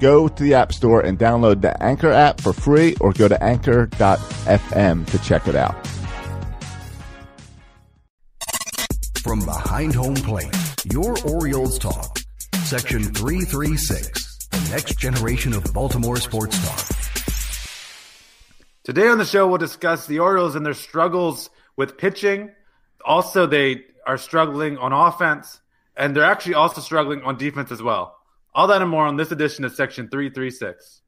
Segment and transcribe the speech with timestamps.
[0.00, 3.42] go to the App Store and download the Anchor app for free or go to
[3.42, 5.86] anchor.fm to check it out.
[9.22, 10.54] From behind home plate,
[10.92, 12.18] your Orioles talk.
[12.64, 16.98] Section 336, the next generation of Baltimore sports talk.
[18.84, 22.50] Today on the show, we'll discuss the Orioles and their struggles with pitching.
[23.04, 25.60] Also, they are struggling on offense,
[25.96, 28.17] and they're actually also struggling on defense as well.
[28.58, 31.02] All that and more on this edition of Section 336.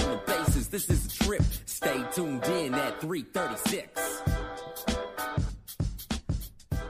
[0.71, 1.41] This is a trip.
[1.65, 4.21] Stay tuned in at 336.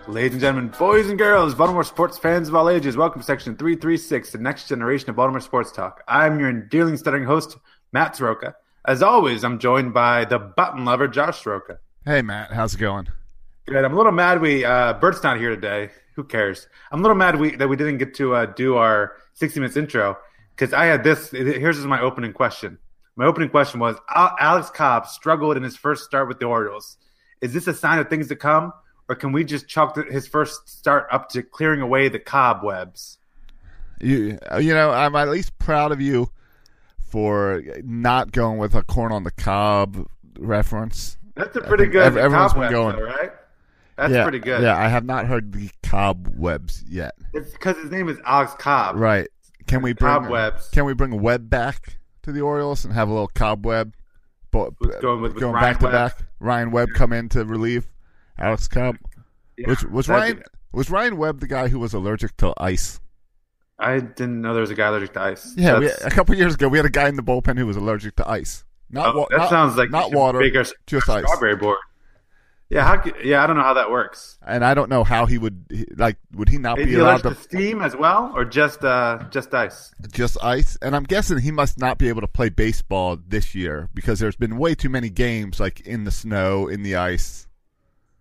[0.08, 3.56] Ladies and gentlemen, boys and girls, Baltimore sports fans of all ages, welcome to Section
[3.56, 6.03] 336, the next generation of Baltimore sports talk.
[6.08, 7.58] I'm your endearing, stuttering host,
[7.91, 8.53] Matt Soroka.
[8.86, 11.80] As always, I'm joined by the button lover, Josh Soroka.
[12.06, 12.52] Hey, Matt.
[12.52, 13.08] How's it going?
[13.66, 13.84] Good.
[13.84, 15.90] I'm a little mad we uh, Bert's not here today.
[16.16, 16.68] Who cares?
[16.91, 19.75] I'm a little mad we that we didn't get to uh, do our 60 minutes
[19.75, 20.20] intro
[20.56, 21.31] because I had this.
[21.31, 22.78] Here's my opening question.
[23.22, 26.98] My opening question was Alex Cobb struggled in his first start with the Orioles.
[27.40, 28.74] Is this a sign of things to come,
[29.08, 33.20] or can we just chalk his first start up to clearing away the cobwebs?
[34.00, 36.32] You, you know, I'm at least proud of you
[37.12, 40.08] for not going with a corn on the cob
[40.40, 41.16] reference.
[41.36, 42.18] That's a pretty good.
[42.18, 43.32] Everyone's been going, though, right?
[43.98, 44.64] That's yeah, pretty good.
[44.64, 47.14] Yeah, I have not heard the cobwebs yet.
[47.36, 48.96] It's because his name is Alex Cobb.
[48.96, 49.28] Right.
[49.68, 50.70] Can we bring cobwebs?
[50.70, 53.94] Can we bring Webb back to the Orioles and have a little cobweb?
[54.52, 55.92] But, going with, going with back Webb.
[55.92, 56.28] to back.
[56.40, 57.88] Ryan Webb come in to relieve
[58.38, 58.98] Alex Cobb.
[59.58, 60.44] Yeah, was was Ryan be...
[60.74, 63.00] was Ryan Webb the guy who was allergic to ice?
[63.80, 65.54] I didn't know there was a guy allergic to ice.
[65.56, 67.78] Yeah, we, a couple years ago we had a guy in the bullpen who was
[67.78, 68.66] allergic to ice.
[68.90, 71.24] Not oh, that not, sounds like not water, bigger, just ice.
[71.26, 71.78] Strawberry board.
[72.72, 74.38] Yeah, how, yeah, I don't know how that works.
[74.48, 75.66] And I don't know how he would
[75.98, 76.16] like.
[76.34, 79.26] Would he not Is be he allowed to, to steam as well, or just uh,
[79.30, 79.94] just ice?
[80.09, 80.78] Just ice.
[80.82, 84.38] And I'm guessing he must not be able to play baseball this year because there's
[84.38, 87.46] been way too many games like in the snow, in the ice.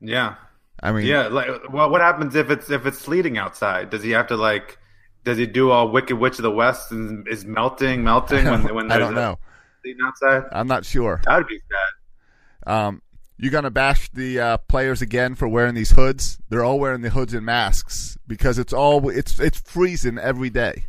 [0.00, 0.34] Yeah,
[0.82, 1.28] I mean, yeah.
[1.28, 3.91] Like, well, what happens if it's if it's sleeting outside?
[3.91, 4.78] Does he have to like?
[5.22, 8.91] Does he do all Wicked Witch of the West and is melting, melting when when
[8.91, 9.38] I don't know.
[9.82, 10.43] Sleeting outside?
[10.50, 11.21] I'm not sure.
[11.25, 12.72] That would be sad.
[12.72, 13.02] Um,
[13.42, 16.38] you gonna bash the uh, players again for wearing these hoods?
[16.48, 20.87] They're all wearing the hoods and masks because it's all it's it's freezing every day.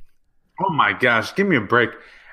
[0.59, 1.89] Oh my gosh, give me a break.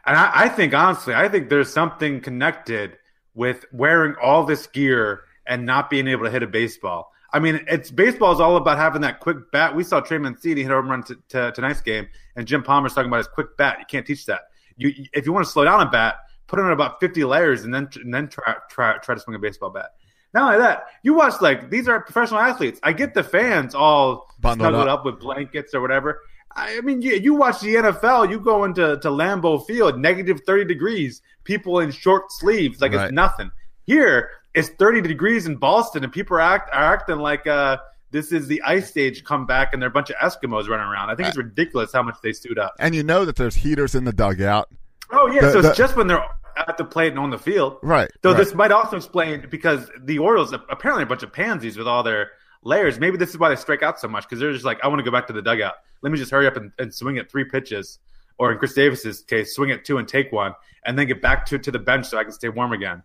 [0.06, 2.96] And I, I think honestly, I think there's something connected
[3.34, 7.12] with wearing all this gear and not being able to hit a baseball.
[7.32, 9.76] I mean, it's baseball is all about having that quick bat.
[9.76, 12.94] We saw Trey Mancini hit a home run to, to, tonight's game, and Jim Palmer's
[12.94, 13.76] talking about his quick bat.
[13.78, 14.42] You can't teach that.
[14.76, 16.16] You, if you want to slow down a bat,
[16.46, 19.38] put on about 50 layers, and then and then try try try to swing a
[19.38, 19.90] baseball bat.
[20.34, 22.78] Not only that, you watch like these are professional athletes.
[22.82, 25.00] I get the fans all Bundled snuggled up.
[25.00, 25.04] up.
[25.06, 26.20] with blankets or whatever.
[26.54, 30.64] I mean, you, you watch the NFL, you go into to Lambeau Field, negative 30
[30.64, 33.04] degrees, people in short sleeves, like Right.
[33.06, 33.50] it's nothing.
[33.84, 37.76] Here it's 30 degrees in Boston, and people are, act, are acting like uh,
[38.10, 40.86] this is the ice age come back, and there are a bunch of Eskimos running
[40.86, 41.10] around.
[41.10, 42.74] I think it's ridiculous how much they suit up.
[42.80, 44.68] And you know that there's heaters in the dugout.
[45.12, 46.24] Oh yeah, The- so the- it's just when they're
[46.66, 48.38] at the plate and on the field, Right, Though right.
[48.38, 52.02] this might also explain because the Orioles are apparently a bunch of pansies with all
[52.02, 52.30] their
[52.62, 52.98] layers.
[52.98, 54.98] Maybe this is why they strike out so much because they're just like, I want
[54.98, 55.74] to go back to the dugout.
[56.02, 57.98] Let me just hurry up and, and swing at three pitches,
[58.38, 61.44] or in Chris Davis's case, swing at two and take one, and then get back
[61.46, 63.02] to to the bench so I can stay warm again.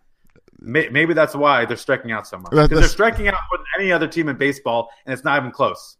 [0.60, 3.92] Maybe that's why they're striking out so much because they're striking out more than any
[3.92, 5.96] other team in baseball, and it's not even close.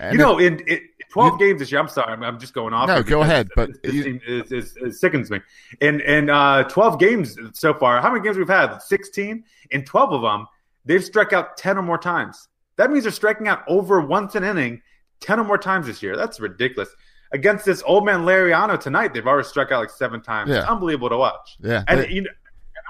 [0.00, 0.80] You know, it- in, in
[1.14, 2.88] 12 games this year, I'm sorry, I'm, I'm just going off.
[2.88, 5.40] No, go ahead, but it, you- is, is, is sickens me.
[5.80, 8.78] And in uh, 12 games so far, how many games we've had?
[8.78, 9.44] 16.
[9.70, 10.46] In 12 of them,
[10.84, 12.48] they've struck out 10 or more times.
[12.76, 14.82] That means they're striking out over once an inning
[15.20, 16.16] 10 or more times this year.
[16.16, 16.88] That's ridiculous.
[17.32, 20.50] Against this old man Lariano tonight, they've already struck out like seven times.
[20.50, 20.70] It's Yeah.
[20.70, 21.56] unbelievable to watch.
[21.60, 22.30] Yeah, and they- you know,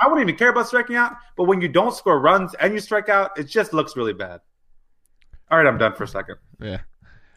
[0.01, 2.81] I wouldn't even care about striking out, but when you don't score runs and you
[2.81, 4.41] strike out, it just looks really bad.
[5.51, 6.37] All right, I'm done for a second.
[6.59, 6.79] Yeah.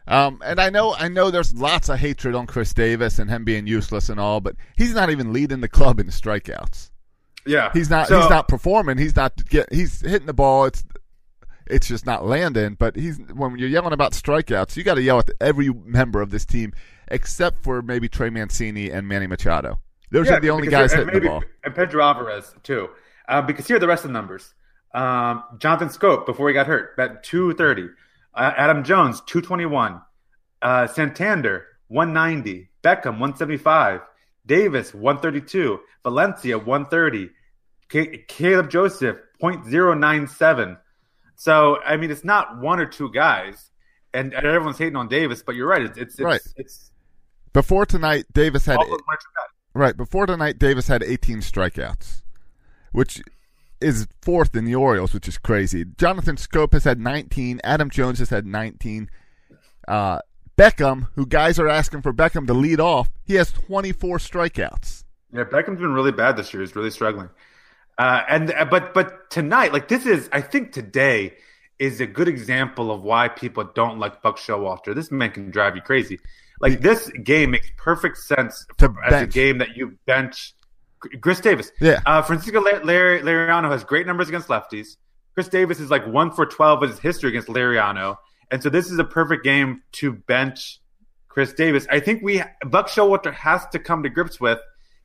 [0.08, 3.44] Um, and I know I know there's lots of hatred on Chris Davis and him
[3.44, 6.90] being useless and all, but he's not even leading the club in strikeouts.
[7.46, 8.98] Yeah, He's not So- he's not performing.
[8.98, 10.64] He's not get he's hitting the ball.
[10.64, 10.82] It's
[11.66, 12.74] it's just not landing.
[12.74, 16.30] But he's when you're yelling about strikeouts, you got to yell at every member of
[16.30, 16.72] this team
[17.10, 19.78] except for maybe Trey Mancini and Manny Machado.
[20.10, 21.42] Those Yeah, are the only guys hitting and the ball.
[21.64, 22.88] And Pedro Alvarez too,
[23.28, 24.54] uh, because here are the rest of the numbers.
[24.94, 27.88] Um, Jonathan Schoop before he got hurt, bet two thirty.
[28.38, 30.00] Uh, Adam Jones two twenty one.
[30.62, 32.70] Uh, Santander one ninety.
[32.82, 34.00] Beckham one seventy five.
[34.46, 35.80] Davis one thirty two.
[36.04, 37.30] Valencia one thirty.
[37.88, 40.78] Caleb Joseph 0.097.
[41.36, 43.70] So I mean, it's not one or two guys,
[44.12, 45.82] and, and everyone's hating on Davis, but you're right.
[45.82, 46.40] It's it's it's, Right.
[46.56, 46.90] it's
[47.52, 49.48] Before tonight, Davis had all those one or two guys.
[49.74, 52.22] Right before tonight, Davis had 18 strikeouts,
[52.92, 53.22] which
[53.80, 55.84] is fourth in the Orioles, which is crazy.
[55.96, 57.60] Jonathan Schoop has had 19.
[57.64, 59.10] Adam Jones has had 19.
[59.86, 60.18] Uh,
[60.56, 65.04] Beckham, who guys are asking for Beckham to lead off, he has 24 strikeouts.
[65.32, 66.62] Yeah, Beckham's been really bad this year.
[66.62, 67.30] He's really struggling.
[67.96, 71.34] Uh, and uh, but but tonight, like this is, I think today
[71.78, 74.94] is a good example of why people don't like Buck Showalter.
[74.94, 76.18] This man can drive you crazy.
[76.60, 80.54] Like this game makes perfect sense To for, as a game that you bench
[81.20, 81.70] Chris Davis.
[81.80, 82.00] Yeah.
[82.06, 84.96] uh, Francisco La- Lar- Lariano has great numbers against lefties.
[85.34, 88.16] Chris Davis is like one for twelve in his history against Lariano,
[88.50, 90.80] and so this is a perfect game to bench
[91.28, 91.86] Chris Davis.
[91.90, 94.58] I think we Buck Showalter has to come to grips with.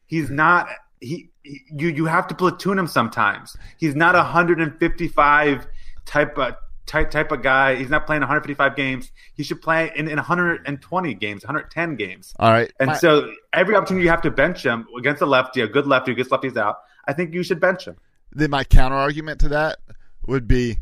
[0.08, 0.68] He's not
[1.00, 3.56] he, he you you have to platoon him sometimes.
[3.78, 5.68] He's not a 155
[6.06, 7.76] type of type type of guy.
[7.76, 9.12] He's not playing 155 games.
[9.36, 12.34] He should play in, in 120 games, 110 games.
[12.40, 12.72] All right.
[12.80, 15.88] And my- so every opportunity you have to bench him against a lefty, a good
[15.88, 16.78] lefty who gets lefties out,
[17.08, 17.96] I think you should bench him.
[18.32, 19.80] then my counter argument to that
[20.26, 20.80] would be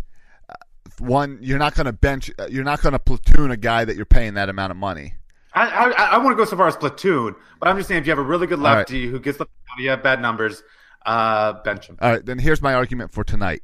[0.50, 0.54] uh,
[1.00, 3.96] one: you're not going to bench, uh, you're not going to platoon a guy that
[3.96, 5.16] you're paying that amount of money.
[5.54, 8.08] I, I, I want to go so far as platoon, but I'm just saying if
[8.08, 8.78] you have a really good right.
[8.78, 10.64] lefty who gets lefty you have bad numbers,
[11.06, 11.98] uh, bench him.
[12.02, 13.64] All right, then here's my argument for tonight.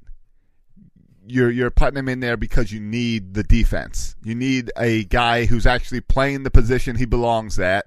[1.30, 4.16] You're you're putting him in there because you need the defense.
[4.24, 7.86] You need a guy who's actually playing the position he belongs at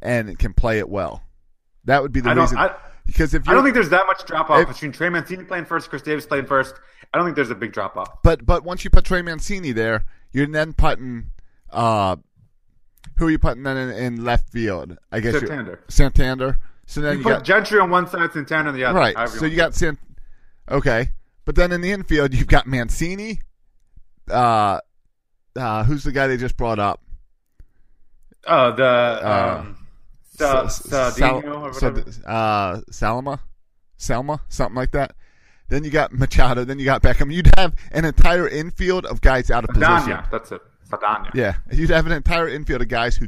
[0.00, 1.22] and can play it well.
[1.84, 2.58] That would be the I reason.
[2.58, 2.74] I-
[3.06, 5.88] because if I don't think there's that much drop off between Trey Mancini playing first,
[5.90, 6.74] Chris Davis playing first.
[7.14, 8.20] I don't think there's a big drop off.
[8.24, 11.30] but but once you put Trey Mancini there, you're then putting
[11.70, 12.16] uh,
[13.16, 14.98] who are you putting then in, in left field?
[15.12, 15.80] I guess Santander.
[15.88, 16.58] Santander.
[16.86, 18.98] So then You you, put got Gentry on one side, Santander on the other.
[18.98, 19.28] right.
[19.28, 19.98] So you got Sant.
[20.68, 21.10] Okay,
[21.46, 23.40] but then in the infield you've got Mancini.
[24.30, 24.80] Uh,
[25.56, 27.00] uh, who's the guy they just brought up?
[28.46, 29.86] Oh, the Uh, um,
[30.36, 32.10] Sa- S- Saldino Sal- or Sa- whatever.
[32.26, 33.38] uh, Salma,
[33.96, 35.14] Selma, something like that.
[35.68, 36.64] Then you got Machado.
[36.64, 37.32] Then you got Beckham.
[37.32, 40.12] You'd have an entire infield of guys out of position.
[40.12, 40.60] Sadania, that's it.
[40.88, 41.30] Sadania.
[41.34, 43.26] Yeah, you'd have an entire infield of guys who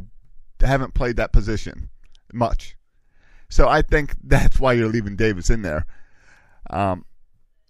[0.61, 1.89] haven't played that position
[2.33, 2.77] much.
[3.49, 5.87] So I think that's why you're leaving Davis in there.
[6.71, 7.05] Um,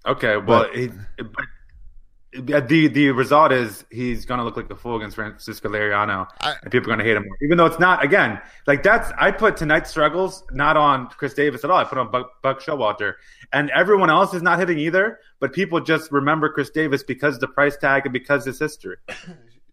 [0.09, 0.89] Okay, well, But- he,
[1.19, 6.27] but the the result is he's going to look like a fool against Francisco Lariano,
[6.41, 7.37] I- and people are going to hate him more.
[7.43, 11.65] Even though it's not again like that's I put tonight's struggles not on Chris Davis
[11.65, 11.79] at all.
[11.79, 13.15] I put on Buck, Buck Showalter,
[13.53, 15.21] and everyone else is not hitting either.
[15.41, 18.97] But people just remember Chris Davis because of the price tag and because his history.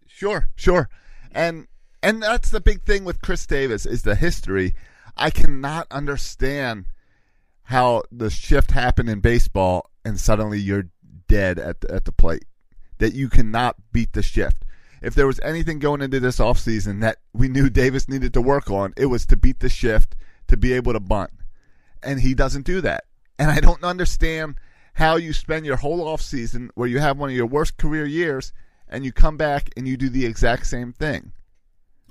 [0.08, 0.88] Sure, sure.
[1.34, 1.68] And
[2.02, 4.74] and that's the big thing with Chris Davis is the history.
[5.18, 6.86] I cannot understand
[7.64, 10.90] how the shift happened in baseball and suddenly you're
[11.28, 12.46] dead at the, at the plate.
[13.00, 14.64] That you cannot beat the shift.
[15.02, 18.72] If there was anything going into this offseason that we knew Davis needed to work
[18.72, 20.16] on, it was to beat the shift,
[20.48, 21.32] to be able to bunt.
[22.02, 23.04] And he doesn't do that.
[23.38, 24.56] And I don't understand
[24.94, 28.06] how you spend your whole off season where you have one of your worst career
[28.06, 28.54] years
[28.88, 31.34] and you come back and you do the exact same thing.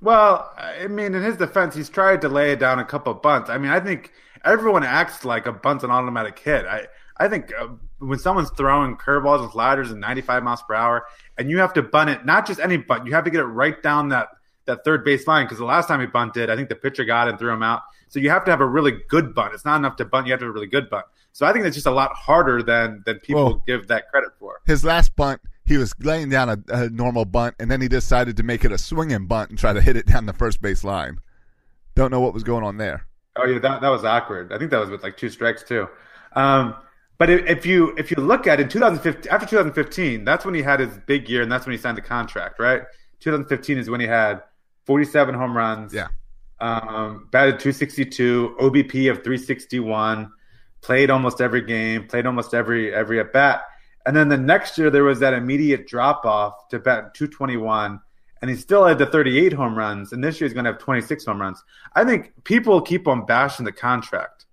[0.02, 3.48] Well, I mean, in his defense, he's tried to lay it down a couple bunts.
[3.48, 4.12] I mean, I think
[4.44, 6.66] everyone acts like a bunt's an automatic hit.
[6.66, 7.68] I I think uh,
[7.98, 11.06] when someone's throwing curveballs and sliders at 95 miles per hour,
[11.38, 13.44] and you have to bunt it, not just any bunt, you have to get it
[13.44, 14.28] right down that
[14.66, 15.44] that third base line.
[15.46, 17.62] Because the last time he bunted, I think the pitcher got it and threw him
[17.62, 17.82] out.
[18.08, 19.54] So you have to have a really good bunt.
[19.54, 21.06] It's not enough to bunt; you have to have a really good bunt.
[21.32, 24.30] So I think that's just a lot harder than than people Well, give that credit
[24.38, 24.60] for.
[24.66, 28.36] His last bunt, he was laying down a, a normal bunt, and then he decided
[28.36, 30.84] to make it a swinging bunt and try to hit it down the first base
[30.84, 31.18] line.
[31.94, 33.06] Don't know what was going on there.
[33.36, 34.52] Oh yeah, that that was awkward.
[34.52, 35.88] I think that was with like two strikes too.
[36.34, 36.74] Um,
[37.18, 40.62] but if, you if you look at it, in 2015 after 2015, that's when he
[40.62, 42.58] had his big year, and that's when he signed the contract.
[42.58, 42.82] Right,
[43.20, 44.42] 2015 is when he had
[44.86, 45.94] 47 home runs.
[45.94, 46.08] Yeah.
[46.60, 50.30] Um, batted 262, OBP of 361,
[50.80, 53.62] played almost every game, played almost every every at bat.
[54.06, 58.00] And then the next year there was that immediate drop off to bat 221,
[58.42, 60.12] and he still had the 38 home runs.
[60.12, 61.62] And this year he's going to have 26 home runs.
[61.94, 64.43] I think people keep on bashing the contract.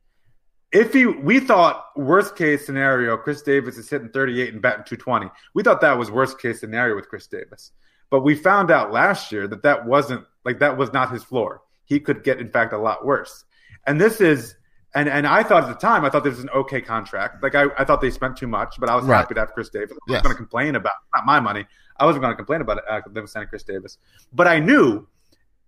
[0.71, 5.29] If he, we thought worst case scenario, Chris Davis is hitting 38 and batting 220.
[5.53, 7.71] We thought that was worst case scenario with Chris Davis,
[8.09, 11.61] but we found out last year that that wasn't like that was not his floor.
[11.85, 13.43] He could get, in fact, a lot worse.
[13.85, 14.55] And this is,
[14.95, 17.43] and and I thought at the time, I thought this was an okay contract.
[17.43, 19.17] Like I, I thought they spent too much, but I was Right.
[19.17, 19.97] happy to have Chris Davis.
[20.07, 21.65] I was going to complain about not my money.
[21.97, 23.97] I wasn't going to complain about it, uh, them signing Chris Davis,
[24.31, 25.05] but I knew,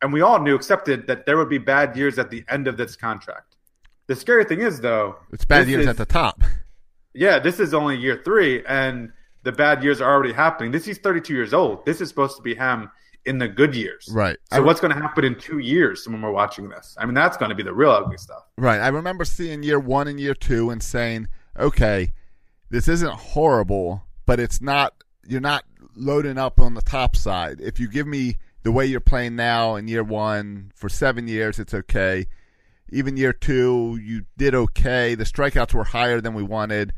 [0.02, 2.78] and we all knew, accepted that there would be bad years at the end of
[2.78, 3.53] this contract.
[4.08, 6.42] The scary thing is, though, It's bad years is- at the top.
[7.14, 9.12] yeah, this is only year three, and
[9.44, 10.72] the bad years are already happening.
[10.72, 11.86] This he's 32 years old.
[11.86, 12.90] This is supposed to be him
[13.26, 14.10] in the good years.
[14.12, 14.38] Right.
[14.52, 16.96] So what's going to happen in two years when we're watching this?
[17.00, 18.44] I mean, that's going to be the real ugly stuff.
[18.58, 18.80] Right.
[18.80, 22.12] I remember seeing year one and year two and saying, okay,
[22.70, 24.94] this isn't horrible, but it's not,
[25.26, 25.64] you're not
[25.96, 27.62] loading up on the top side.
[27.62, 31.60] If you give me the way you're playing now in year one for seven years,
[31.60, 32.26] it's okay.
[32.90, 35.16] Even year two, you did okay.
[35.16, 36.94] The strikeouts were higher than we wanted,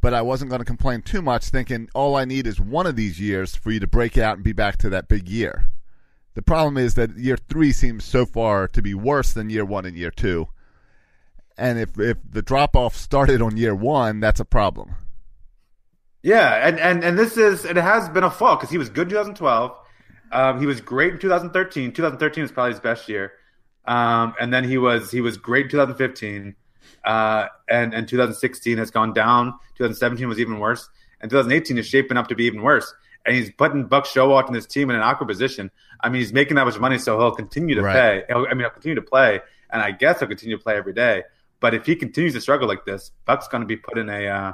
[0.00, 2.96] but I wasn't going to complain too much, thinking all I need is one of
[2.96, 5.70] these years for you to break out and be back to that big year.
[6.34, 9.86] The problem is that year three seems so far to be worse than year one
[9.86, 10.48] and year two.
[11.56, 14.96] And if if the drop off started on year one, that's a problem.
[16.22, 19.06] Yeah, and and and this is it has been a fall because he was good
[19.06, 19.72] in 2012.
[20.32, 21.92] Um, he was great in 2013.
[21.92, 23.32] 2013 was probably his best year.
[23.86, 26.54] Um, and then he was he was great in 2015.
[27.04, 29.52] Uh, and and 2016 has gone down.
[29.78, 30.88] 2017 was even worse,
[31.20, 32.92] and 2018 is shaping up to be even worse.
[33.24, 35.70] And he's putting Buck Showalter and his team in an awkward position.
[36.00, 37.94] I mean, he's making that much money, so he'll continue to Right.
[37.94, 38.24] pay.
[38.28, 39.40] He'll, I mean, he'll continue to play,
[39.70, 41.22] and I guess he'll continue to play every day.
[41.60, 44.26] But if he continues to struggle like this, Buck's going to be put in a
[44.28, 44.52] uh,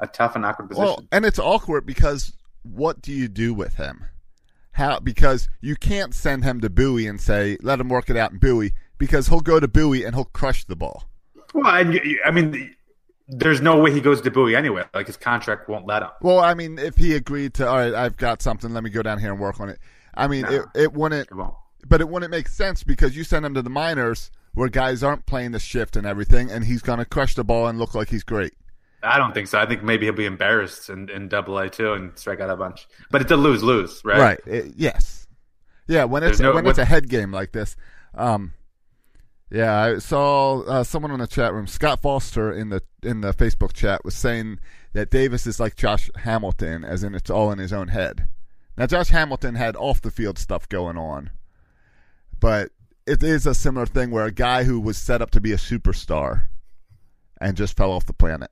[0.00, 0.84] a tough and awkward position.
[0.84, 2.32] Well, and it's awkward because
[2.64, 4.04] what do you do with him?
[4.74, 8.32] How because you can't send him to Bowie and say let him work it out
[8.32, 11.04] in Bowie because he'll go to Bowie and he'll crush the ball.
[11.54, 12.74] Well, you- I mean,
[13.28, 14.84] there's no way he goes to Bowie anyway.
[14.92, 16.10] Like his contract won't let him.
[16.20, 19.02] Well, I mean, if he agreed to, all right, I've got something, let me go
[19.02, 19.78] down here and work on it.
[20.14, 20.50] I mean, No.
[20.50, 21.36] it, it wouldn't, It
[21.86, 25.26] but it wouldn't make sense because you send him to the minors where guys aren't
[25.26, 28.08] playing the shift and everything, and he's going to crush the ball and look like
[28.10, 28.54] he's great.
[29.04, 29.58] I don't think so.
[29.58, 32.56] I think maybe he'll be embarrassed in, in Double A too and strike out a
[32.56, 32.86] bunch.
[33.10, 34.18] But it's a lose lose, right?
[34.18, 34.40] Right.
[34.46, 35.26] It- yes.
[35.86, 36.04] Yeah.
[36.04, 37.76] When it's no- when it's a head game like this.
[38.14, 38.52] Um.
[39.50, 43.32] Yeah, I saw uh, someone in the chat room, Scott Foster in the in the
[43.32, 44.58] Facebook chat, was saying
[44.94, 48.26] that Davis is like Josh Hamilton, as in it's all in his own head.
[48.76, 51.30] Now, Josh Hamilton had off the field stuff going on,
[52.40, 52.70] but
[53.06, 55.56] it is a similar thing where a guy who was set up to be a
[55.56, 56.46] superstar
[57.40, 58.50] and just fell off the planet.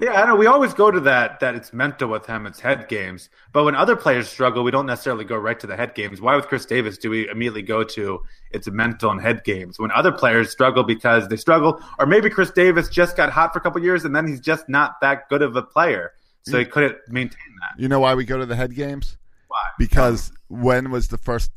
[0.00, 0.34] Yeah, I know.
[0.34, 3.28] We always go to that that it's mental with him, it's head games.
[3.52, 6.20] But when other players struggle, we don't necessarily go right to the head games.
[6.20, 8.20] Why with Chris Davis do we immediately go to
[8.50, 9.78] it's mental and head games?
[9.78, 13.60] When other players struggle because they struggle, or maybe Chris Davis just got hot for
[13.60, 16.64] a couple years and then he's just not that good of a player, so he
[16.64, 17.80] couldn't maintain that.
[17.80, 19.16] You know why we go to the head games?
[19.46, 19.62] Why?
[19.78, 21.52] Because when was the first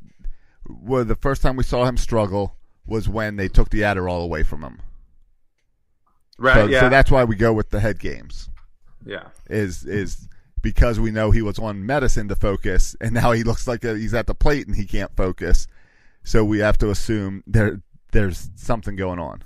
[0.69, 4.43] well, the first time we saw him struggle was when they took the Adderall away
[4.43, 4.79] from him.
[6.37, 6.55] Right?
[6.55, 6.81] So, yeah.
[6.81, 8.49] so that's why we go with the head games.
[9.05, 9.29] yeah.
[9.49, 10.27] Is is
[10.61, 14.13] because we know he was on medicine to focus, and now he looks like he's
[14.13, 15.67] at the plate and he can't focus.
[16.23, 19.43] So we have to assume there there's something going on.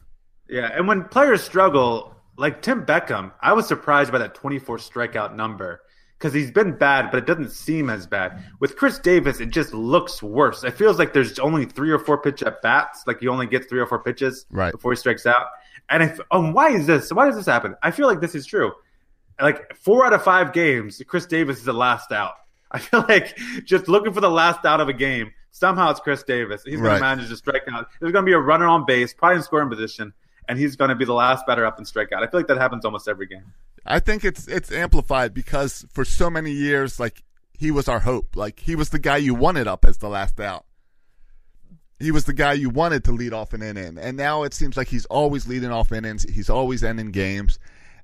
[0.50, 5.36] Yeah, and when players struggle, like Tim Beckham, I was surprised by that 24 strikeout
[5.36, 5.81] number
[6.17, 8.43] because he's been bad, but it doesn't seem as bad.
[8.60, 10.63] With Chris Davis, it just looks worse.
[10.63, 13.67] It feels like there's only three or four pitch at bats, like he only gets
[13.67, 14.71] three or four pitches Right.
[14.71, 15.48] before he strikes out.
[15.89, 17.11] And if, um, why is this?
[17.11, 17.75] Why does this happen?
[17.83, 18.71] I feel like this is true.
[19.39, 22.33] like four out of five games, Chris Davis is the last out.
[22.71, 25.31] I feel like just looking for the last out of a game.
[25.51, 26.63] Somehow it's Chris Davis.
[26.63, 26.93] He's going Right.
[26.95, 27.88] to manage to strike out.
[28.00, 30.13] There's going to be a runner on base, probably in scoring position,
[30.47, 32.23] and he's going to be the last batter up and strike out.
[32.23, 33.51] I feel like that happens almost every game.
[33.85, 38.35] I think it's it's amplified because for so many years, like he was our hope.
[38.38, 40.65] Like he was the guy you wanted up as the last out.
[42.01, 44.75] He was the guy you wanted to lead off an inning, and now it seems
[44.75, 46.24] like he's always leading off innings.
[46.24, 47.60] He's always ending games,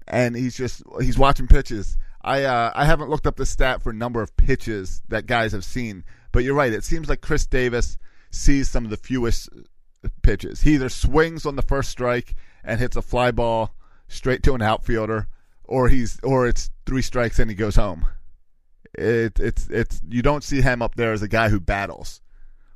[0.07, 1.97] and he's just he's watching pitches.
[2.21, 5.65] I uh, I haven't looked up the stat for number of pitches that guys have
[5.65, 6.73] seen, but you're right.
[6.73, 7.97] It seems like Chris Davis
[8.29, 9.49] sees some of the fewest
[10.21, 10.61] pitches.
[10.61, 13.73] He either swings on the first strike and hits a fly ball
[14.07, 15.27] straight to an outfielder,
[15.63, 18.05] or he's or it's three strikes and he goes home.
[18.93, 22.21] It, it's it's you don't see him up there as a guy who battles,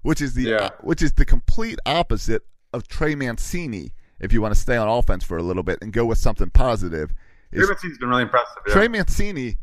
[0.02, 0.56] which is the Yeah.
[0.58, 2.44] Uh, which is the complete opposite
[2.74, 3.94] of Trey Mancini.
[4.20, 6.50] If you want to stay on offense for a little bit and go with something
[6.52, 7.14] positive,
[7.54, 8.58] Trey Mancini's been really impressive.
[8.68, 8.74] Yeah.
[8.74, 9.58] Trey Mancini,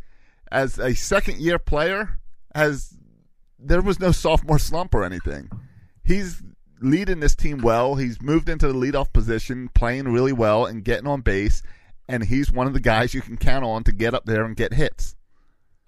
[0.51, 2.19] as a second year player,
[2.55, 2.95] has
[3.59, 5.51] there was no sophomore slump or anything.
[6.05, 6.43] He's
[6.81, 7.97] leading this team well.
[7.97, 11.63] He's moved into the leadoff position, playing really well and getting on base,
[12.09, 14.57] and he's one of the guys you can count on to get up there and
[14.57, 15.17] get hits.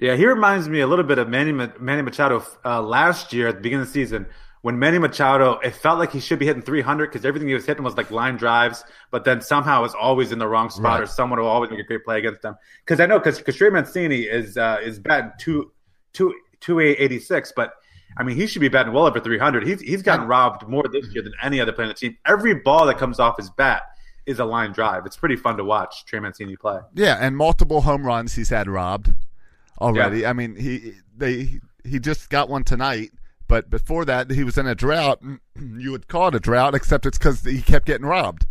[0.01, 3.57] Yeah, he reminds me a little bit of Manny, Manny Machado uh, last year at
[3.57, 4.27] the beginning of the season
[4.63, 7.65] when Manny Machado, it felt like he should be hitting 300 because everything he was
[7.65, 11.03] hitting was like line drives, but then somehow was always in the wrong spot Right.
[11.03, 12.57] or someone will always make a great play against them.
[12.85, 15.73] Because I know because Trey Mancini is uh, is batting two
[16.13, 17.73] two two eighty six, but
[18.19, 19.67] I mean he should be batting well over 300.
[19.67, 22.19] He's he's gotten robbed more this year than any other player on the team.
[22.27, 23.83] Every ball that comes off his bat
[24.27, 25.07] is a line drive.
[25.07, 26.81] It's pretty fun to watch Trey Mancini play.
[26.95, 29.15] Yeah, and multiple home runs he's had robbed
[29.81, 30.25] already.
[30.27, 33.11] I mean, he they he just got one tonight,
[33.49, 35.23] but before that he was in a drought.
[35.57, 38.47] You would call it a drought, except it's because he kept getting robbed.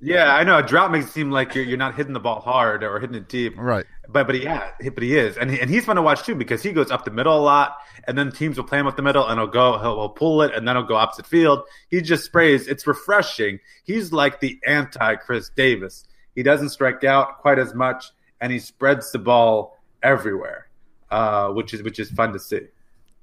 [0.00, 0.58] Yeah, I know.
[0.58, 3.16] A drought makes it seem like you're, you're not hitting the ball hard or hitting
[3.16, 3.54] it deep.
[3.56, 3.84] Right.
[4.08, 6.34] But but yeah, he- but he is, and he, and he's fun to watch too
[6.36, 8.96] because he goes up the middle a lot, and then teams will play him up
[8.96, 11.62] the middle, and he'll go, he'll, he'll pull it, and then he'll go opposite field.
[11.88, 12.68] He just sprays.
[12.68, 13.58] It's refreshing.
[13.84, 16.04] He's like the anti Chris Davis.
[16.34, 18.06] He doesn't strike out quite as much,
[18.40, 20.66] and he spreads the ball everywhere,
[21.12, 22.60] uh, which is which is fun to see.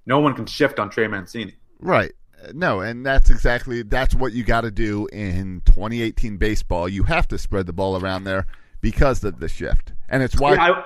[0.06, 1.56] No one can shift on Trey Mancini.
[1.80, 2.12] Right.
[2.54, 6.88] No, and that's exactly that's what you got to do in 2018 baseball.
[6.88, 8.46] You have to spread the ball around there
[8.80, 10.84] because of the shift, and it's why Yeah, I-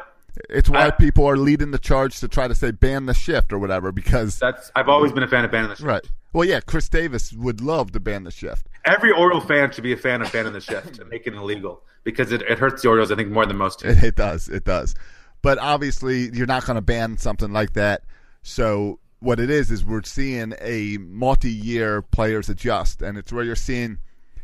[0.50, 3.54] it's why I- people are leading the charge to try to say ban the shift
[3.54, 3.92] or whatever.
[3.92, 5.88] Because That's I've always been a fan of banning the shift.
[5.88, 6.10] right.
[6.34, 8.68] Well, yeah, Chris Davis would love to ban the shift.
[8.86, 11.84] Every Oriole fan should be a fan of banning the shift and making it illegal
[12.04, 13.86] because it, it hurts the Orioles, I think, more than most.
[13.86, 14.50] It, it does.
[14.50, 14.96] It does.
[15.44, 18.04] But obviously, you're not going to ban something like that.
[18.42, 23.56] So what it is is we're seeing a multi-year players adjust, and it's where you're
[23.56, 24.00] seeing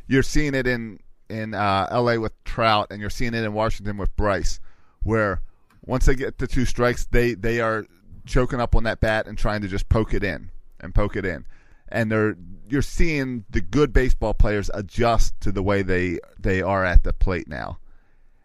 [0.07, 2.19] you're seeing it in in uh, L.A.
[2.19, 4.59] with Trout, and you're seeing it in Washington with Bryce,
[5.01, 5.41] where
[5.85, 7.85] once they get the two strikes, they they are
[8.25, 11.25] choking up on that bat and trying to just poke it in and poke it
[11.25, 11.45] in,
[11.87, 12.35] and they're
[12.69, 17.13] you're seeing the good baseball players adjust to the way they they are at the
[17.13, 17.79] plate now.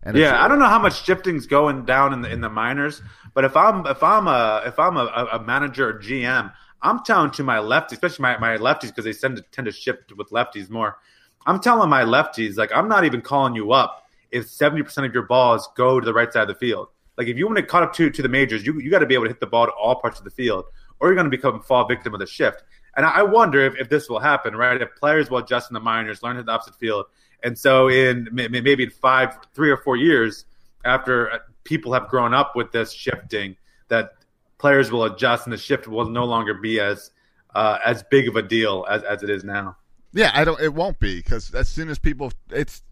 [0.05, 3.03] And Yeah, I don't know how much shifting's going down in the in the minors,
[3.33, 7.31] but if I'm if I'm a if I'm a, a manager or GM, I'm telling
[7.33, 10.29] to my lefties, especially my, my lefties, because they tend to tend to shift with
[10.29, 10.99] lefties more.
[11.47, 15.25] I'm telling my lefties, like I'm not even calling you up if 70% of your
[15.25, 16.89] balls go to the right side of the field.
[17.17, 19.07] Like if you want to cut up to to the majors, you you got to
[19.07, 20.67] be able to hit the ball to all parts of the field,
[21.01, 22.63] or you're going to become fall victim of the shift.
[22.97, 24.81] And I I wonder if, if this will happen, right?
[24.81, 27.07] If players will adjust in the minors, learn to the opposite field,
[27.45, 30.47] and so in may- may- maybe in five, three or four years,
[30.85, 33.57] after uh, people have grown up with this shifting,
[33.89, 34.15] that
[34.59, 37.11] players will adjust and the shift will no longer be as
[37.55, 39.77] uh, as big of a deal as, as it is now.
[40.13, 40.61] Yeah, I don't.
[40.61, 42.83] It won't be because as soon as people, it's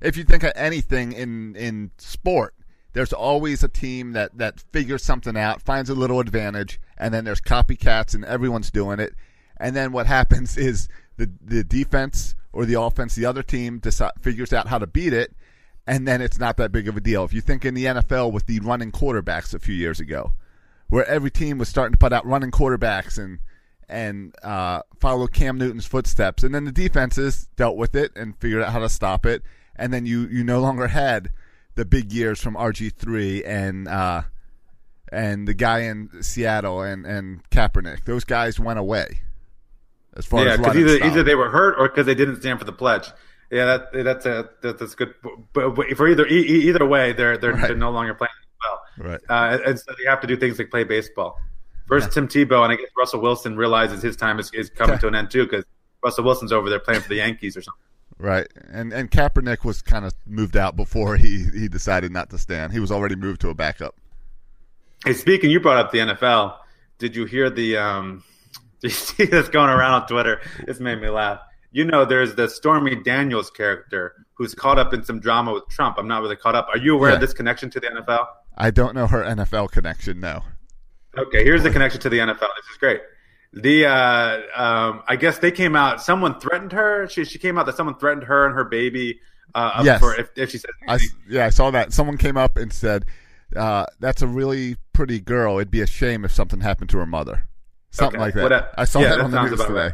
[0.00, 2.54] if you think of anything in in sport,
[2.92, 7.24] there's always a team that that figures something out, finds a little advantage, and then
[7.24, 9.14] there's copycats, and everyone's doing it.
[9.58, 14.10] And then what happens is the the defense or the offense, the other team decide,
[14.20, 15.32] figures out how to beat it,
[15.86, 17.22] and then it's not that big of a deal.
[17.22, 20.32] If you think in the NFL with the running quarterbacks a few years ago,
[20.88, 23.38] where every team was starting to put out running quarterbacks and
[23.88, 28.64] and uh, follow Cam Newton's footsteps, and then the defenses dealt with it and figured
[28.64, 29.44] out how to stop it,
[29.76, 31.30] and then you you no longer had
[31.76, 34.22] the big years from RG three and uh,
[35.12, 38.04] and the guy in Seattle and and Kaepernick.
[38.04, 39.20] Those guys went away.
[40.18, 41.10] As far yeah, as because either style.
[41.10, 43.08] either they were hurt or because they didn't stand for the pledge.
[43.50, 45.14] Yeah, that that's a that, that's good.
[45.54, 47.68] But, but for either e- either way, they're they're, Right.
[47.68, 48.30] they're no longer playing
[48.62, 49.10] well.
[49.12, 49.20] Right.
[49.28, 51.40] Uh, and so they have to do things like play baseball.
[51.86, 55.06] First, Tim Tebow, and I guess Russell Wilson realizes his time is, is coming to
[55.08, 55.64] an end too because
[56.04, 57.80] Russell Wilson's over there playing for the Yankees or something.
[58.18, 62.38] Right, and and Kaepernick was kind of moved out before he he decided not to
[62.38, 62.72] stand.
[62.72, 63.94] He was already moved to a backup.
[65.04, 66.56] Hey, speaking, you brought up the NFL.
[66.98, 67.76] Did you hear the?
[67.78, 68.24] um
[68.82, 70.40] Did you see this going around on Twitter?
[70.66, 71.40] This made me laugh.
[71.72, 75.96] You know, there's the Stormy Daniels character who's caught up in some drama with Trump.
[75.98, 76.68] I'm not really caught up.
[76.72, 77.16] Are you aware Yeah.
[77.16, 78.26] of this connection to the NFL?
[78.56, 80.20] I don't know her NFL connection.
[80.20, 80.42] No.
[81.16, 82.38] Okay, here's the connection to the NFL.
[82.56, 83.00] This is great.
[83.52, 86.00] The uh, um, I guess they came out.
[86.02, 87.08] Someone threatened her.
[87.08, 89.20] She she came out that someone threatened her and her baby.
[89.54, 90.00] Uh, Yes.
[90.00, 91.92] For if, if she said I yeah, I saw that.
[91.92, 93.06] Someone came up and said,
[93.56, 95.56] uh, "That's a really pretty girl.
[95.56, 97.47] It'd be a shame if something happened to her mother."
[97.90, 98.42] Something Okay, like that.
[98.42, 98.68] whatever.
[98.76, 99.72] I saw Yeah, that, that on the news today.
[99.72, 99.92] right.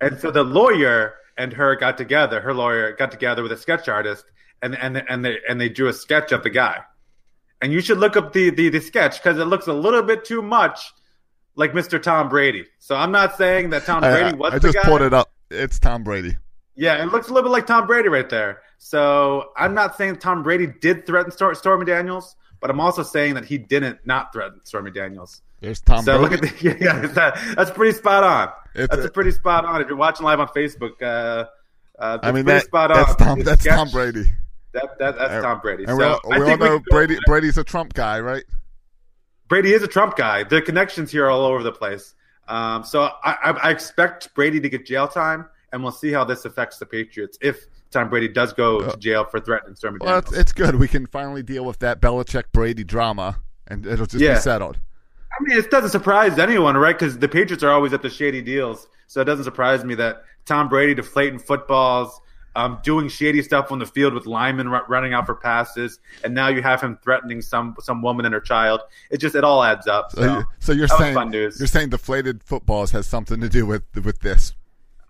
[0.00, 2.40] And so the lawyer and her got together.
[2.40, 4.24] Her lawyer got together with a sketch artist,
[4.62, 6.78] and and and they and they drew a sketch of the guy.
[7.62, 10.24] And you should look up the the, the sketch because it looks a little bit
[10.24, 10.92] too much
[11.56, 12.00] like Mr.
[12.02, 12.66] Tom Brady.
[12.78, 14.82] So I'm not saying that Tom Brady was I just guy.
[14.82, 15.30] pulled it up.
[15.50, 16.36] It's Tom Brady.
[16.76, 18.62] Yeah, it looks a little bit like Tom Brady right there.
[18.78, 23.34] So I'm not saying Tom Brady did threaten Stor- Stormy Daniels, but I'm also saying
[23.34, 25.42] that he didn't not threaten Stormy Daniels.
[25.60, 26.36] There's Tom so Brady.
[26.46, 28.48] look at the, yeah, that, that's pretty spot on.
[28.74, 29.80] It's that's a- pretty spot on.
[29.82, 31.46] If you're watching live on Facebook, uh,
[31.98, 32.96] uh, I mean, that, spot on.
[32.98, 33.38] that's Tom.
[33.38, 34.24] The That's sketch- Tom Brady.
[34.72, 35.84] That, that that's Tom Brady.
[35.84, 37.18] And so we all, we all think we know can Brady.
[37.26, 38.44] Brady's a Trump guy, right?
[39.48, 40.44] Brady is a Trump guy.
[40.44, 42.14] The connections here are all over the place.
[42.46, 43.10] Um, so I,
[43.42, 46.86] I, I expect Brady to get jail time, and we'll see how this affects the
[46.86, 50.32] Patriots if Tom Brady does go to jail for threatening Stormy Uh, Well, Daniels.
[50.32, 50.76] it's, it's good.
[50.76, 54.34] We can finally deal with that Belichick Brady drama, and it'll just Yeah.
[54.34, 54.78] be settled.
[55.32, 56.96] I mean, it doesn't surprise anyone, right?
[56.98, 58.86] Because the Patriots are always up to shady deals.
[59.06, 62.20] So it doesn't surprise me that Tom Brady deflating footballs,
[62.56, 66.34] um, doing shady stuff on the field with linemen ru- running out for passes, and
[66.34, 68.80] now you have him threatening some some woman and her child.
[69.10, 70.10] It just it all adds up.
[70.12, 73.82] So, So, you- so you're saying you're saying deflated footballs has something to do with
[74.04, 74.52] with this?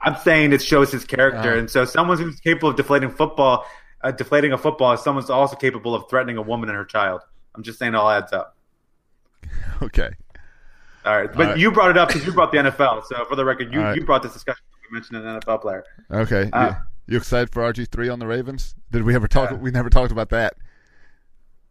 [0.02, 1.58] I'm saying it shows his character, Uh.
[1.58, 3.66] and so someone who's capable of deflating football,
[4.02, 7.20] uh, deflating a football, is someone's also capable of threatening a woman and her child.
[7.54, 8.56] I'm just saying it all adds up.
[9.82, 10.10] Okay.
[11.06, 11.58] All right, but right.
[11.58, 13.04] you brought it up because you brought the NFL.
[13.06, 13.96] So for the record, you, All right.
[13.96, 14.62] you brought this discussion.
[14.84, 15.84] You mentioned an NFL player.
[16.10, 16.50] Okay.
[16.52, 16.68] Uh,
[17.06, 18.74] you, you excited for RG three on the Ravens?
[18.90, 19.50] Did we ever talk?
[19.52, 19.56] Yeah.
[19.56, 20.54] We never talked about that.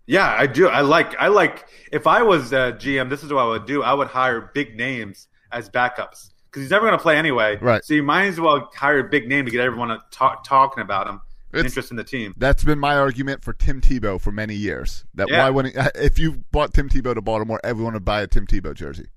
[0.08, 0.68] Yeah, I do.
[0.68, 1.16] I like.
[1.20, 1.68] I like.
[1.92, 3.84] If I was uh, GM, this is what I would do.
[3.84, 7.58] I would hire big names as backups because he's never going to play anyway.
[7.62, 7.84] Right.
[7.84, 10.82] So you might as well hire a big name to get everyone to talk, talking
[10.82, 11.22] about him,
[11.54, 12.34] It's- interest in the team.
[12.38, 15.06] That's been my argument for Tim Tebow for many years.
[15.16, 15.44] That Yeah.
[15.44, 18.74] why wouldn't if you bought Tim Tebow to Baltimore, everyone would buy a Tim Tebow
[18.74, 19.08] jersey.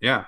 [0.00, 0.24] Yeah.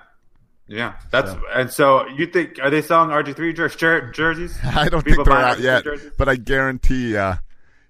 [0.69, 4.57] Yeah, that's and so you think are they selling RG three jer- jer- jerseys?
[4.65, 6.13] I don't People think they're out RG3 yet, jerseys?
[6.17, 7.17] but I guarantee.
[7.17, 7.35] Uh,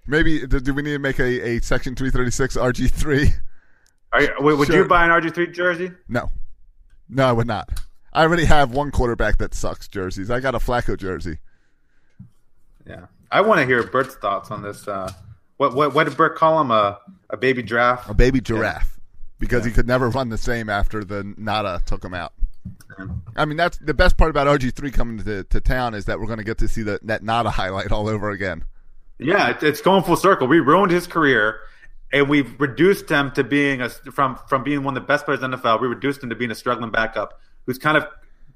[0.07, 3.29] maybe do do we need to make a, a Section three thirty six RG three?
[4.11, 4.77] Are you, wait, would Sure.
[4.79, 5.91] you buy an RG three jersey?
[6.09, 6.29] No,
[7.07, 7.69] no, I would not.
[8.13, 10.29] I already have one quarterback that sucks jerseys.
[10.29, 11.39] I got a Flacco jersey.
[12.87, 14.87] Yeah, I want to hear Bert's thoughts on this.
[14.87, 15.11] Uh,
[15.57, 16.71] what what what did Bert call him?
[16.71, 16.99] A
[17.29, 18.09] a baby giraffe?
[18.09, 18.99] a baby giraffe
[19.39, 22.33] because he could never run the same after the Ngata took him out.
[23.35, 26.27] I mean, that's the best part about RG3 coming to, to town is that we're
[26.27, 28.63] going to get to see the, that Ngata highlight all over again.
[29.19, 30.47] Yeah, it's going full circle.
[30.47, 31.59] We ruined his career,
[32.11, 35.41] and we've reduced him to being a from from being one of the best players
[35.41, 35.81] in the NFL.
[35.81, 38.05] We reduced him to being a struggling backup who's kind of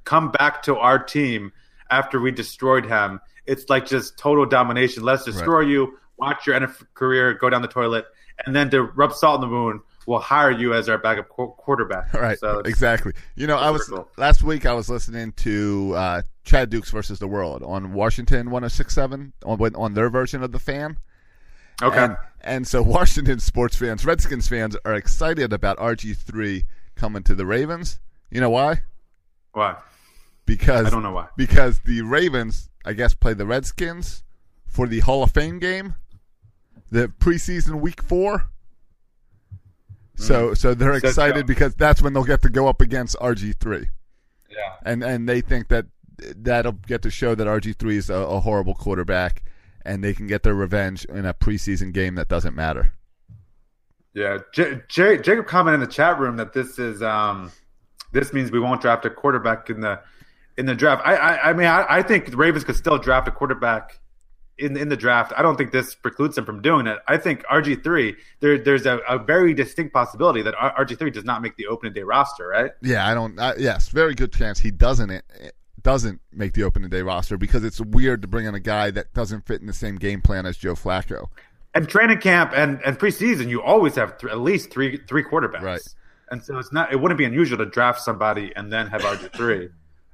[0.04, 1.52] come back to our team
[1.90, 3.20] after we destroyed him.
[3.46, 5.04] It's like just total domination.
[5.04, 5.98] Let's destroy you.
[6.18, 8.06] Watch your NFL career go down the toilet,
[8.46, 11.54] and then to rub salt in the wound, we'll hire you as our backup qu-
[11.58, 12.14] quarterback.
[12.14, 13.14] Right, So exactly.
[13.36, 14.10] You know, I was circle.
[14.18, 14.66] last week.
[14.66, 19.94] I was listening to uh, Chad Dukes versus the World on Washington 106.7 on on
[19.94, 20.98] their version of the fan.
[21.84, 21.98] Okay.
[22.06, 26.66] And, and so Washington sports fans, Redskins fans, are excited about RG3
[26.96, 28.00] coming to the Ravens.
[28.32, 28.82] You know why?
[29.58, 29.76] Why?
[30.46, 31.30] Because I don't know why.
[31.36, 34.24] Because the Ravens, I guess, play the Redskins
[34.68, 35.96] for the Hall of Fame game,
[36.92, 38.52] the preseason week four.
[40.16, 41.00] So, so they're.
[41.00, 43.88] So- excited because that's when they'll get to go up against RG3,
[44.50, 44.58] Yeah.
[44.84, 45.86] and and they think that
[46.36, 49.44] that'll get to show that RG3 is a, a horrible quarterback,
[49.84, 52.94] and they can get their revenge in a preseason game that doesn't matter.
[54.14, 57.52] Yeah, J- J- Jacob commented in the chat room that this is um,
[58.12, 60.00] this means we won't draft a quarterback in the
[60.58, 61.02] in the draft.
[61.06, 64.00] I I, I mean I, I think the Ravens could still draft a quarterback
[64.58, 65.34] in in the draft.
[65.38, 67.00] I don't think this precludes them from doing it.
[67.08, 71.26] I think RG three there there's a, a very distinct possibility that RG three does
[71.26, 72.48] not make the opening day roster.
[72.48, 72.72] Right?
[72.82, 73.38] Yeah, I don't.
[73.40, 75.24] Uh, yes, very good chance he doesn't it,
[75.82, 79.14] doesn't make the opening day roster because it's weird to bring in a guy that
[79.14, 81.28] doesn't fit in the same game plan as Joe Flacco.
[81.74, 85.62] And training camp and, and preseason, you always have th- at least three three quarterbacks.
[85.62, 85.96] Right.
[86.30, 89.34] And so it's not it wouldn't be unusual to draft somebody and then have RG
[89.34, 89.70] three.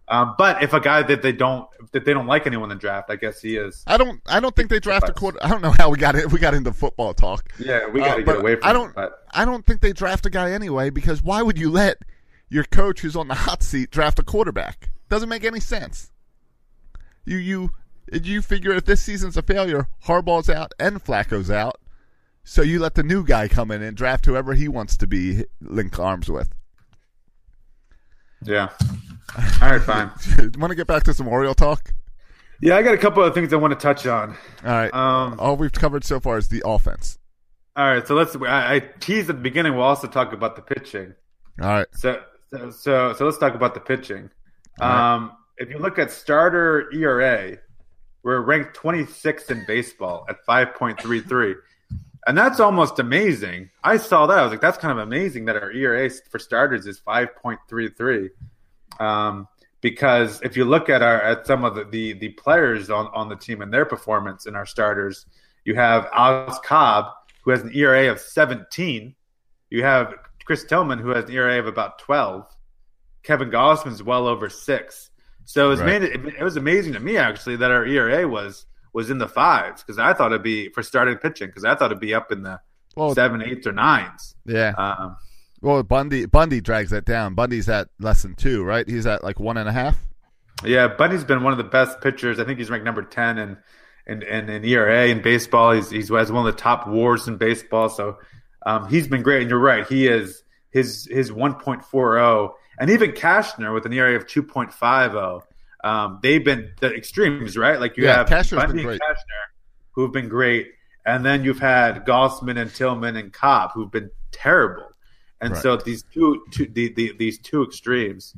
[0.10, 3.10] Um, but if a guy that they don't that they don't like anyone in draft,
[3.10, 3.84] I guess he is.
[3.88, 4.22] I don't.
[4.28, 5.40] I don't think they draft a quarter.
[5.42, 6.32] I don't know how we got it.
[6.32, 7.52] We got into football talk.
[7.58, 8.70] Yeah, we got to Uh, get away from.
[8.70, 8.90] I don't.
[8.90, 12.00] It, but I don't think they draft a guy anyway because why would you let
[12.50, 14.90] your coach who's on the hot seat draft a quarterback?
[15.10, 16.12] Doesn't make any sense.
[17.26, 17.70] You you
[18.12, 21.80] you figure if this season's a failure, Harbaugh's out and Flacco's out,
[22.44, 25.46] so you let the new guy come in and draft whoever he wants to be
[25.62, 26.50] link arms with.
[28.44, 28.70] yeah.
[29.62, 30.12] All right, fine.
[30.60, 31.94] Want to get back to some Oriole talk?
[32.62, 34.38] Yeah, I got a couple of things I want to touch on.
[34.64, 34.94] All right.
[34.94, 37.18] Um, All we've covered so far is the offense.
[37.76, 38.36] All right, so let's.
[38.36, 39.74] I, I teased at the beginning.
[39.76, 41.14] We'll also talk about the pitching.
[41.62, 41.88] All right.
[41.94, 44.30] So, so, so, so let's talk about the pitching.
[44.80, 45.14] Right.
[45.16, 47.58] Um, if you look at starter ERA,
[48.22, 51.56] we're ranked 26th in baseball at 5.33,
[52.28, 53.70] and that's almost amazing.
[53.84, 54.38] I saw that.
[54.38, 58.30] I was like, that's kind of amazing that our ERA for starters is 5.33.
[59.00, 59.48] Um,
[59.82, 63.28] because if you look at our at some of the, the the players on on
[63.28, 65.26] the team and their performance in our starters,
[65.66, 67.08] you have Alex Cobb
[67.44, 69.14] who has an ERA of 17.
[69.70, 70.14] You have
[70.46, 72.46] Chris Tillman who has an ERA of about 12.
[73.24, 75.10] Kevin Gausman's well over six.
[75.46, 76.02] So it was Right.
[76.02, 79.28] made it, it was amazing to me actually that our ERA was was in the
[79.28, 82.32] fives because I thought it'd be for starting pitching because I thought it'd be up
[82.32, 82.60] in the
[82.96, 84.36] Well, seven, eights, or nines.
[84.46, 84.74] yeah.
[84.78, 85.18] Um,
[85.62, 87.34] Well, Bundy Bundy drags that down.
[87.36, 88.88] Bundy's at less than two, right?
[88.88, 89.98] He's at like one and a half.
[90.64, 92.40] Yeah, Bundy's been one of the best pitchers.
[92.40, 93.58] I think he's ranked number ten in
[94.06, 95.72] in, in, in ERA in baseball.
[95.72, 97.90] He's he's has one of the top WARs in baseball.
[97.90, 98.18] So
[98.66, 99.42] um, he's been great.
[99.42, 104.26] And you're right, he is his his 1.40 and even Cashner with an ERA of
[104.26, 105.42] 2.50.
[105.84, 107.80] Um, they've been the extremes, right?
[107.80, 109.00] Like you Yeah, have Cashner's Bundy and.
[109.02, 109.44] Cashner
[109.92, 110.72] who've been great,
[111.06, 114.88] and then you've had Gausman and Tillman and Cobb who've been terrible.
[115.42, 115.62] And Right.
[115.62, 118.34] so these two, two the, the, these two extremes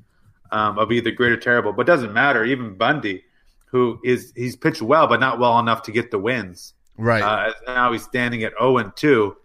[0.51, 2.43] um, of either great or terrible, but it doesn't matter.
[2.43, 3.23] Even Bundy,
[3.67, 6.73] who is he's pitched well, but not well enough to get the wins.
[6.97, 7.21] Right.
[7.21, 9.35] Uh, now he's standing at zero and two,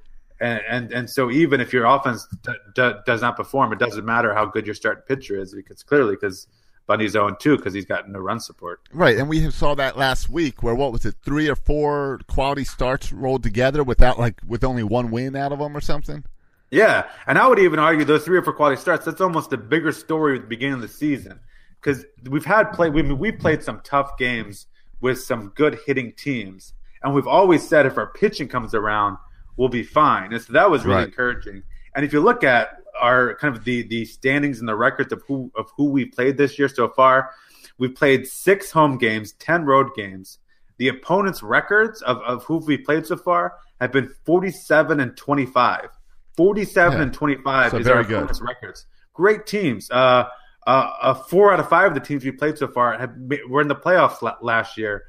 [0.40, 4.06] and and and so even if your offense d- d- does not perform, it doesn't
[4.06, 6.46] matter how good your starting pitcher is because clearly because
[6.90, 8.80] Bundy's zero and two because he's got no run support.
[8.92, 12.64] Right, and we saw that last week where what was it, three or four quality
[12.64, 16.24] starts rolled together without like with only one win out of them or something.
[16.72, 19.04] Yeah, and I would even argue those three or four quality starts.
[19.04, 21.38] That's almost a bigger story at the beginning of the season
[21.80, 22.90] because we've had play.
[22.90, 24.66] We we played some tough games
[25.00, 26.72] with some good hitting teams,
[27.04, 29.16] and we've always said if our pitching comes around,
[29.56, 30.32] we'll be fine.
[30.32, 31.06] And so that was really Right.
[31.08, 31.62] encouraging.
[31.94, 35.22] And if you look at our kind of the the standings and the records of
[35.26, 37.30] who of who we played this year so far,
[37.78, 40.38] we've played six home games, ten road games.
[40.78, 45.88] The opponents' records of, of who we played so far have been 47 and 25.
[46.36, 47.02] 47 Yeah.
[47.02, 48.14] and 25 So is our very good.
[48.16, 48.86] opponents' records.
[49.12, 49.90] Great teams.
[49.90, 50.24] Uh,
[50.66, 53.12] uh, uh, four out of five of the teams we played so far have
[53.48, 55.04] were in the playoffs la- last year,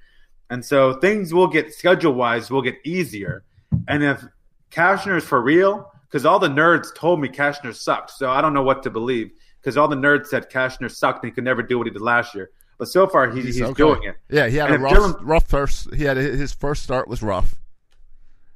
[0.49, 3.43] and so things will get schedule wise will get easier.
[3.87, 4.23] And if
[4.71, 8.53] Cashner is for real, because all the nerds told me Cashner sucked, so I don't
[8.53, 9.31] know what to believe.
[9.61, 12.01] Because all the nerds said Cashner sucked and he could never do what he did
[12.01, 12.49] last year.
[12.79, 13.73] But so far he, he's, okay.
[13.73, 14.17] doing it.
[14.29, 15.93] Yeah, he had And a rough, Dylan- rough first.
[15.93, 17.55] He had his first start was rough,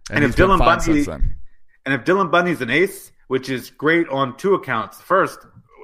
[0.10, 1.06] And if Dylan Bundy-
[1.86, 5.00] And if Dylan Bundy's an ace, which is great on two accounts.
[5.00, 5.40] First,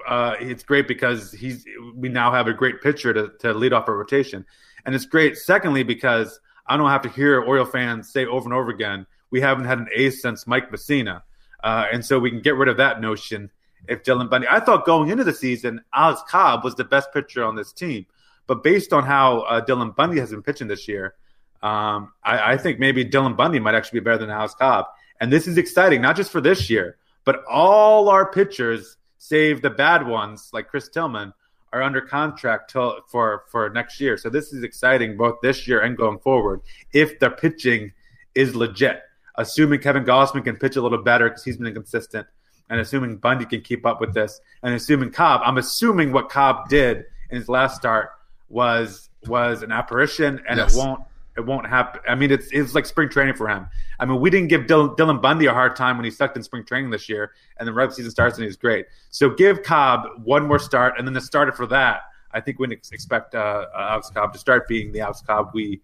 [0.07, 3.87] uh, it's great because he's we now have a great pitcher to, to lead off
[3.87, 4.43] our rotation.
[4.85, 8.53] And it's great, secondly, because I don't have to hear Oriole fans say over and
[8.53, 11.21] over again, we haven't had an ace since Mike Mussina.
[11.63, 13.49] Uh, and so we can get rid of that notion
[13.87, 14.47] if Dylan Bundy.
[14.49, 18.05] I thought going into the season, Alex Cobb was the best pitcher on this team.
[18.47, 21.15] But based on how uh, Dylan Bundy has been pitching this year,
[21.61, 24.85] um, I, I think maybe Dylan Bundy might actually be better than Alex Cobb.
[25.19, 29.69] And this is exciting, not just for this year, but all our pitchers, save the
[29.69, 31.33] bad ones like Chris Tillman,
[31.71, 34.17] are under contract till, for for next year.
[34.17, 36.61] So this is exciting both this year and going forward.
[36.91, 37.93] If the pitching
[38.35, 39.03] is legit,
[39.41, 42.27] assuming Kevin Gausman can pitch a little better because he's been inconsistent,
[42.69, 46.69] and assuming Bundy can keep up with this, and assuming Cobb, I'm assuming what Cobb
[46.69, 48.11] did in his last start
[48.49, 50.73] was was an apparition, and Yes.
[50.75, 51.01] it won't
[51.37, 52.01] it won't happen.
[52.07, 53.67] I mean, it's it's like spring training for him.
[53.99, 56.43] I mean, we didn't give Dylan, Dylan Bundy a hard time when he sucked in
[56.43, 58.85] spring training this year, and the regular season starts and he's great.
[59.11, 62.01] So give Cobb one more start, and then the starter for that,
[62.31, 65.79] I think we expect uh, Alex Cobb to start being the Alex Cobb we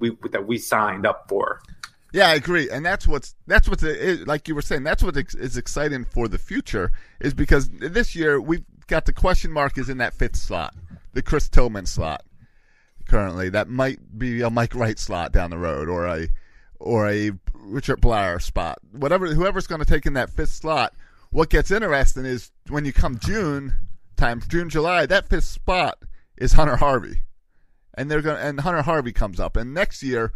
[0.00, 1.60] we that we signed up for.
[2.12, 3.84] Yeah, I agree, and that's what's that's what's
[4.26, 4.82] like you were saying.
[4.82, 9.52] That's what is exciting for the future is because this year we've got the question
[9.52, 10.74] mark is in that fifth slot,
[11.12, 12.24] the Chris Tillman slot.
[13.08, 16.28] Currently, that might be a Mike Wright slot down the road, or a
[16.80, 18.78] or a Richard Bleier spot.
[18.92, 20.94] Whatever, whoever's going to take in that fifth slot.
[21.30, 23.74] What gets interesting is when you come June
[24.16, 25.98] time, June July, that fifth spot
[26.36, 27.22] is Hunter Harvey,
[27.94, 30.32] and they're going and Hunter Harvey comes up, and next year,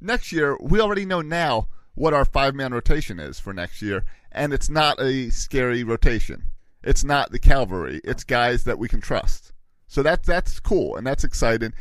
[0.00, 4.04] next year we already know now what our five man rotation is for next year,
[4.30, 6.44] and it's not a scary rotation.
[6.82, 8.00] It's not the cavalry.
[8.04, 9.52] It's guys that we can trust.
[9.88, 11.72] So that that's cool and that's exciting.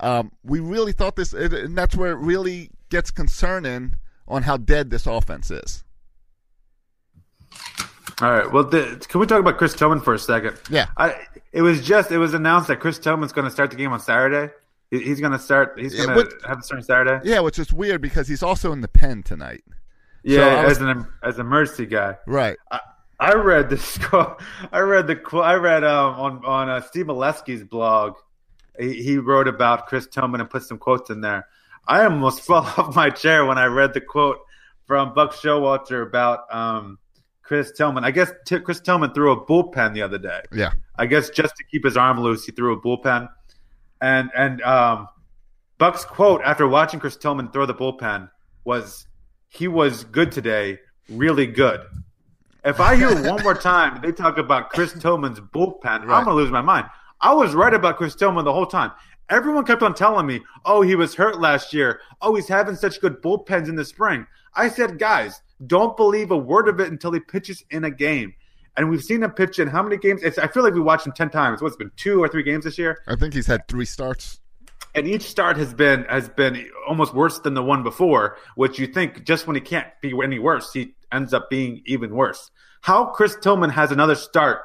[0.00, 3.94] Um, we really thought this, and that's where it really gets concerning
[4.28, 5.84] on how dead this offense is.
[8.20, 8.52] All right.
[8.52, 10.56] Well, the, can we talk about Chris Tillman for a second?
[10.70, 10.86] Yeah.
[10.96, 11.14] I,
[11.52, 14.00] it was just it was announced that Chris Tillman's going to start the game on
[14.00, 14.52] Saturday.
[14.90, 15.78] He, he's going to start.
[15.78, 17.28] He's going to have the start Saturday.
[17.28, 19.62] Yeah, which is weird because he's also in the pen tonight.
[20.24, 22.16] Yeah, I was- as an as a mercy guy.
[22.26, 22.56] Right.
[22.70, 22.80] I,
[23.20, 24.40] I read this quote.
[24.72, 25.20] I read the.
[25.38, 28.14] I read um, on on uh, Steve Melewski's blog.
[28.78, 31.46] He, he wrote about Chris Tillman and put some quotes in there.
[31.86, 34.38] I almost fell off my chair when I read the quote
[34.86, 36.98] from Buck Showalter about um,
[37.42, 38.04] Chris Tillman.
[38.04, 40.40] I guess t- Chris Tillman threw a bullpen the other day.
[40.52, 40.72] Yeah.
[40.96, 43.28] I guess just to keep his arm loose, he threw a bullpen.
[44.00, 45.08] And and um,
[45.78, 48.30] Buck's quote after watching Chris Tillman throw the bullpen
[48.64, 49.06] was,
[49.48, 51.80] "He was good today, really good."
[52.64, 56.50] If I hear one more time they talk about Chris Tillman's bullpen, I'm gonna lose
[56.50, 56.86] my mind.
[57.20, 58.92] I was right about Chris Tillman the whole time.
[59.30, 62.00] Everyone kept on telling me, "Oh, he was hurt last year.
[62.22, 66.36] Oh, he's having such good bullpens in the spring." I said, "Guys, don't believe a
[66.36, 68.34] word of it until he pitches in a game."
[68.78, 70.22] And we've seen him pitch in how many games?
[70.22, 71.60] It's, I feel like we watched him ten times.
[71.60, 73.02] What's it been two or three games this year?
[73.06, 74.40] I think he's had three starts.
[74.94, 78.86] and each start has been has been almost worse than the one before, which you
[78.86, 82.50] think just when he can't be any worse, he ends up being even worse.
[82.80, 84.62] How Chris Tillman has another start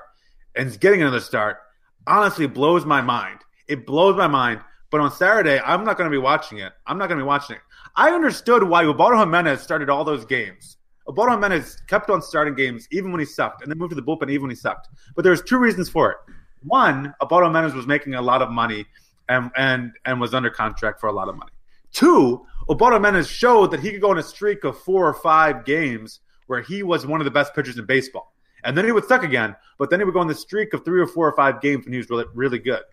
[0.56, 1.58] and is getting another start
[2.06, 3.40] honestly blows my mind.
[3.68, 4.62] It blows my mind.
[4.92, 6.72] But on Saturday, I'm not going to be watching it.
[6.86, 7.64] I'm not going to be watching it.
[7.96, 10.78] I understood why Ubaldo Jimenez started all those games.
[11.08, 14.02] Ubaldo Jimenez kept on starting games even when he sucked, and then moved to the
[14.02, 14.90] bullpen even when he sucked.
[15.16, 16.18] But there's two reasons for it.
[16.64, 18.86] One, Ubaldo Jimenez was making a lot of money
[19.30, 21.52] and and and was under contract for a lot of money.
[21.92, 25.66] Two, Ubaldo Jimenez showed that he could go on a streak of four or five
[25.66, 28.34] games where he was one of the best pitchers in baseball.
[28.64, 30.86] And then he would suck again, but then he would go on the streak of
[30.86, 32.84] three or four or five games when he was really, really good.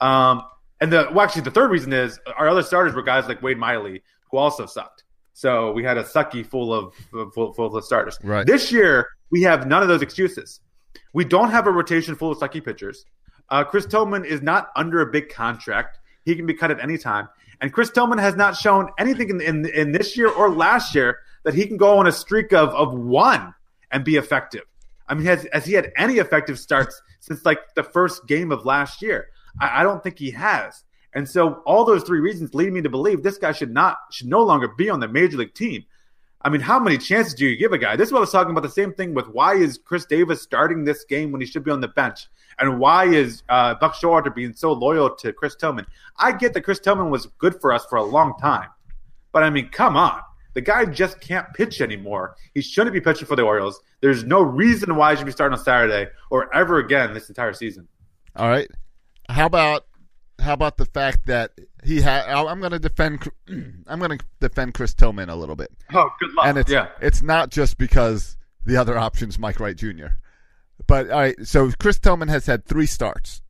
[0.00, 0.42] Um,
[0.80, 3.58] and the well, actually, the third reason is our other starters were guys like Wade
[3.58, 5.04] Miley, who also sucked.
[5.32, 6.94] So we had a sucky full of
[7.32, 8.18] full, full of starters.
[8.22, 8.46] Right.
[8.46, 10.60] This year, we have none of those excuses.
[11.12, 13.04] We don't have a rotation full of sucky pitchers.
[13.48, 15.98] Uh, Chris Tillman is not under a big contract.
[16.24, 17.28] He can be cut at any time.
[17.60, 21.18] And Chris Tillman has not shown anything in, in, in this year or last year
[21.44, 23.54] that he can go on a streak of, of one
[23.90, 24.62] and be effective.
[25.08, 28.64] I mean, has, has he had any effective starts since like the first game of
[28.64, 29.28] last year?
[29.60, 30.84] I, I don't think he has.
[31.14, 34.28] And so all those three reasons lead me to believe this guy should not should
[34.28, 35.84] no longer be on the major league team.
[36.42, 37.96] I mean, how many chances do you give a guy?
[37.96, 38.62] This is what I was talking about.
[38.62, 41.70] The same thing with why is Chris Davis starting this game when he should be
[41.70, 45.86] on the bench, and why is uh, Buck Showalter being so loyal to Chris Tillman?
[46.16, 48.68] I get that Chris Tillman was good for us for a long time,
[49.32, 50.20] but I mean, come on,
[50.54, 52.36] the guy just can't pitch anymore.
[52.54, 53.82] He shouldn't be pitching for the Orioles.
[54.00, 57.52] There's no reason why he should be starting on Saturday or ever again this entire
[57.52, 57.86] season.
[58.34, 58.68] All right.
[59.28, 59.84] How about
[60.40, 61.52] how about the fact that
[61.84, 62.24] he had?
[62.28, 63.28] I'm going to defend.
[63.86, 65.70] I'm going to defend Chris Tillman a little bit.
[65.92, 66.46] Oh, good luck.
[66.46, 66.88] and it's yeah.
[67.00, 70.06] it's not just because the other option's Mike Wright Jr.
[70.86, 73.42] But all right, so Chris Tillman has had three starts.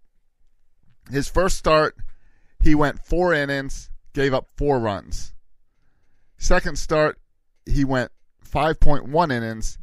[1.11, 1.97] His first start,
[2.63, 5.33] he went four innings, gave up four runs.
[6.39, 7.19] Second start,
[7.67, 8.11] he went
[8.49, 9.79] 5.1 innings,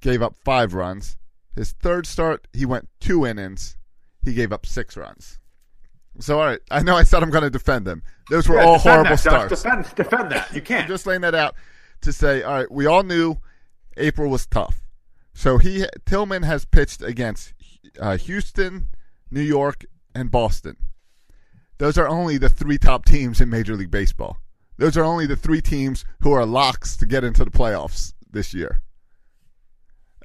[0.00, 1.16] gave up five runs.
[1.54, 3.76] His third start, he went two innings,
[4.22, 5.38] he gave up six runs.
[6.20, 8.02] So all right, I know I said I'm going to defend them.
[8.30, 9.62] Those were Yeah, all horrible that, starts.
[9.62, 10.52] Defend, defend that.
[10.54, 10.82] You can't.
[10.84, 11.54] I'm just laying that out
[12.02, 13.36] to say, all right, we all knew
[13.96, 14.80] April was tough.
[15.32, 17.52] So he Tillman has pitched against
[18.00, 18.88] uh, Houston,
[19.30, 20.76] New York, and Boston.
[21.78, 24.38] Those are only the three top teams in Major League Baseball.
[24.76, 28.54] Those are only the three teams who are locks to get into the playoffs this
[28.54, 28.80] year.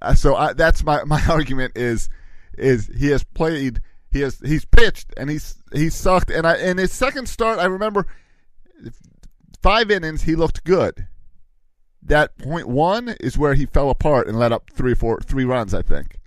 [0.02, 2.10] Uh, so I, that's my, my argument is
[2.58, 6.78] is he has played he has he's pitched and he's he's sucked and I in
[6.78, 8.08] his second start I remember
[9.62, 11.08] five innings he looked good.
[12.02, 15.74] That point one is where he fell apart and let up three four three runs
[15.74, 16.18] I think.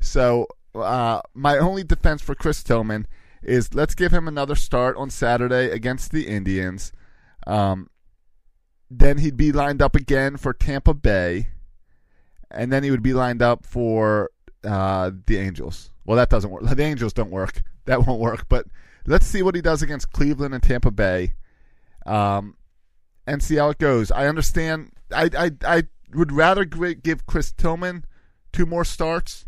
[0.00, 3.06] So uh, my only defense for Chris Tillman
[3.42, 6.92] is let's give him another start on Saturday against the Indians.
[7.46, 7.88] Um,
[8.90, 11.48] then he'd be lined up again for Tampa Bay,
[12.50, 14.30] and then he would be lined up for
[14.64, 15.90] uh, the Angels.
[16.08, 16.62] Well, that doesn't work.
[16.62, 17.62] The Angels don't work.
[17.84, 18.46] That won't work.
[18.48, 18.64] But
[19.06, 21.34] let's see what he does against Cleveland and Tampa Bay,
[22.06, 22.56] um,
[23.26, 24.10] and see how it goes.
[24.10, 24.92] I understand.
[25.14, 25.82] I I, I
[26.14, 28.06] would rather give Chris Tillman
[28.54, 29.44] two more starts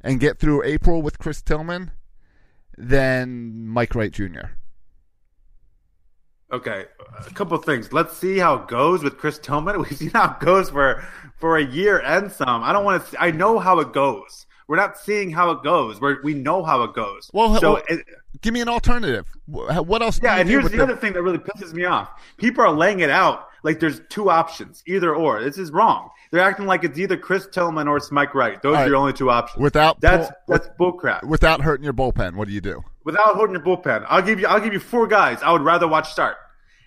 [0.00, 1.90] and get through April with Chris Tillman
[2.78, 4.54] than Mike Wright Jr.
[6.52, 6.84] Okay,
[7.18, 7.92] a couple things.
[7.92, 9.78] Let's see how it goes with Chris Tillman.
[9.82, 11.04] We've seen how it goes for
[11.34, 12.62] for a year and some.
[12.62, 13.20] I don't want to.
[13.20, 14.45] I know how it goes.
[14.68, 16.00] We're not seeing how it goes.
[16.00, 17.30] We're, we know how it goes.
[17.32, 18.04] Well, so well, it,
[18.40, 19.26] give me an alternative.
[19.46, 20.18] What else?
[20.18, 22.10] do yeah, and here's the other thing that really pisses me off.
[22.36, 25.42] People are laying it out like there's two options, either or.
[25.42, 26.10] This is wrong.
[26.32, 28.60] They're acting like it's either Chris Tillman or it's Mike Wright.
[28.60, 28.88] Those All are right.
[28.88, 29.62] your only two options.
[29.62, 31.22] Without that's that's bullcrap.
[31.22, 32.34] without hurting your bullpen.
[32.34, 32.82] What do you do?
[33.04, 34.48] Without hurting your bullpen, I'll give you.
[34.48, 35.38] I'll give you four guys.
[35.42, 36.36] I would rather watch start.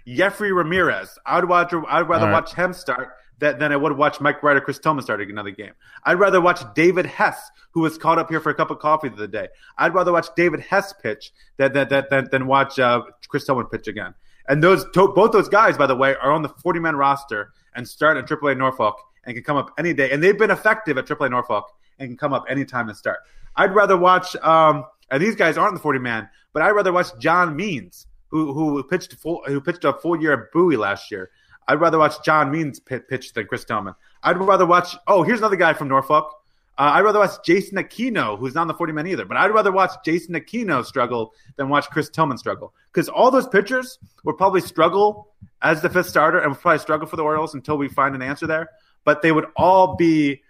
[0.06, 1.18] Jeffrey Ramirez.
[1.26, 1.74] I'd watch.
[1.74, 2.34] I'd rather right.
[2.34, 5.72] watch him start than, than I would watch Mike or Chris Tillman start another game.
[6.04, 9.10] I'd rather watch David Hess, who was caught up here for a cup of coffee
[9.10, 9.48] the other day.
[9.78, 13.88] I'd rather watch David Hess pitch than than than, than, watch uh, Chris Tillman pitch
[13.88, 14.14] again.
[14.48, 17.88] And those both those guys, by the way, are on the 40 man roster and
[17.88, 20.12] start at AAA Norfolk and can come up any day.
[20.12, 21.66] And they've been effective at AAA Norfolk
[22.00, 23.20] and can come up anytime and start.
[23.56, 24.36] I'd rather watch.
[24.38, 28.54] Um, and these guys aren't the 40 man, but I'd rather watch John Means, who
[28.54, 31.30] who pitched full who pitched a full year at Bowie last year.
[31.70, 33.94] I'd rather watch John Means pit, pitch than Chris Tillman.
[34.24, 34.96] I'd rather watch.
[35.06, 36.34] Oh, here's another guy from Norfolk.
[36.80, 39.54] Uh, I'd rather watch Jason Aquino, who's not on the 40 man either, but I'd
[39.54, 42.74] rather watch Jason Aquino struggle than watch Chris Tillman struggle.
[42.92, 45.28] Because all those pitchers would probably struggle
[45.62, 48.24] as the fifth starter and would probably struggle for the Orioles until we find an
[48.24, 48.70] answer there.
[49.04, 50.42] But they would all be,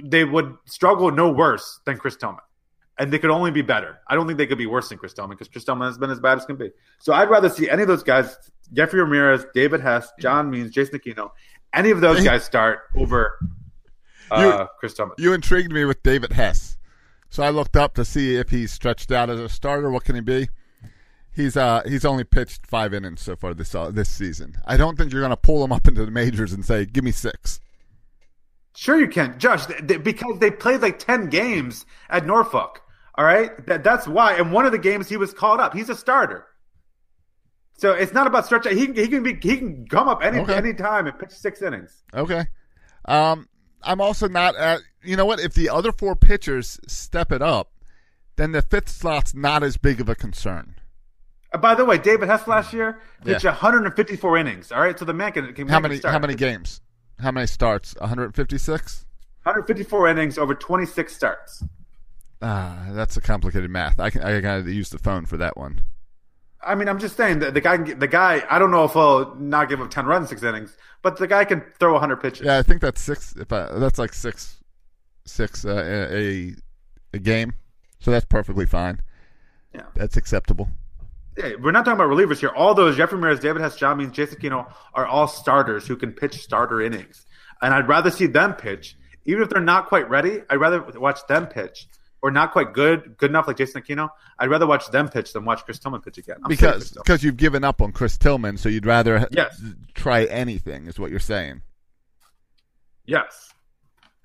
[0.00, 2.40] they would struggle no worse than Chris Tillman.
[2.98, 3.98] And they could only be better.
[4.06, 6.10] I don't think they could be worse than Chris Tillman because Chris Tillman has been
[6.10, 6.70] as bad as can be.
[7.00, 8.36] So I'd rather see any of those guys,
[8.72, 11.30] Jeffrey Ramirez, David Hess, John Means, Jason Aquino,
[11.72, 13.38] any of those guys start over
[14.30, 15.16] uh, Chris Tillman.
[15.18, 16.76] You intrigued me with David Hess,
[17.30, 19.90] so I looked up to see if he's stretched out as a starter.
[19.90, 20.48] What can he be?
[21.36, 24.56] He's uh he's only pitched five innings so far this uh, this season.
[24.64, 27.04] I don't think you're going to pull him up into the majors and say, "Give
[27.04, 27.60] me six.
[28.74, 32.80] Sure, you can, Josh, th- th- because they played like ten games at Norfolk.
[33.16, 34.34] All right, that, that's why.
[34.34, 35.74] And one of the games he was called up.
[35.74, 36.46] He's a starter,
[37.76, 38.66] so it's not about stretch.
[38.68, 40.54] He can he can be he can come up any Okay.
[40.54, 42.02] any time and pitch six innings.
[42.14, 42.46] Okay.
[43.04, 43.48] Um,
[43.82, 44.80] I'm also not at.
[45.02, 45.38] You know what?
[45.40, 47.72] If the other four pitchers step it up,
[48.36, 50.74] then the fifth slot's not as big of a concern.
[51.52, 53.50] Uh, by the way, David Hess last year pitched Yeah.
[53.52, 54.72] 154 innings.
[54.72, 56.00] All right, so the man can, can How many?
[56.02, 56.80] How many games?
[57.20, 57.94] How many starts?
[58.00, 59.04] 156.
[59.44, 61.62] 154 innings over 26 starts.
[62.42, 64.00] Ah, that's a complicated math.
[64.00, 64.22] I can.
[64.22, 65.82] I got to use the phone for that one.
[66.64, 68.44] I mean, I'm just saying that the guy, the guy.
[68.50, 71.44] I don't know if he'll not give up 10 runs, six innings, but the guy
[71.44, 72.46] can throw 100 pitches.
[72.46, 73.34] Yeah, I think that's six.
[73.36, 74.56] If I, that's like six,
[75.24, 76.54] six uh, a
[77.12, 77.54] a game.
[78.00, 79.00] So that's perfectly fine.
[79.74, 79.82] Yeah.
[79.94, 80.68] That's acceptable.
[81.36, 82.48] Yeah, we're not talking about relievers here.
[82.50, 86.12] All those Jeffrey Ramirez, David Hess, John Means, Jason Aquino are all starters who can
[86.12, 87.26] pitch starter innings,
[87.60, 88.96] and I'd rather see them pitch,
[89.26, 90.40] even if they're not quite ready.
[90.48, 91.88] I'd rather watch them pitch,
[92.22, 94.08] or not quite good, good enough like Jason Aquino.
[94.38, 96.36] I'd rather watch them pitch than watch Chris Tillman pitch again.
[96.42, 99.62] I'm because because you've given up on Chris Tillman, so you'd rather Yes.
[99.94, 100.86] try anything.
[100.86, 101.62] Is what you're saying?
[103.04, 103.52] yes,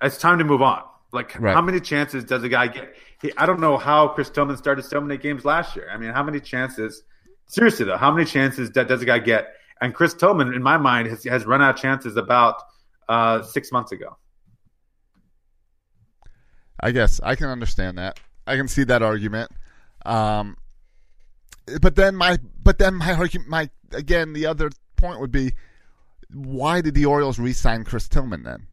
[0.00, 0.82] it's time to move on.
[1.12, 1.54] Like, Right.
[1.54, 2.94] how many chances does a guy get?
[3.20, 5.88] He, I don't know how Chris Tillman started so many games last year.
[5.92, 7.02] I mean, how many chances?
[7.46, 9.54] Seriously though, how many chances does, a guy get?
[9.80, 12.56] And Chris Tillman, in my mind, has, has run out of chances about
[13.08, 14.16] uh, six months ago.
[16.80, 18.18] I guess I can understand that.
[18.46, 19.50] I can see that argument.
[20.04, 20.56] Um,
[21.80, 25.52] but then my but then my argument my again the other point would be
[26.32, 28.66] why did the Orioles re-sign Chris Tillman then?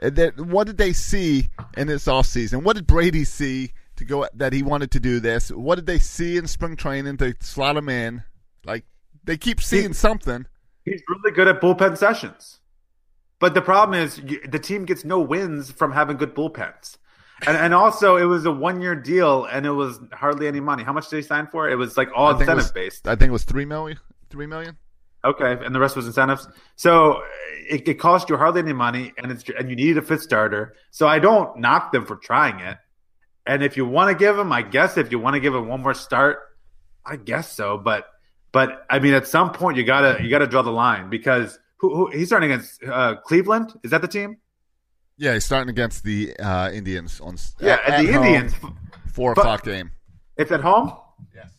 [0.00, 2.62] That, what did they see in this offseason?
[2.62, 5.50] What did Brady see to go that he wanted to do this?
[5.50, 8.24] What did they see in spring training to slot him in?
[8.64, 8.84] Like
[9.22, 10.46] they keep seeing something.
[10.84, 12.58] He's really good at bullpen sessions.
[13.42, 16.96] But the problem is you, the team gets no wins from having good bullpens.
[17.44, 20.84] And, and also, it was a one year deal and it was hardly any money.
[20.84, 21.68] How much did he sign for?
[21.68, 23.08] It was like all I think it was- incentive based.
[23.08, 23.98] I think it was three million.
[24.30, 24.76] Three million.
[25.24, 26.46] Okay, and the rest was incentives.
[26.76, 27.20] So
[27.68, 30.76] it, it cost you hardly any money, and it's and you needed a fifth starter.
[30.92, 32.78] So I don't knock them for trying it.
[33.44, 35.66] And if you want to give him, I guess if you want to give him
[35.66, 36.38] one more start,
[37.04, 37.76] I guess so.
[37.76, 38.06] But
[38.52, 41.94] but I mean, at some point you gotta you gotta draw the line because who,
[41.94, 43.74] who he's starting against uh, Cleveland?
[43.82, 44.38] Is that the team?
[45.18, 48.54] Yeah, he's starting against the uh, Indians on Yeah, at, and the home, Indians.
[49.12, 49.90] four o'clock game.
[50.38, 50.92] It's at home.
[51.34, 51.50] Yes.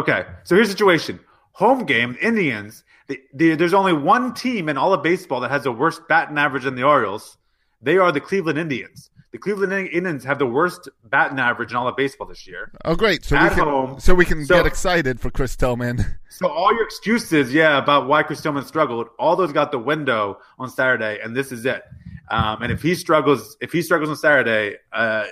[0.00, 1.20] Okay, so here's the situation:
[1.52, 2.82] home game, Indians.
[3.08, 6.38] The, the, there's only one team in all of baseball that has a worse batting
[6.38, 7.36] average than the Orioles.
[7.82, 9.09] They are the Cleveland Indians.
[9.32, 12.72] The Cleveland Indians have the worst batting average in all of baseball this year.
[12.84, 13.24] Oh, great!
[13.24, 14.00] So we can home.
[14.00, 16.04] so we can So- get excited for Chris Tillman.
[16.32, 20.38] So all your excuses, yeah, about why Chris Tillman struggled, all those got the window
[20.58, 21.82] on Saturday, and this is it.
[22.30, 25.26] Um, and if he struggles, if he struggles on Saturday, uh,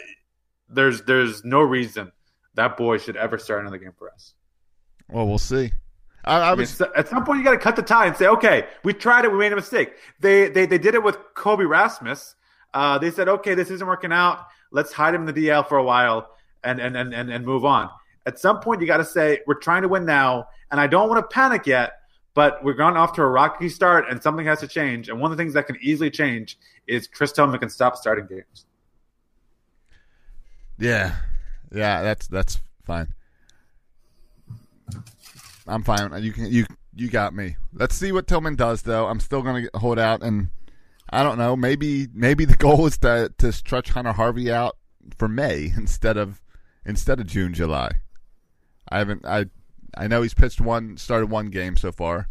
[0.69, 2.13] there's there's no reason
[2.57, 4.35] that boy should ever start another game for us.
[5.09, 5.73] Well, we'll see.
[6.27, 8.27] I, I I was at some point, you got to cut the tie and say,
[8.27, 9.93] okay, we tried it, we made a mistake.
[10.21, 12.35] They they they did it with Colby Rasmus.
[12.75, 14.47] Uh, they said, okay, this isn't working out.
[14.71, 16.31] Let's hide him in the DL for a while
[16.65, 17.91] and and and and, and move on.
[18.27, 21.09] At some point, you got to say, we're trying to win now, and I don't
[21.09, 21.95] want to panic yet.
[22.35, 25.09] But we're going off to a rocky start, and something has to change.
[25.09, 26.57] And one of the things that can easily change
[26.87, 28.67] is Chris Tillman can stop starting games.
[30.79, 31.17] yeah,
[31.73, 32.03] yeah.
[32.03, 33.13] That's that's fine.
[35.67, 36.23] I'm fine.
[36.23, 36.65] You can you
[36.95, 37.57] you got me.
[37.73, 39.07] Let's see what Tillman does, though.
[39.07, 40.49] I'm still gonna hold out, and
[41.11, 41.57] I don't know.
[41.57, 44.77] Maybe maybe the goal is to to stretch Hunter Harvey out
[45.17, 46.41] for May instead of
[46.85, 47.91] instead of June July.
[48.89, 49.25] I haven't.
[49.25, 49.47] I
[49.97, 52.29] I know he's pitched one, started one game so far.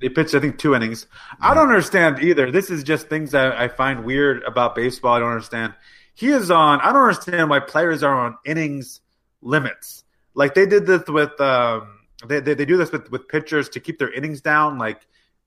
[0.00, 1.06] He pitched, I think, two innings.
[1.40, 2.50] I don't understand either.
[2.50, 5.14] This is just things that I find weird about baseball.
[5.14, 5.74] I don't understand.
[6.14, 6.80] He is on.
[6.80, 9.00] I don't understand why players are on innings
[9.42, 10.04] limits.
[10.34, 11.38] Like they did this with.
[11.40, 11.94] Um,
[12.26, 14.78] they, they they do this with with pitchers to keep their innings down.
[14.78, 15.06] Like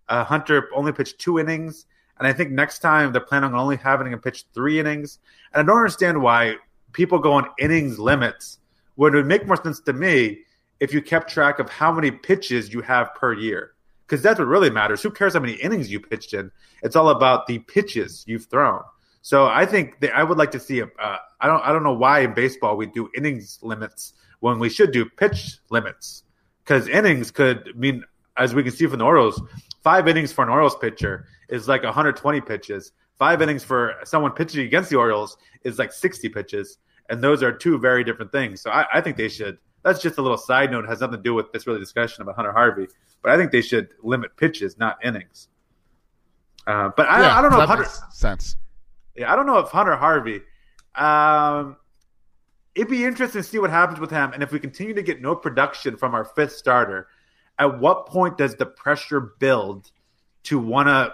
[0.10, 1.86] uh, Hunter only pitched two innings,
[2.22, 5.18] and I think next time they're planning on only having him pitch three innings.
[5.52, 6.58] And I don't understand why
[6.94, 8.60] people go on innings limits
[8.94, 10.42] when it would make more sense to me
[10.80, 13.72] if you kept track of how many pitches you have per year
[14.06, 15.02] because that's what really matters.
[15.02, 16.52] Who cares how many innings you pitched in?
[16.84, 18.84] It's all about the pitches you've thrown.
[19.24, 20.86] So I think that I would like to see a.
[20.86, 21.64] Uh, I don't.
[21.64, 25.58] I don't know why in baseball we do innings limits when we should do pitch
[25.72, 26.24] limits
[26.64, 28.04] because innings could mean,
[28.38, 29.42] as we can see from the Orioles,
[29.84, 32.94] five innings for an Orioles pitcher is like 120 pitches.
[33.18, 36.80] Five innings for someone pitching against the Orioles is like 60 pitches,
[37.10, 38.62] and those are two very different things.
[38.62, 39.58] So I, I think they should.
[39.84, 40.86] That's just a little side note.
[40.86, 42.88] It has nothing to do with this really discussion about Hunter Harvey.
[43.22, 45.50] But I think they should limit pitches, not innings.
[46.66, 47.84] Uh, but I, yeah, I don't know if Hunter.
[47.84, 48.56] makes sense.
[49.16, 50.42] Yeah, I don't know if Hunter Harvey.
[50.96, 51.78] Um,
[52.76, 55.22] it'd be interesting to see what happens with him, and if we continue to get
[55.22, 57.08] no production from our fifth starter,
[57.62, 59.92] at what point does the pressure build
[60.44, 61.14] to want to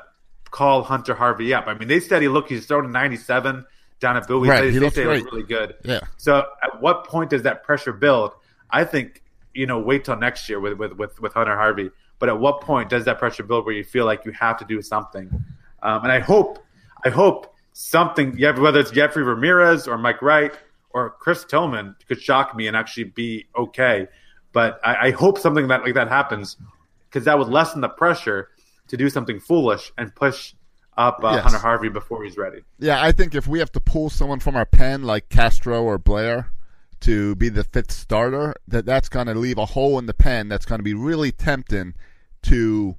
[0.50, 1.68] call Hunter Harvey up?
[1.68, 3.66] I mean, they said he look he's thrown 97
[4.00, 4.48] down at Bowie.
[4.50, 5.26] Right, They, he they looks say great.
[5.26, 5.76] really good.
[5.84, 6.00] Yeah.
[6.16, 8.32] So at what point does that pressure build?
[8.72, 9.24] I think
[9.54, 11.92] you know wait till next year with with with, with Hunter Harvey.
[12.20, 14.66] But at what point does that pressure build where you feel like you have to
[14.66, 15.30] do something?
[15.84, 16.58] Um, and I hope,
[17.06, 20.52] I hope something, yeah, whether it's Jeffrey Ramirez or Mike Wright
[20.90, 24.08] or Chris Tillman, could shock me and actually be okay.
[24.58, 26.58] But I, I hope something that like that happens
[27.08, 28.50] because that would lessen the pressure
[28.88, 30.56] to do something foolish and push
[30.98, 31.44] up uh, Yes.
[31.44, 32.64] Hunter Harvey before he's ready.
[32.80, 36.00] Yeah, I think if we have to pull someone from our pen like Castro or
[36.00, 36.48] Bleier
[37.02, 40.50] to be the fifth starter, that that's going to leave a hole in the pen
[40.50, 41.94] that's going to be really tempting
[42.42, 42.96] to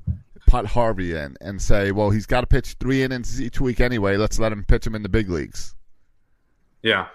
[0.47, 4.17] put Harvey in and say, well, he's got to pitch three innings each week anyway.
[4.17, 5.75] Let's let him pitch him in the big leagues.
[6.85, 7.09] Yeah,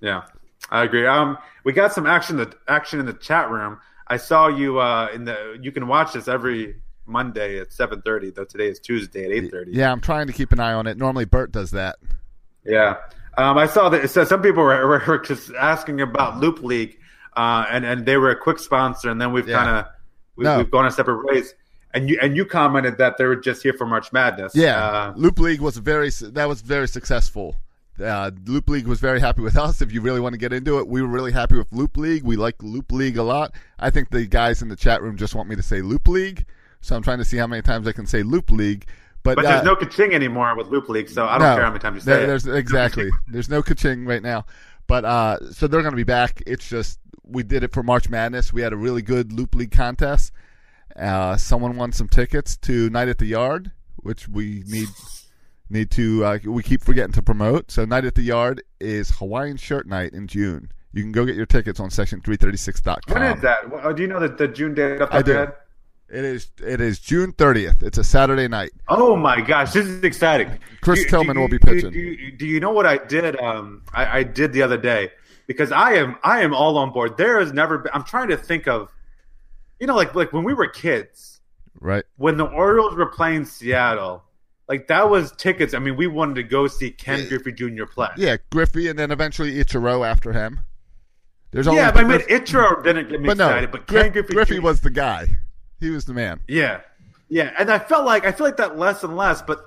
[0.00, 0.22] yeah,
[0.70, 1.06] I agree.
[1.06, 3.78] Um, we got some action the action in the chat room.
[4.08, 5.58] I saw you uh in the.
[5.60, 8.30] You can watch this every Monday at seven thirty.
[8.30, 9.72] Though today is Tuesday at eight thirty.
[9.72, 10.96] Yeah, I'm trying to keep an eye on it.
[10.96, 11.96] Normally, Bert does that.
[12.64, 12.96] Yeah.
[13.38, 16.62] Um, I saw that it says some people were, were, were just asking about Loop
[16.62, 16.98] League,
[17.36, 19.58] uh, and and they were a quick sponsor, and then we've Yeah.
[19.58, 19.86] kind of
[20.36, 20.58] we've, No.
[20.58, 21.54] we've gone a separate ways.
[21.94, 24.54] And you and you commented that they were just here for March Madness.
[24.54, 27.56] Yeah, Uh, Loop League was very that was very successful.
[28.00, 29.80] Uh, Loop League was very happy with us.
[29.80, 32.24] If you really want to get into it, we were really happy with Loop League.
[32.24, 33.54] We like Loop League a lot.
[33.78, 36.46] I think the guys in the chat room just want me to say Loop League,
[36.80, 38.86] so I'm trying to see how many times I can say Loop League.
[39.22, 41.64] But, but uh, there's no kaching anymore with Loop League, so I don't no, care
[41.64, 42.26] how many times you say there- it.
[42.26, 43.10] There's exactly.
[43.28, 44.46] There's no kaching right now,
[44.86, 46.42] but uh, so they're going to be back.
[46.46, 48.52] It's just we did it for March Madness.
[48.52, 50.32] We had a really good Loop League contest.
[50.94, 54.88] Uh, someone won some tickets to Night at the Yard, which we need
[55.70, 56.24] need to.
[56.24, 57.70] Uh, we keep forgetting to promote.
[57.70, 60.70] So Night at the Yard is Hawaiian Shirt Night in June.
[60.92, 63.14] You can go get your tickets on section336.com.
[63.20, 63.70] When is that?
[63.70, 65.32] Well, do you know the, the June date I do.
[65.32, 65.52] head?
[66.08, 67.82] It is it is June 30th.
[67.82, 68.70] It's a Saturday night.
[68.88, 70.56] Oh my gosh, this is exciting.
[70.80, 71.90] Chris Do- Tillman do- will be pitching.
[71.90, 73.36] Do, you- do you know what I did?
[73.40, 75.10] Um, I, I did the other day
[75.48, 77.16] because I am I am all on board.
[77.16, 77.90] There has never been.
[77.92, 78.88] I'm trying to think of,
[79.80, 81.40] you know, like like when we were kids,
[81.80, 82.04] Right.
[82.18, 84.22] when the Orioles were playing Seattle,
[84.68, 85.74] like that was tickets.
[85.74, 87.84] I mean, we wanted to go see Ken Griffey Jr.
[87.84, 88.08] play.
[88.16, 90.60] Yeah, Griffey, and then eventually Ichiro after him.
[91.52, 94.12] There's yeah, but I mean, Ichiro didn't get me but no, excited, but Griff- Ken
[94.12, 94.62] Griffey, Griffey Jr.
[94.62, 95.26] was the guy.
[95.80, 96.40] He was the man.
[96.48, 96.80] Yeah,
[97.28, 99.64] yeah, and I felt like I feel like that less and less, but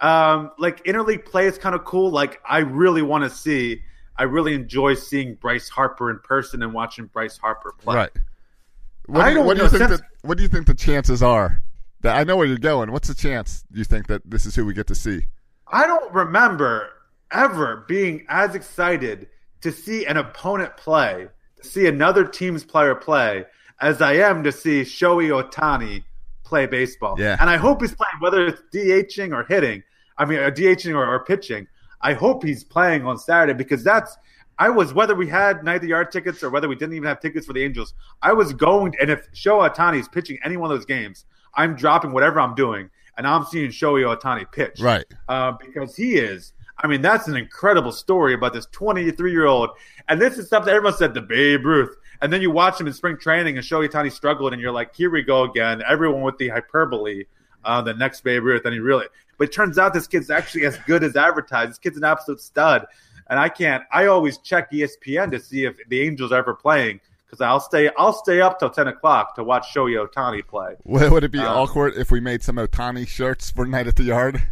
[0.00, 2.10] um, like interleague play is kind of cool.
[2.10, 3.82] Like I really want to see.
[4.14, 7.96] I really enjoy seeing Bryce Harper in person and watching Bryce Harper play.
[7.96, 8.10] Right.
[9.06, 9.88] What I do you, what do know, you think?
[9.88, 11.62] since- that, what do you think the chances are?
[12.04, 12.90] I know where you're going.
[12.92, 15.26] What's the chance you think that this is who we get to see?
[15.66, 16.90] I don't remember
[17.30, 19.28] ever being as excited
[19.62, 21.28] to see an opponent play
[21.62, 23.44] to see another team's player play
[23.80, 26.04] as I am to see Shohei Ohtani
[26.44, 27.16] play baseball.
[27.18, 27.36] Yeah.
[27.40, 29.82] And I hope he's playing, whether it's DHing or hitting.
[30.18, 31.66] I mean, uh, DHing or, or pitching.
[32.00, 34.16] I hope he's playing on Saturday because that's.
[34.58, 37.08] I was whether we had night of the yard tickets or whether we didn't even
[37.08, 37.94] have tickets for the Angels.
[38.20, 41.24] I was going, and if Shohei Ohtani is pitching any one of those games,
[41.54, 44.80] I'm dropping whatever I'm doing, and I'm seeing Shohei Ohtani pitch.
[44.80, 45.04] Right.
[45.28, 46.52] Uh, because he is.
[46.78, 49.70] I mean, that's an incredible story about this 23 year old.
[50.08, 51.96] And this is stuff that everyone said the Babe Ruth.
[52.20, 54.94] And then you watch him in spring training and Shohei Ohtani struggled, and you're like,
[54.94, 55.82] here we go again.
[55.88, 57.24] Everyone with the hyperbole,
[57.64, 58.64] uh, the next Babe Ruth.
[58.64, 59.06] And he really,
[59.38, 61.70] but it turns out this kid's actually as good as advertised.
[61.70, 62.86] This kid's an absolute stud.
[63.28, 67.00] And I can't, I always check ESPN to see if the Angels are ever playing
[67.32, 70.74] because I'll stay, I'll stay up till 10 o'clock to watch Shohei Ohtani play.
[70.84, 73.96] Would would it be Uh, awkward if we made some Ohtani shirts for Night at
[73.96, 74.42] the Yard?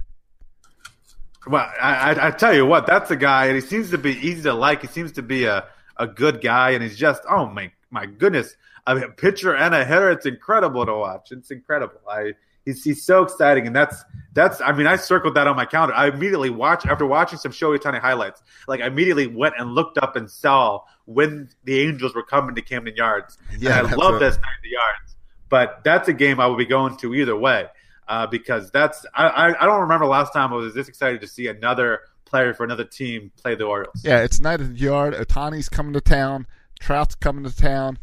[1.46, 4.12] Well, I, I, I tell you what, that's a guy, and he seems to be
[4.12, 4.80] easy to like.
[4.80, 5.66] He seems to be a,
[5.98, 8.56] a good guy, and he's just oh my my goodness,
[8.86, 10.10] I mean, a pitcher and a hitter.
[10.10, 11.32] It's incredible to watch.
[11.32, 12.00] It's incredible.
[12.10, 12.32] I
[12.64, 14.04] he's he's so exciting, and that's
[14.34, 14.60] that's.
[14.60, 15.94] I mean, I circled that on my calendar.
[15.94, 18.42] I immediately watched after watching some Shohei Ohtani highlights.
[18.68, 20.80] Like I immediately went and looked up and saw
[21.12, 23.38] when the Angels were coming to Camden Yards.
[23.58, 25.16] Yeah, and I love this night at the Yards,
[25.48, 27.66] but that's a game I will be going to either way
[28.08, 31.26] uh, because that's I, I I don't remember last time I was this excited to
[31.26, 34.02] see another player for another team play the Orioles.
[34.04, 35.14] Yeah, it's Night at the Yard.
[35.14, 36.46] Ohtani's coming to town.
[36.78, 37.98] Trout's coming to town.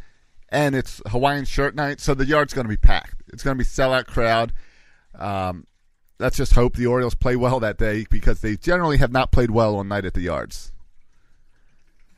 [0.49, 3.21] And it's Hawaiian shirt night, so the yard's going to be packed.
[3.33, 4.53] It's going to be sellout crowd.
[5.13, 5.67] Um,
[6.19, 9.51] let's just hope the Orioles play well that day because they generally have not played
[9.51, 10.71] well on Night at the Yards.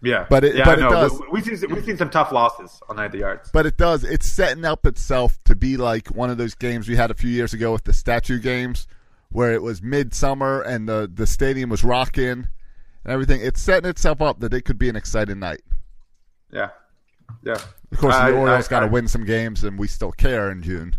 [0.02, 2.82] Yeah, But it- yeah, but it does- We, have seen we've seen some tough losses
[2.88, 3.50] on the yards.
[3.52, 4.04] But it does.
[4.06, 7.30] It's setting up itself to be like one of those games we had a few
[7.30, 8.88] years ago with the statue games,
[9.30, 12.48] where it was midsummer and the the stadium was rocking
[13.04, 13.42] and everything.
[13.42, 15.62] It's setting itself up that it could be an exciting night.
[16.52, 16.70] Yeah,
[17.44, 17.58] yeah.
[17.92, 20.62] Of course, I- the Orioles got to win some games, and we still care in
[20.64, 20.96] June.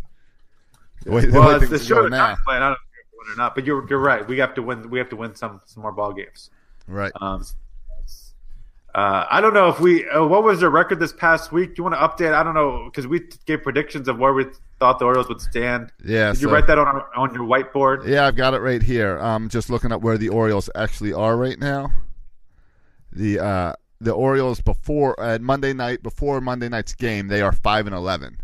[1.04, 2.36] The way, the Well, way it's the show now.
[2.44, 2.62] Playing.
[2.62, 4.28] I don't know if win or not, but you're you're right.
[4.28, 4.90] We have to win.
[4.90, 6.50] We have to win some some more ball games.
[6.86, 7.12] right?
[7.20, 7.44] Um,
[8.94, 10.08] uh, I don't know if we.
[10.08, 11.74] Uh, what was their record this past week?
[11.76, 12.34] Do you want to update?
[12.34, 14.46] I don't know because we gave predictions of where we
[14.78, 15.92] thought the Orioles would stand.
[16.04, 18.06] Yeah, Did you write that on our, on your whiteboard?
[18.06, 19.16] Yeah, I've got it right here.
[19.18, 21.92] I'm just looking at where the Orioles actually are right now.
[23.12, 27.86] The uh, the Orioles before uh, Monday night before Monday night's game, they are five
[27.86, 28.38] and eleven.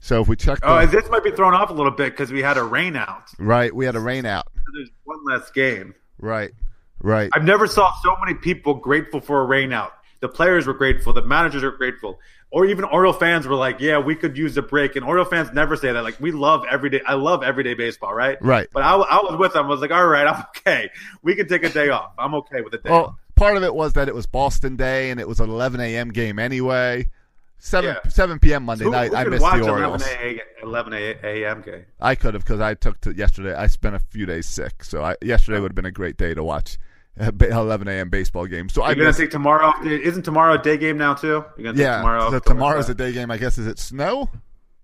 [0.00, 2.10] So if we check, Oh, the- and this might be thrown off a little bit
[2.12, 3.30] because we had a rain out.
[3.38, 4.46] right, we had a rain out.
[4.74, 5.94] There's one less game.
[6.18, 6.52] Right,
[7.00, 7.30] right.
[7.34, 9.90] I've never saw so many people grateful for a rainout.
[10.20, 11.12] The players were grateful.
[11.12, 12.18] The managers were grateful.
[12.50, 15.52] Or even Oriole fans were like, "Yeah, we could use a break." And Oriole fans
[15.52, 16.04] never say that.
[16.04, 17.02] Like, we love everyday.
[17.04, 18.38] I love everyday baseball, right?
[18.40, 18.68] Right.
[18.72, 19.66] But I, I was with them.
[19.66, 20.88] I was like, "All right, I'm okay.
[21.22, 22.12] We can take a day off.
[22.16, 24.76] I'm okay with a day off." Well, part of it was that it was Boston
[24.76, 26.10] Day and it was an 11 a.m.
[26.10, 27.10] game anyway.
[27.58, 28.10] Seven Yeah.
[28.10, 28.64] 7 p.m.
[28.64, 29.10] Monday Who, night.
[29.10, 30.06] who I missed the Orioles.
[30.06, 30.92] 11 11
[31.22, 31.62] a.m.
[31.62, 31.84] game?
[32.00, 33.54] I could have because I took to yesterday.
[33.54, 35.62] I spent a few days sick, so I, yesterday oh.
[35.62, 36.78] would have been a great day to watch
[37.40, 38.08] 11 a.m.
[38.10, 38.68] baseball game.
[38.68, 39.72] So I You're gonna take tomorrow.
[39.84, 41.28] Isn't tomorrow a day game now too?
[41.28, 41.98] You're gonna take yeah.
[41.98, 42.30] tomorrow.
[42.30, 43.30] so tomorrow's a day game.
[43.30, 44.30] I guess is it snow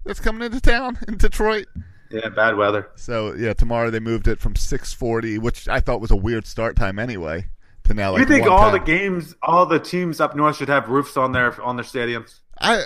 [0.05, 1.66] that's coming into town in Detroit.
[2.11, 2.89] Yeah, bad weather.
[2.97, 6.76] So yeah, tomorrow they moved it from 6:40, which I thought was a weird start
[6.76, 7.47] time anyway,
[7.85, 10.89] to now like you think all the games, all the teams up north should have
[10.89, 12.41] roofs on their on their stadiums?
[12.61, 12.85] I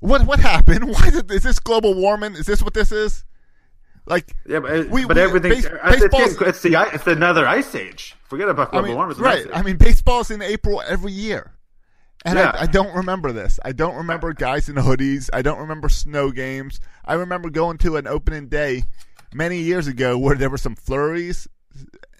[0.00, 0.88] what what happened?
[0.92, 2.34] Why did, is this global warming?
[2.34, 3.24] Is this what this is?
[4.06, 5.50] Like Yeah, but, uh, We- but we- everything.
[5.52, 8.16] base- it's, Baseballs—it's the it's another ice age.
[8.28, 9.16] Forget about I global mean, warming.
[9.18, 9.46] Right?
[9.54, 11.52] I mean, baseball's in April every year,
[12.24, 12.50] and Yeah.
[12.54, 13.60] I, I don't remember this.
[13.64, 15.30] I don't remember uh, guys in hoodies.
[15.32, 16.80] I don't remember snow games.
[17.04, 18.84] I remember going to an opening day
[19.34, 21.46] many years ago where there were some flurries,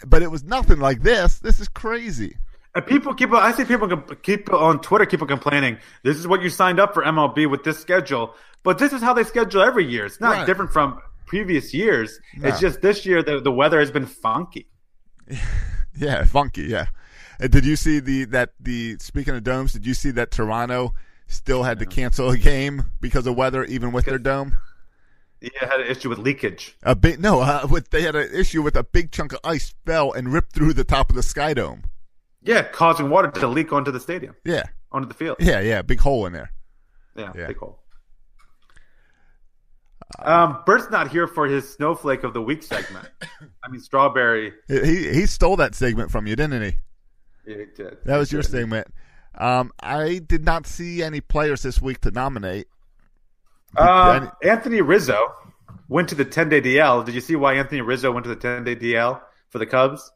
[0.06, 1.38] but it was nothing like this.
[1.40, 2.36] This is crazy.
[2.74, 3.32] And people keep.
[3.32, 3.88] I see people
[4.22, 5.04] keep on Twitter.
[5.04, 5.78] Keep complaining.
[6.04, 8.34] This is what you signed up for MLB with this schedule.
[8.62, 10.06] But this is how they schedule every year.
[10.06, 10.46] It's not Right.
[10.46, 11.00] different from
[11.32, 12.20] previous years.
[12.36, 12.48] No.
[12.48, 14.68] It's just this year the, the weather has been funky.
[15.94, 16.62] Yeah, funky.
[16.62, 16.86] Yeah.
[17.38, 19.74] Did you see the that the speaking of domes?
[19.74, 20.94] Did you see that Toronto
[21.26, 24.56] still had to cancel a game because of weather, even with their dome?
[25.42, 26.76] Yeah, had an issue with leakage.
[26.82, 29.74] A big no, uh, with they had an issue with a big chunk of ice
[29.84, 31.82] fell and ripped through the top of the sky dome.
[32.42, 35.36] Yeah, causing water to leak onto the stadium, Yeah, onto the field.
[35.40, 36.52] yeah, yeah, big hole in there.
[37.14, 37.46] Yeah, Yeah.
[37.48, 37.81] big hole.
[40.18, 43.08] Um, Bert's not here for his snowflake of the week segment.
[43.64, 44.52] I mean, strawberry.
[44.68, 46.76] He he stole that segment from you, didn't he?
[47.46, 47.98] Yeah, he did.
[48.04, 48.88] That was your segment.
[49.36, 52.66] Um, I did not see any players this week to nominate.
[53.76, 55.32] Um, Anthony Rizzo
[55.88, 57.04] went to the 10 day DL.
[57.04, 60.12] Did you see why Anthony Rizzo went to the 10 day DL for the Cubs?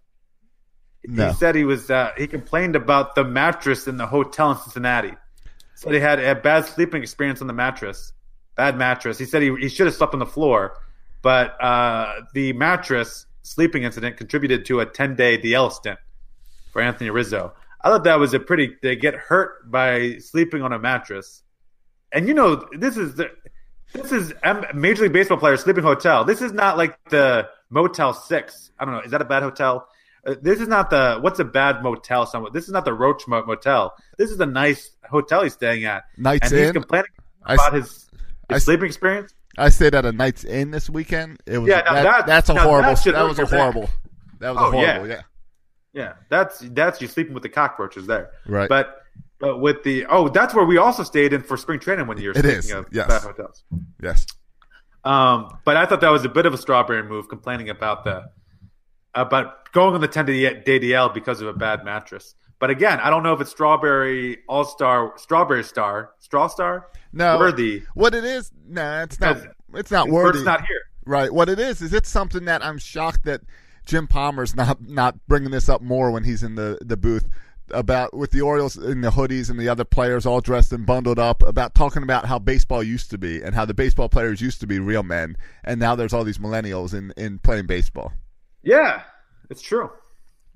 [1.04, 1.28] No.
[1.28, 5.14] He said he was uh, he complained about the mattress in the hotel in Cincinnati.
[5.74, 8.12] Said he had a bad sleeping experience on the mattress,
[8.56, 9.18] bad mattress.
[9.18, 10.78] He said he he should have slept on the floor,
[11.22, 15.98] but uh, the mattress sleeping incident contributed to a ten day DL stint
[16.72, 17.52] for Anthony Rizzo.
[17.82, 18.76] I thought that was a pretty.
[18.82, 21.42] They get hurt by sleeping on a mattress,
[22.12, 23.30] and you know this is the
[23.92, 24.32] this is
[24.74, 26.24] Major League Baseball players sleeping hotel.
[26.24, 28.72] This is not like the Motel Six.
[28.78, 29.00] I don't know.
[29.00, 29.86] Is that a bad hotel?
[30.26, 32.50] Uh, this is not the what's a bad motel somewhere.
[32.52, 33.94] This is not the Roach Motel.
[34.18, 36.04] This is a nice hotel he's staying at.
[36.16, 37.10] Nights and he's complaining
[37.42, 38.05] about his, his
[38.48, 39.34] I sleeping experience.
[39.58, 41.40] I stayed at a Knights Inn this weekend.
[41.46, 42.94] It was Yeah, that- that- that's a horrible.
[42.94, 43.60] that That was a hurt your back.
[43.74, 43.90] horrible.
[44.40, 45.08] That was Oh, a horrible.
[45.08, 45.14] yeah.
[45.16, 45.22] Yeah.
[45.92, 48.30] Yeah, that's that's you sleeping with the cockroaches there.
[48.46, 48.68] Right.
[48.68, 49.00] But
[49.40, 52.32] but with the oh, that's where we also stayed in for spring training one year.
[52.32, 53.06] It speaking of yes.
[53.08, 53.64] bad hotels.
[54.02, 54.26] Yes.
[55.04, 58.24] Um, but I thought that was a bit of a strawberry move, complaining about the
[59.14, 62.34] about going on the ten day DL because of a bad mattress.
[62.58, 67.38] But again, I don't know if it's strawberry all star, strawberry star, straw star, No.
[67.38, 67.82] worthy.
[67.94, 68.52] What it is?
[68.68, 69.38] Nah, it's not.
[69.74, 70.42] It's not worthy.
[70.44, 70.80] not here.
[71.04, 71.32] Right.
[71.32, 73.40] What it is is it's something that I'm shocked that
[73.86, 77.28] Jim Palmer's not not bringing this up more when he's in the the booth
[77.72, 81.18] about with the Orioles in the hoodies and the other players all dressed and bundled
[81.18, 84.60] up about talking about how baseball used to be and how the baseball players used
[84.60, 88.12] to be real men and now there's all these millennials in in playing baseball.
[88.62, 89.02] Yeah,
[89.50, 89.90] it's true.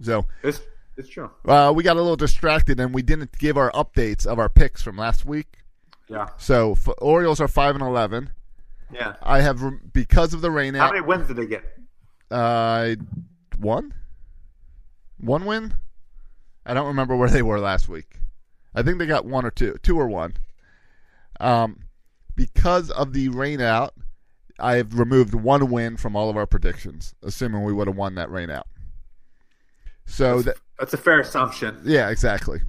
[0.02, 0.60] So It's
[0.96, 1.30] it's true.
[1.46, 4.82] uh, we got a little distracted and we didn't give our updates of our picks
[4.82, 5.58] from last week.
[6.10, 8.30] Yeah, So f- Orioles are five and eleven.
[8.92, 9.14] yeah.
[9.22, 9.60] I have
[9.92, 10.92] because of the rain How out.
[10.94, 11.64] many wins did they get?
[12.30, 12.96] Uh,
[13.58, 13.94] one,
[15.18, 15.74] one win.
[16.66, 18.18] I don't remember where they were last week.
[18.74, 20.34] I think they got one or two, two or one.
[21.38, 21.80] Um,
[22.34, 23.94] because of the rain out,
[24.58, 28.16] I have removed one win from all of our predictions, assuming we would have won
[28.16, 28.66] that rain out.
[30.06, 31.80] So that That's a fair assumption.
[31.84, 32.60] yeah, exactly.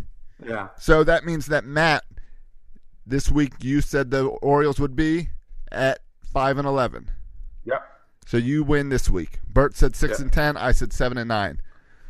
[0.45, 0.69] Yeah.
[0.79, 2.03] So that means that Matt,
[3.05, 5.29] this week you said the Orioles would be
[5.71, 5.99] at
[6.33, 7.09] five and eleven.
[7.65, 7.81] Yep.
[8.25, 9.39] So you win this week.
[9.47, 10.23] Bert said six Yeah.
[10.23, 10.57] and ten.
[10.57, 11.61] I said seven and nine.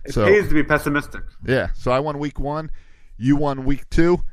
[0.06, 1.24] It So pays to be pessimistic.
[1.46, 2.72] yeah, so I won week one.
[3.18, 4.24] You won week two.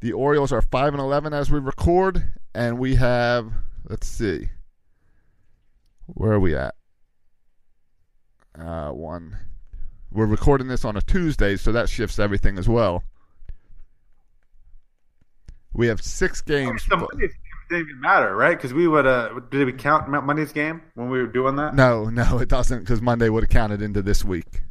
[0.00, 3.52] The Orioles are five and eleven as we record, and we have
[3.88, 4.48] let's see,
[6.06, 6.74] where are we at?
[8.58, 9.36] Uh, one.
[10.10, 13.02] We're recording this on a Tuesday, so that shifts everything as well.
[15.74, 16.84] We have six games.
[16.86, 17.38] The Monday's game
[17.70, 18.56] didn't even matter, right?
[18.56, 19.06] Because we would.
[19.06, 21.74] Uh, did we count Mo- Monday's game when we were doing that?
[21.74, 24.62] No, no, it doesn't because Monday would have counted into this week.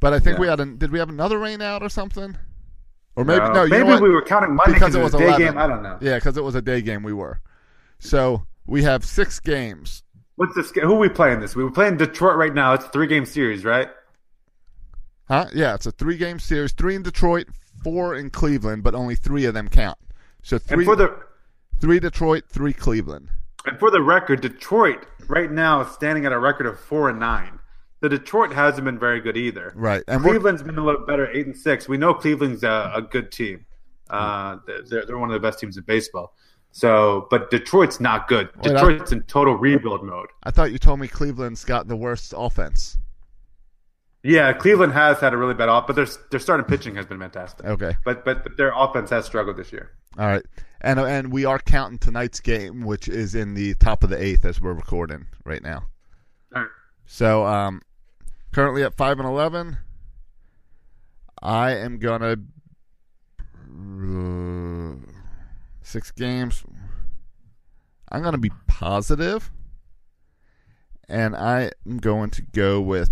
[0.00, 0.40] But I think Yeah.
[0.40, 2.36] we had a, did we have another rain out or something?
[3.16, 5.20] Or maybe No, no, you know maybe we were counting Monday because it was was
[5.22, 5.46] a day 11.
[5.46, 5.58] game.
[5.58, 5.98] I don't know.
[6.00, 7.02] Yeah, because it was a day game.
[7.04, 7.40] We were.
[8.00, 10.02] So we have six games.
[10.34, 10.72] What's this?
[10.72, 11.54] Who are we playing this?
[11.54, 12.72] We were playing Detroit right now.
[12.74, 13.88] It's a three game series, right?
[15.28, 15.46] Huh?
[15.54, 16.72] Yeah, it's a three game series.
[16.72, 17.46] Three in Detroit,
[17.82, 19.96] four in Cleveland, but only three of them count.
[20.44, 21.18] So three, And for the
[21.80, 23.28] three Detroit, three Cleveland.
[23.66, 27.18] and for the record, Detroit right now is standing at a record of four and
[27.18, 27.58] nine.
[28.00, 29.72] The Detroit hasn't been very good either.
[29.74, 31.88] Right, and Cleveland's been a little better, eight and six.
[31.88, 33.64] We know Cleveland's a, a good team.
[34.10, 36.34] Uh, they're, they're one of the best teams in baseball.
[36.72, 38.50] So, but Detroit's not good.
[38.56, 40.28] Wait, I- Detroit's in total rebuild mode.
[40.42, 42.98] I thought you told me Cleveland's got the worst offense.
[44.26, 47.18] Yeah, Cleveland has had a really bad off, but their their starting pitching has been
[47.18, 47.66] fantastic.
[47.66, 47.94] Okay.
[48.06, 49.90] but but, but their offense has struggled this year.
[50.18, 50.44] All right,
[50.80, 54.46] and and we are counting tonight's game, which is in the top of the eighth
[54.46, 55.84] as we're recording right now.
[56.56, 56.70] All right.
[57.04, 57.82] So, um,
[58.50, 59.76] currently at five and eleven,
[61.42, 62.36] I am gonna
[63.70, 64.94] uh,
[65.82, 66.64] six games.
[68.10, 69.50] I'm gonna be positive,
[71.10, 73.10] and I am going to go with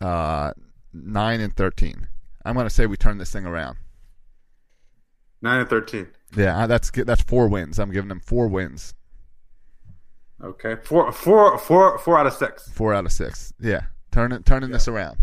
[0.00, 0.52] uh
[0.92, 2.08] nine and thirteen.
[2.44, 3.76] I'm gonna say we turn this thing around.
[5.42, 6.08] Nine and thirteen.
[6.36, 7.78] Yeah, that's that's four wins.
[7.78, 8.94] I'm giving them four wins,
[10.42, 12.68] Okay, four four four four out of six.
[12.70, 13.52] four out of six.
[13.60, 13.82] Yeah,
[14.12, 15.18] turning turning this around.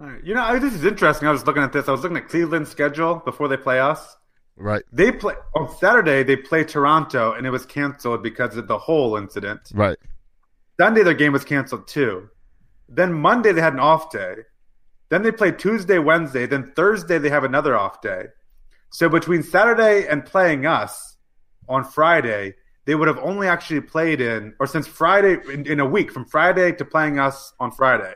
[0.00, 0.22] All right.
[0.22, 1.26] You know, I- this is interesting.
[1.28, 1.88] I was looking at this.
[1.88, 4.16] I was looking at Cleveland's schedule before they play us.
[4.60, 6.24] Right, They play on Saturday.
[6.24, 9.70] They play Toronto, and it was canceled because of the whole incident.
[9.72, 9.96] right.
[10.80, 12.28] Sunday, their game was canceled too.
[12.88, 14.34] Then Monday, they had an off day.
[15.10, 16.46] Then they played Tuesday, Wednesday.
[16.46, 18.26] Then Thursday, they have another off day.
[18.90, 21.16] So between Saturday and playing us
[21.68, 22.54] on Friday,
[22.86, 26.24] they would have only actually played in, or since Friday, in, in a week, from
[26.24, 28.14] Friday to playing us on Friday,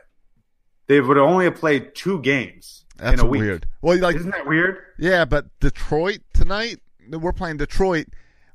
[0.87, 3.41] they would only have played two games That's in a week.
[3.41, 3.67] weird.
[3.83, 4.79] Well, like Isn't that weird?
[4.97, 6.79] yeah, but Detroit tonight.
[7.07, 8.07] We're playing Detroit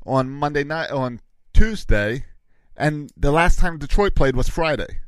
[0.04, 1.20] on Monday night on
[1.54, 2.24] Tuesday,
[2.76, 4.98] and the last time Detroit played was Friday.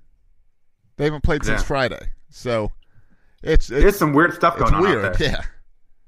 [1.00, 1.66] They haven't played since Yeah.
[1.66, 2.08] Friday.
[2.28, 2.72] So
[3.42, 5.02] it's, it's There's some weird stuff it's going on weird.
[5.06, 5.30] out there.
[5.30, 5.40] Yeah.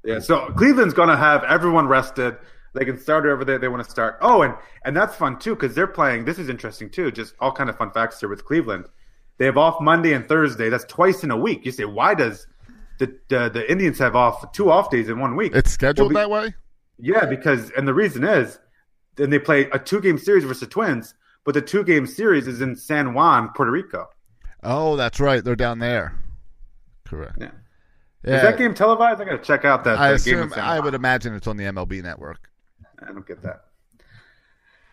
[0.05, 2.37] Yeah, so Cleveland's going to have everyone rested.
[2.75, 4.17] They can start whoever they, they want to start.
[4.21, 4.53] Oh, and
[4.85, 6.25] and that's fun too because they're playing.
[6.25, 7.09] This is interesting too.
[7.09, 8.85] Just all kind of fun facts here with Cleveland.
[9.39, 10.69] They have off Monday and Thursday.
[10.69, 11.65] That's twice in a week.
[11.65, 12.45] You say why does
[12.99, 15.55] the the, the Indians have off two off days in one week?
[15.55, 16.53] It's scheduled Well, that way?
[16.99, 18.59] Yeah, because and the reason is
[19.15, 21.15] then they play a two game series versus the Twins,
[21.45, 24.07] but the two game series is in San Juan, Puerto Rico.
[24.63, 25.43] Oh, that's right.
[25.43, 26.19] They're down there.
[27.05, 27.37] Correct.
[27.39, 27.51] Yeah.
[28.23, 28.37] Yeah.
[28.37, 29.19] Is that game televised?
[29.19, 31.57] I got to check out that, I that assume San I would imagine it's on
[31.57, 32.49] the MLB network.
[33.01, 33.65] I don't get that.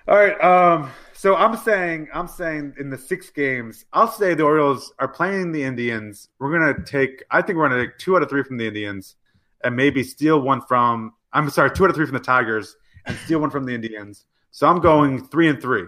[0.08, 0.40] All right.
[0.42, 5.06] Um, so I'm saying, I'm saying in the six games, I'll say the Orioles are
[5.06, 6.28] playing the Indians.
[6.38, 9.14] We're gonna take, I think we're gonna take two out of three from the Indians,
[9.62, 11.12] and maybe steal one from.
[11.32, 12.74] I'm sorry, two out of three from the Tigers,
[13.06, 14.24] and steal one from the Indians.
[14.50, 15.84] So I'm going three and three.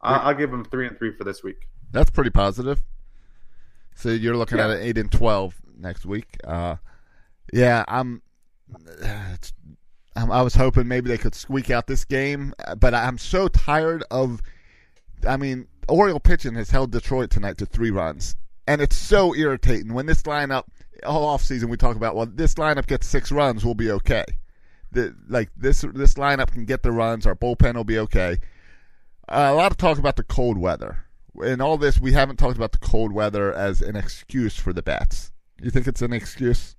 [0.00, 1.68] I'll, I'll give them three and three for this week.
[1.92, 2.82] That's pretty positive.
[3.96, 4.64] So you're looking Yeah.
[4.66, 6.36] at an eight and twelve next week.
[6.44, 6.76] Uh,
[7.52, 8.22] yeah, I'm,
[9.00, 9.52] it's,
[10.16, 10.30] I'm.
[10.30, 14.40] I was hoping maybe they could squeak out this game, but I'm so tired of.
[15.26, 18.36] I mean, Oriole pitching has held Detroit tonight to three runs,
[18.66, 20.64] and it's so irritating when this lineup
[21.04, 22.14] all off season we talk about.
[22.16, 24.24] Well, this lineup gets six runs, we'll be okay.
[24.92, 27.26] The, like this this lineup can get the runs.
[27.26, 28.38] Our bullpen will be okay.
[29.28, 31.04] Uh, a lot of talk about the cold weather.
[31.42, 34.82] In all this, we haven't talked about the cold weather as an excuse for the
[34.82, 35.32] bats.
[35.60, 36.76] You think it's an excuse?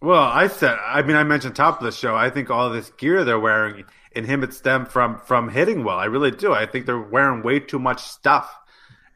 [0.00, 2.16] Well, I said, I mean, I mentioned top of the show.
[2.16, 5.98] I think all this gear they're wearing inhibits them from from hitting well.
[5.98, 6.52] I really do.
[6.52, 8.52] I think they're wearing way too much stuff,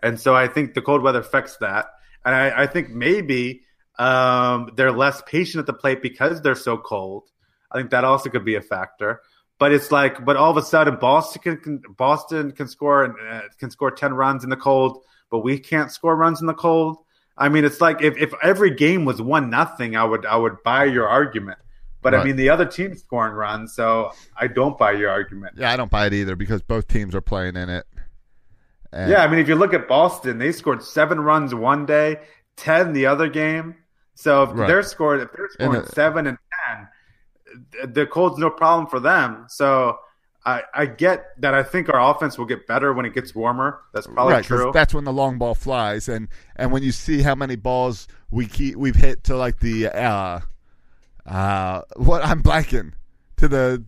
[0.03, 1.87] and so I think the cold weather affects that.
[2.25, 3.63] And I, I think maybe
[3.99, 7.31] um, they're less patient at the plate because they're so cold.
[7.71, 9.23] I think that also could be a factor.
[9.59, 13.71] But it's like, but all of a sudden, Boston can, Boston can score uh, can
[13.71, 16.99] score ten runs in the cold, but we can't score runs in the cold.
[17.39, 20.63] I mean, it's like if, if every game was one nothing, I would I would
[20.63, 21.59] buy your argument.
[22.03, 25.55] But I mean, the other team's scoring runs, so I don't buy your argument.
[25.59, 27.85] Yeah, I don't buy it either because both teams are playing in it.
[28.93, 32.21] And Yeah, I mean, if you look at Boston, they scored seven runs one day,
[32.57, 33.75] ten the other game.
[34.15, 34.69] So if Right.
[34.69, 36.39] they're scored, if they're scoring it- seven and
[37.85, 39.47] the cold's no problem for them.
[39.49, 39.99] So
[40.45, 41.55] I, I get that.
[41.55, 43.81] I think our offense will get better when it gets warmer.
[43.93, 44.71] That's probably right, true.
[44.73, 48.47] that's when the long ball flies, and and when you see how many balls we
[48.47, 50.41] keep we've hit to like the uh
[51.27, 52.93] uh what I'm blanking
[53.39, 53.85] to the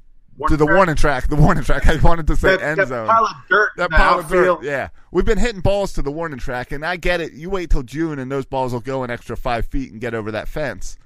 [0.48, 0.76] to the Warning track?
[0.76, 1.86] warning track, the warning track.
[1.88, 3.08] I wanted to say that, end that zone.
[3.08, 4.88] pile of dirt, That pile of dirt, yeah.
[5.10, 7.32] We've been hitting balls to the warning track, and I get it.
[7.32, 10.14] You wait till June, and those balls will go an extra five feet and get
[10.14, 10.96] over that fence.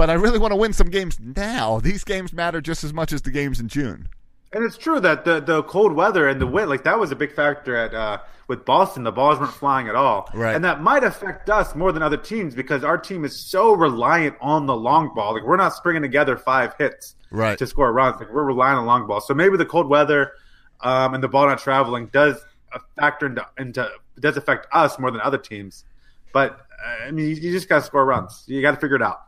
[0.00, 1.78] But I really want to win some games now.
[1.78, 4.08] These games matter just as much as the games in June.
[4.50, 7.14] And it's true that the, the cold weather and the wind, like that was a
[7.14, 8.16] big factor at uh,
[8.48, 9.02] with Boston.
[9.02, 10.54] The balls weren't flying at all, Right.
[10.56, 14.36] And that might affect us more than other teams because our team is so reliant
[14.40, 15.34] on the long ball.
[15.34, 17.58] Like we're not springing together five hits Right.
[17.58, 18.18] to score runs.
[18.20, 19.20] Like we're relying on long ball.
[19.20, 20.32] So maybe the cold weather
[20.80, 22.42] um, and the ball not traveling does
[22.72, 23.86] a factor into into
[24.18, 25.84] does affect us more than other teams.
[26.32, 28.44] But uh, I mean, you, you just got to score runs.
[28.46, 29.24] You got to figure it out.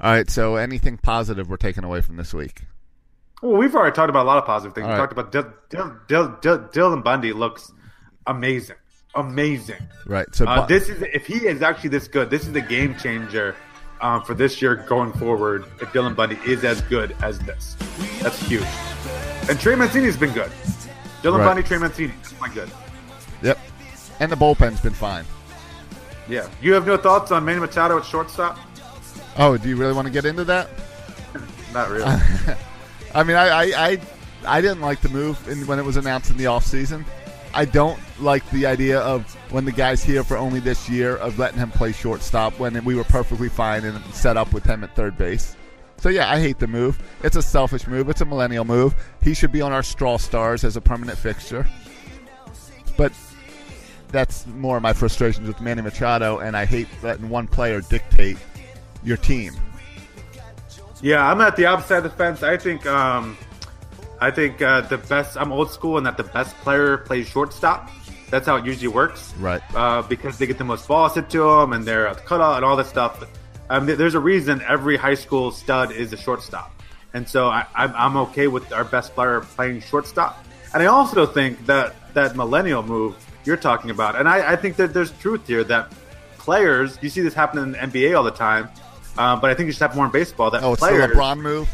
[0.00, 0.28] All right.
[0.30, 2.62] So anything positive we're taking away from this week?
[3.42, 4.84] Well, we've already talked about a lot of positive things.
[4.86, 5.00] All we right.
[5.00, 7.72] talked about Dil- Dil- Dil- Dil- Dylan Bundy looks
[8.26, 8.76] amazing,
[9.14, 9.76] amazing.
[10.06, 10.26] Right.
[10.34, 12.96] So Uh, Bu- this is if he is actually this good, this is the game
[12.96, 13.54] changer
[14.00, 15.64] um, for this year going forward.
[15.80, 17.76] If Dylan Bundy is as good as this,
[18.20, 18.64] that's huge.
[19.48, 20.50] And Trey Mancini's been good.
[21.22, 21.44] Dylan Right.
[21.46, 22.70] Bundy, Trey Mancini, that's quite good.
[23.42, 23.58] Yep.
[24.20, 25.24] And the bullpen's been fine.
[26.28, 26.46] Yeah.
[26.60, 28.58] You have no thoughts on Manny Machado at shortstop?
[29.38, 30.68] Oh, do you really want to get into that?
[31.72, 32.04] Not really.
[33.14, 34.00] I mean, I, I, I,
[34.44, 37.04] I didn't like the move in, when it was announced in the offseason.
[37.54, 41.38] I don't like the idea of when the guy's here for only this year of
[41.38, 44.94] letting him play shortstop when we were perfectly fine and set up with him at
[44.94, 45.56] third base.
[45.96, 46.98] So yeah, I hate the move.
[47.22, 48.08] It's a selfish move.
[48.08, 48.94] It's a millennial move.
[49.22, 51.66] He should be on our straw stars as a permanent fixture.
[52.96, 53.12] But
[54.08, 58.38] that's more of my frustrations with Manny Machado, and I hate letting one player dictate
[59.04, 59.54] your team.
[61.00, 62.42] Yeah, I'm at the opposite of the fence.
[62.42, 63.36] I think um,
[64.20, 65.36] I think uh, the best.
[65.36, 67.90] I'm old school, and that the best player plays shortstop.
[68.30, 69.32] That's how it usually works.
[69.38, 69.62] Right.
[69.74, 72.56] Uh, because they get the most balls hit to them, and they're cut the cutout
[72.56, 73.24] and all this stuff.
[73.70, 76.82] Um, th- there's a reason every high school stud is a shortstop,
[77.14, 80.44] and so I, I'm, I'm okay with our best player playing shortstop.
[80.74, 84.76] And I also think that that millennial move you're talking about, and I, I think
[84.76, 85.92] that there's truth here that
[86.38, 86.98] players.
[87.00, 88.68] You see this happen in the NBA all the time.
[89.18, 90.50] Uh, but I think you should have more in baseball.
[90.50, 91.68] That Oh, it's players, the LeBron move.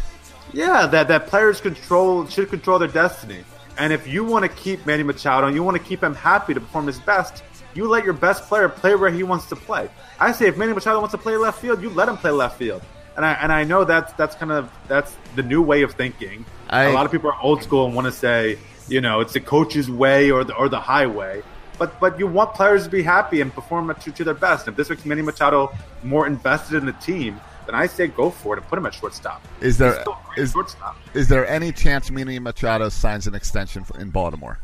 [0.53, 3.45] yeah, that that players control should control their destiny.
[3.77, 6.55] And if you want to keep Manny Machado and you want to keep him happy
[6.55, 7.43] to perform his best,
[7.75, 9.89] You let your best player play where he wants to play.
[10.21, 12.57] I say if Manny Machado wants to play left field, you let him play left
[12.57, 12.83] field.
[13.17, 16.45] And I and I know that's that's kind of that's the new way of thinking.
[16.71, 19.33] I- a lot of people are old school and want to say, you know, it's
[19.33, 21.43] the coach's way or the or the highway.
[21.79, 24.69] But but you want players to be happy and perform to, to their best.
[24.69, 25.73] If this makes Manny Machado
[26.03, 28.95] more invested in the team, then I say go for it and put him at
[28.95, 29.43] shortstop.
[29.61, 30.97] Is there He's still a great is shortstop.
[31.15, 34.59] is there any chance Manny Machado signs an extension for- in Baltimore?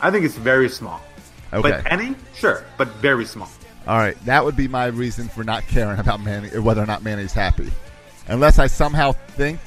[0.00, 1.00] I think it's very small.
[1.52, 1.62] Okay.
[1.82, 2.14] But any?
[2.34, 3.48] Sure, but very small.
[3.86, 7.02] All right, that would be my reason for not caring about Manny, whether or not
[7.02, 7.70] Manny's happy,
[8.26, 9.58] unless I somehow think,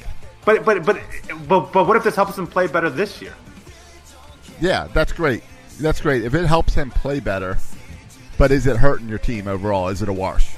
[0.46, 1.00] But but but
[1.48, 3.34] but but what if this helps him play better this year?
[4.60, 5.44] yeah, that's great,
[5.82, 6.24] that's great.
[6.24, 7.58] If it helps him play better,
[8.38, 9.90] but is it hurting your team overall?
[9.90, 10.56] Is it a wash?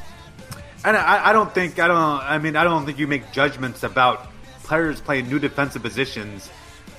[0.86, 1.98] And I, I don't think I don't.
[1.98, 4.28] I mean, I don't think you make judgments about
[4.64, 6.50] players playing new defensive positions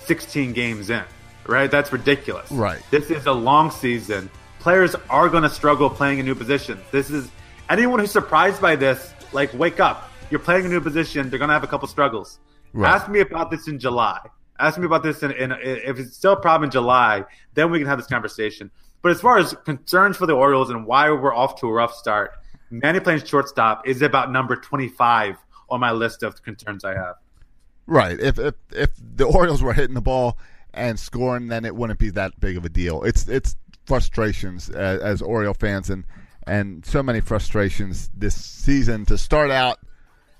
[0.05, 1.03] 16 games in.
[1.47, 1.71] Right?
[1.71, 2.51] That's ridiculous.
[2.51, 2.81] Right.
[2.91, 4.31] This is a long season.
[4.61, 6.81] Players are going to struggle playing in new positions.
[6.91, 7.31] This is
[7.69, 9.13] anyone who's surprised by this.
[9.33, 10.11] Like, wake up!
[10.31, 11.29] You're playing a new position.
[11.29, 12.39] They're going to have a couple struggles.
[12.73, 12.91] Right.
[12.95, 14.21] Ask me about this in July.
[14.59, 17.25] Ask me about this in if it's still a problem in July,
[17.55, 18.71] then we can have this conversation.
[19.03, 21.95] But as far as concerns for the Orioles and why we're off to a rough
[21.95, 22.33] start,
[22.71, 25.37] Manny playing shortstop is about number 25
[25.69, 27.17] on my list of concerns I have.
[27.87, 28.19] Right.
[28.19, 30.39] If if if the Orioles were hitting the ball
[30.73, 33.03] and scoring, then it wouldn't be that big of a deal.
[33.03, 36.05] It's it's frustrations as, as Oriole fans and
[36.47, 39.79] and so many frustrations this season to start out,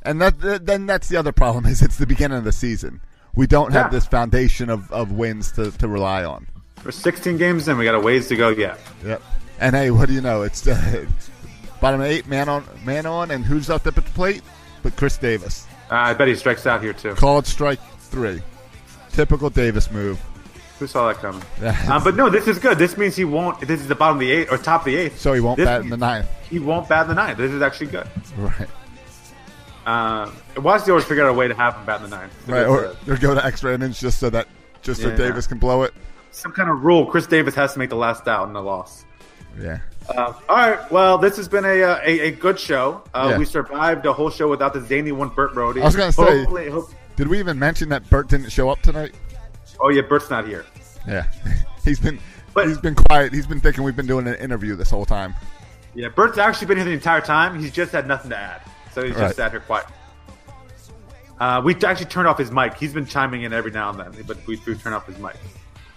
[0.03, 3.01] and that- then that's the other problem is it's the beginning of the season.
[3.37, 3.91] We don't have Yeah.
[3.91, 6.47] this foundation of, of wins to, to rely on.
[6.85, 7.79] We're 16 games in.
[7.79, 8.79] We got a ways to go yet.
[9.05, 9.23] Yep.
[9.61, 10.43] And hey, what do you know?
[10.43, 11.07] It's uh,
[11.81, 14.43] bottom eight, man on man on, and who's up at the plate?
[14.83, 15.67] But Chris Davis.
[15.91, 17.15] Uh, I bet he strikes out here too.
[17.15, 18.43] Called strike three.
[19.13, 20.21] Typical Davis move.
[20.79, 21.43] Who saw that coming?
[21.91, 22.79] Um, but no, this is good.
[22.79, 23.61] This means he won't.
[23.61, 25.21] This is the bottom of the eighth or top of the eighth.
[25.21, 26.27] So he won't This bat in the ninth.
[26.51, 27.39] He won't bat in the ninth.
[27.39, 28.09] This is actually good.
[28.37, 28.69] Right.
[29.87, 32.33] Um, watch the Orioles figure out a way to have him bat in the ninth.
[32.49, 32.67] Right.
[32.67, 34.49] Or, or go to extra innings just so that
[34.83, 35.17] just so Yeah.
[35.17, 35.93] Davis can blow it.
[36.31, 37.07] Some kind of rule.
[37.07, 39.05] Chris Davis has to make the last out in the loss.
[39.61, 39.79] Yeah.
[40.09, 40.91] Uh, all right.
[40.91, 43.03] Well, this has been a uh, a, a good show.
[43.15, 43.39] Uh, Yeah.
[43.39, 45.81] We survived a whole show without the zany one, Burt Brody.
[45.81, 48.81] I was gonna say- Hopefully- hope- Did we even mention that Bert didn't show up
[48.83, 49.15] tonight?
[49.81, 50.65] oh yeah, Burt's not here.
[51.07, 51.27] Yeah.
[51.85, 52.19] he's been
[52.53, 53.33] But- he's been quiet.
[53.33, 55.35] He's been thinking we've been doing an interview this whole time.
[55.95, 57.59] Yeah, Bert's actually been here the entire time.
[57.61, 58.61] He's just had nothing to add,
[58.95, 59.23] so he's Right.
[59.25, 59.87] just sat here quiet.
[61.41, 62.75] Uh, we actually turned off his mic.
[62.75, 65.35] He's been chiming in every now and then, but we, we turned off his mic.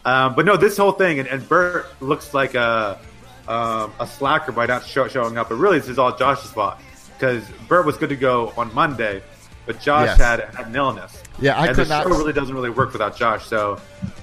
[0.03, 2.99] Um, but no, this whole thing, and, and Bert looks like a
[3.47, 5.49] um, a slacker by not show, showing up.
[5.49, 6.75] But really, this is all Josh's fault
[7.17, 9.21] because Bert was good to go on Monday,
[9.65, 10.17] but Josh Yes.
[10.17, 11.21] had, had an illness.
[11.39, 13.45] Yeah, I and could the not- show really doesn't really work without Josh.
[13.45, 13.79] So,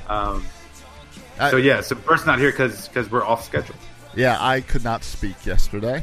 [0.09, 0.45] um,
[1.39, 3.77] I- so yeah, so Bert's not here because because we're off schedule.
[4.17, 6.03] Yeah, I could not speak yesterday,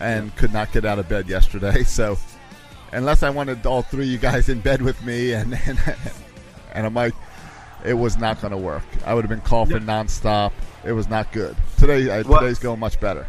[0.00, 1.82] and could not get out of bed yesterday.
[1.84, 2.18] So,
[2.92, 5.78] unless I wanted all three of you guys in bed with me and and,
[6.72, 7.14] and a mic,
[7.84, 8.82] it was not going to work.
[9.04, 10.52] I would have been coughing nonstop.
[10.84, 11.56] It was not good.
[11.78, 13.26] Today, uh, What- today's going much better.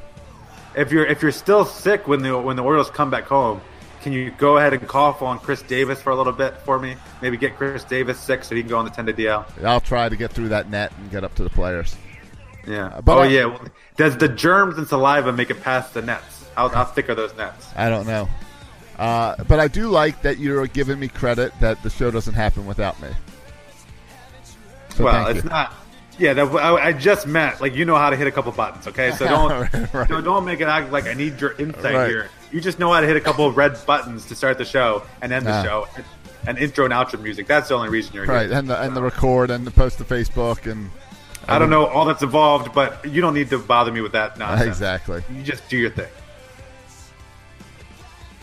[0.76, 3.60] if you're if you're still sick when the when the Orioles come back home,
[4.02, 6.96] can you go ahead and cough on Chris Davis for a little bit for me?
[7.22, 9.46] Maybe get Chris Davis sick so he can go on the ten day DL.
[9.66, 11.96] I'll try to get through that net and get up to the players.
[12.68, 13.02] Yeah.
[13.04, 13.58] But oh I- yeah.
[13.98, 16.39] Does the germs and saliva make it past the nets?
[16.60, 17.68] How, how thick are those nets?
[17.76, 18.28] I don't know.
[18.98, 22.66] Uh, but I do like that you're giving me credit that the show doesn't happen
[22.66, 23.08] without me.
[24.96, 25.50] So well, it's you.
[25.50, 25.74] not.
[26.18, 28.88] Yeah, that, I, I just meant like you know how to hit a couple buttons.
[28.88, 30.10] Okay, so don't Right, right.
[30.10, 32.10] don't, don't make it act like I need your insight Right.
[32.10, 32.30] here.
[32.52, 35.04] You just know how to hit a couple of red buttons to start the show
[35.22, 35.64] and end the Ah.
[35.64, 36.06] show, and,
[36.48, 37.48] and intro and outro music.
[37.48, 38.34] That's the only reason you're here.
[38.34, 38.58] Right, here.
[38.58, 40.90] and the, and the record and the post to Facebook and
[41.48, 44.38] I don't know all that's involved, but you don't need to bother me with that
[44.38, 44.68] nonsense.
[44.68, 45.24] exactly.
[45.34, 46.10] You just do your thing.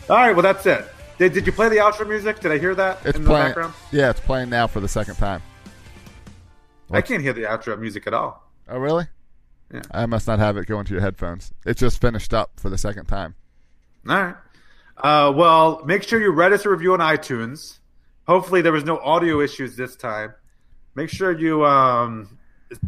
[0.08, 0.86] All right, well that's it.
[1.18, 2.40] Did, did you play the outro music?
[2.40, 3.46] Did I hear that It's in the playing.
[3.48, 3.74] background?
[3.90, 5.42] Yeah, it's playing now for the second time.
[6.90, 8.48] I can't hear the outro music at all.
[8.68, 9.06] Oh, really?
[9.72, 9.80] Yeah.
[9.90, 11.52] I must not have it going to your headphones.
[11.64, 13.34] It just finished up for the second time.
[14.08, 14.36] All right.
[14.98, 17.78] Uh, well, make sure you write us a review on iTunes.
[18.28, 20.32] Hopefully, there was no audio issues this time.
[20.94, 22.38] Make sure you um,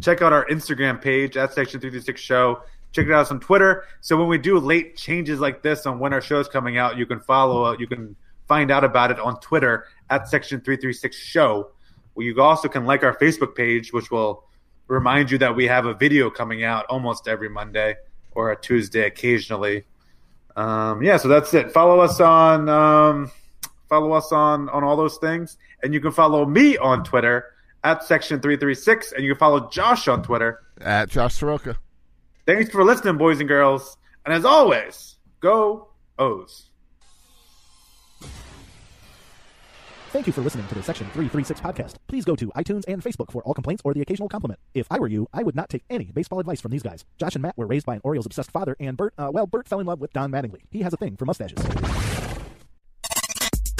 [0.01, 2.61] check out our Instagram page at Section 336 Show.
[2.91, 3.85] Check it out on Twitter.
[4.01, 6.97] So when we do late changes like this on when our show is coming out,
[6.97, 7.77] you can follow.
[7.77, 8.15] You can
[8.47, 11.71] find out about it on Twitter at Section 336 Show.
[12.17, 14.43] You also can like our Facebook page, which will
[14.87, 17.95] remind you that we have a video coming out almost every Monday
[18.31, 19.85] or a Tuesday occasionally.
[20.55, 21.71] Um, yeah, so that's it.
[21.71, 23.31] Follow us on um,
[23.87, 28.03] follow us on on all those things, and you can follow me on Twitter at
[28.03, 30.59] section three three six, and you can follow Josh on Twitter.
[30.81, 31.77] At Josh Soroka.
[32.49, 33.95] Thanks for listening, boys and girls.
[34.25, 36.71] And as always, go O's.
[40.09, 41.97] Thank you for listening to the Section 336 podcast.
[42.07, 44.59] Please go to iTunes and Facebook for all complaints or the occasional compliment.
[44.73, 47.05] If I were you, I would not take any baseball advice from these guys.
[47.19, 49.67] Josh and Matt were raised by an Orioles obsessed father, and Bert, uh, well, Bert
[49.67, 50.61] fell in love with Don Mattingly.
[50.71, 51.63] He has a thing for mustaches.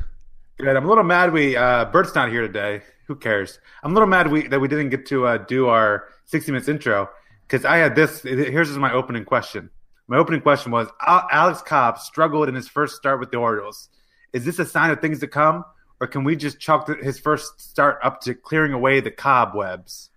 [0.60, 0.78] Good.
[0.78, 2.84] I'm a little mad we uh, Bert's not here today.
[3.08, 3.58] Who cares?
[3.82, 6.70] I'm a little mad we that we didn't get to uh, do our 60 minutes
[6.70, 7.10] intro
[7.48, 8.22] because I had this.
[8.22, 9.72] Here's my opening question.
[10.06, 13.90] My opening question was: Alex Cobb struggled in his first start with the Orioles.
[14.34, 15.66] Is this a sign of things to come,
[16.00, 20.12] or can we just chalk his first start up to clearing away the cobwebs?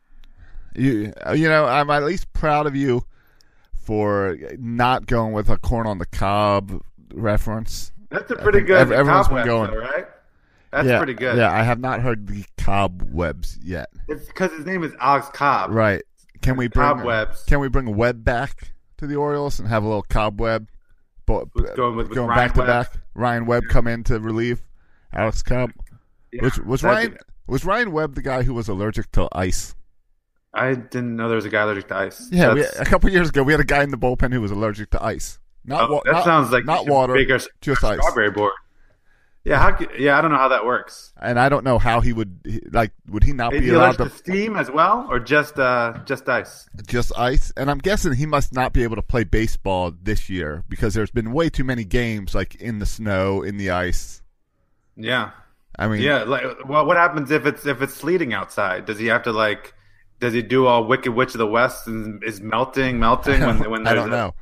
[0.74, 3.06] You, you know, I'm at least proud of you
[3.72, 6.82] for not going with a corn on the cob
[7.14, 7.90] reference.
[8.14, 8.92] That's a pretty good.
[8.92, 10.06] Everyone's been going, though, right?
[10.72, 11.36] That's yeah, pretty good.
[11.36, 13.90] Yeah, I have not heard the cobwebs yet.
[14.08, 15.70] It's because his name is Alex Cobb.
[15.70, 16.02] Right.
[16.42, 17.44] Can we bring cobwebs?
[17.44, 20.68] Can we bring Webb back to the Orioles and have a little cobweb?
[21.26, 22.92] But, going with, with going Ryan back to back.
[23.14, 24.62] Ryan Webb come in to relieve
[25.12, 25.70] Alex Cobb.
[26.32, 29.74] Yeah, was was Ryan was Ryan Webb the guy who was allergic to ice?
[30.52, 32.28] I didn't know there was a guy allergic to ice.
[32.30, 34.50] Yeah, we, a couple years ago we had a guy in the bullpen who was
[34.50, 35.38] allergic to ice.
[35.64, 37.98] Not oh, wa- that not- sounds like not water, make a- just a ice.
[38.00, 38.52] Strawberry board.
[39.44, 39.72] Yeah, how?
[39.72, 41.12] could- Yeah, I don't know how that works.
[41.20, 42.92] And I don't know how he would like.
[43.10, 46.26] Would he not Is be he allowed to steam as well, or just uh, just
[46.28, 46.66] ice?
[46.86, 47.52] just ice?
[47.56, 51.10] And I'm guessing he must not be able to play baseball this year because there's
[51.10, 54.22] been way too many games like in the snow, in the ice.
[54.96, 55.32] Yeah,
[55.78, 56.22] I mean, yeah.
[56.22, 58.86] Like, well, what happens if it's if it's sleeting outside?
[58.86, 59.74] Does he have to like?
[60.20, 63.86] Does he do all Wicked Witch of the West and is melting, melting when when
[63.86, 64.34] I don't know.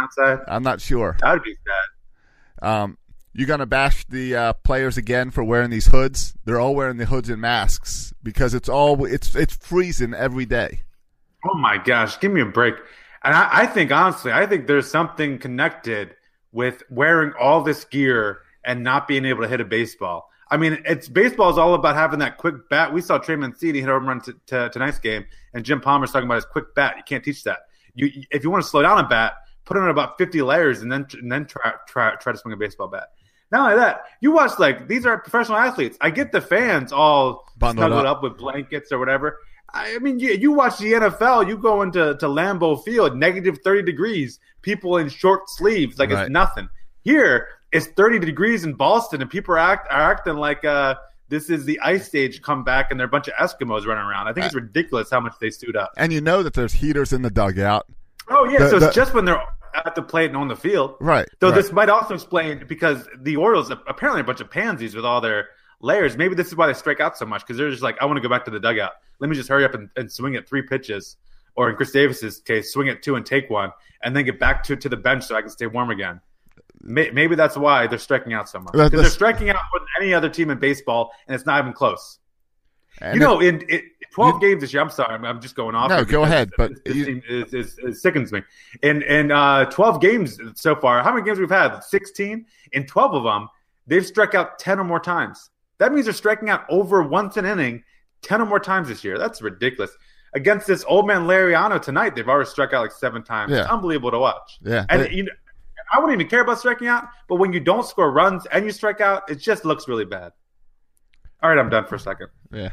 [0.00, 0.38] Outside?
[0.48, 1.16] I'm not sure.
[1.20, 2.68] That'd be sad.
[2.68, 2.98] Um,
[3.32, 6.34] you gonna bash the uh, players again for wearing these hoods?
[6.44, 10.82] They're all wearing the hoods and masks because it's all it's it's freezing every day.
[11.44, 12.74] Oh my gosh, give me a break.
[13.24, 16.14] And I, I think honestly, I think there's something connected
[16.52, 20.30] with wearing all this gear and not being able to hit a baseball.
[20.50, 22.92] I mean, it's baseball is all about having that quick bat.
[22.92, 26.12] We saw Trey Mancini hit a home run to, to tonight's game, and Jim Palmer's
[26.12, 26.94] talking about his quick bat.
[26.96, 27.60] You can't teach that.
[27.94, 29.34] You, if you want to slow down a bat,
[29.64, 32.56] put on about 50 layers and then and then try try try to swing a
[32.56, 33.08] baseball bat.
[33.52, 35.96] Not only that, you watch like these are professional athletes.
[36.00, 38.16] I get the fans all Bundled snuggled up.
[38.18, 39.38] up with blankets or whatever.
[39.72, 43.82] I mean, you, you watch the NFL, you go into to Lambeau Field, negative 30
[43.82, 46.22] degrees, people in short sleeves, like Right.
[46.22, 46.68] it's nothing.
[47.02, 50.94] Here, it's 30 degrees in Boston, and people are, act, are acting like uh,
[51.28, 54.04] this is the ice age come back and there are a bunch of Eskimos running
[54.04, 54.28] around.
[54.28, 55.90] I think it's ridiculous how much they suit up.
[55.96, 57.86] And you know that there's heaters in the dugout,
[58.28, 59.42] Oh, yeah, The- so the- it's just when they're
[59.74, 60.96] at the plate and on the field.
[61.00, 61.28] right?
[61.40, 61.54] So right.
[61.54, 65.20] this might also explain because the Orioles are apparently a bunch of pansies with all
[65.20, 65.48] their
[65.80, 66.16] layers.
[66.16, 68.16] Maybe this is why they strike out so much because they're just like, I want
[68.16, 68.92] to go back to the dugout.
[69.20, 71.16] Let me just hurry up and, and swing at three pitches,
[71.56, 73.70] or in Chris Davis's case, swing at two and take one,
[74.02, 76.20] and then get back to to the bench so I can stay warm again.
[76.80, 80.12] Maybe that's why they're striking out so much because they're striking out more than any
[80.12, 82.18] other team in baseball, and it's not even close.
[83.00, 85.40] And you know, it- in, in 12 You- games this year, I'm sorry, I'm, I'm
[85.40, 85.90] just going off.
[85.90, 88.42] No, go ahead, but this you- sickens me.
[88.82, 91.80] And in uh, 12 games so far, how many games we've had?
[91.80, 92.46] 16.
[92.72, 93.48] In 12 of them,
[93.86, 95.50] they've struck out 10 or more times.
[95.78, 97.82] That means they're striking out over once an inning
[98.22, 99.18] 10 or more times this year.
[99.18, 99.90] That's ridiculous.
[100.34, 103.52] Against this old man Liriano tonight, they've already struck out like seven times.
[103.52, 103.72] It's Yeah.
[103.72, 104.58] unbelievable to watch.
[104.62, 105.32] Yeah, And you know,
[105.92, 108.70] I wouldn't even care about striking out, but when you don't score runs and you
[108.72, 110.32] strike out, it just looks really bad.
[111.42, 112.28] All right, I'm done for a second.
[112.52, 112.70] Yeah.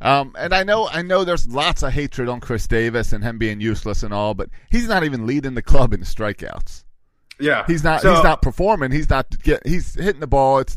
[0.00, 3.36] Um, and I know, I know, there's lots of hatred on Chris Davis and him
[3.38, 6.84] being useless and all, but he's not even leading the club in strikeouts.
[7.38, 8.02] Yeah, He's not.
[8.02, 8.92] So- he's not performing.
[8.92, 9.66] He's not get.
[9.66, 10.58] He's hitting the ball.
[10.58, 10.76] It's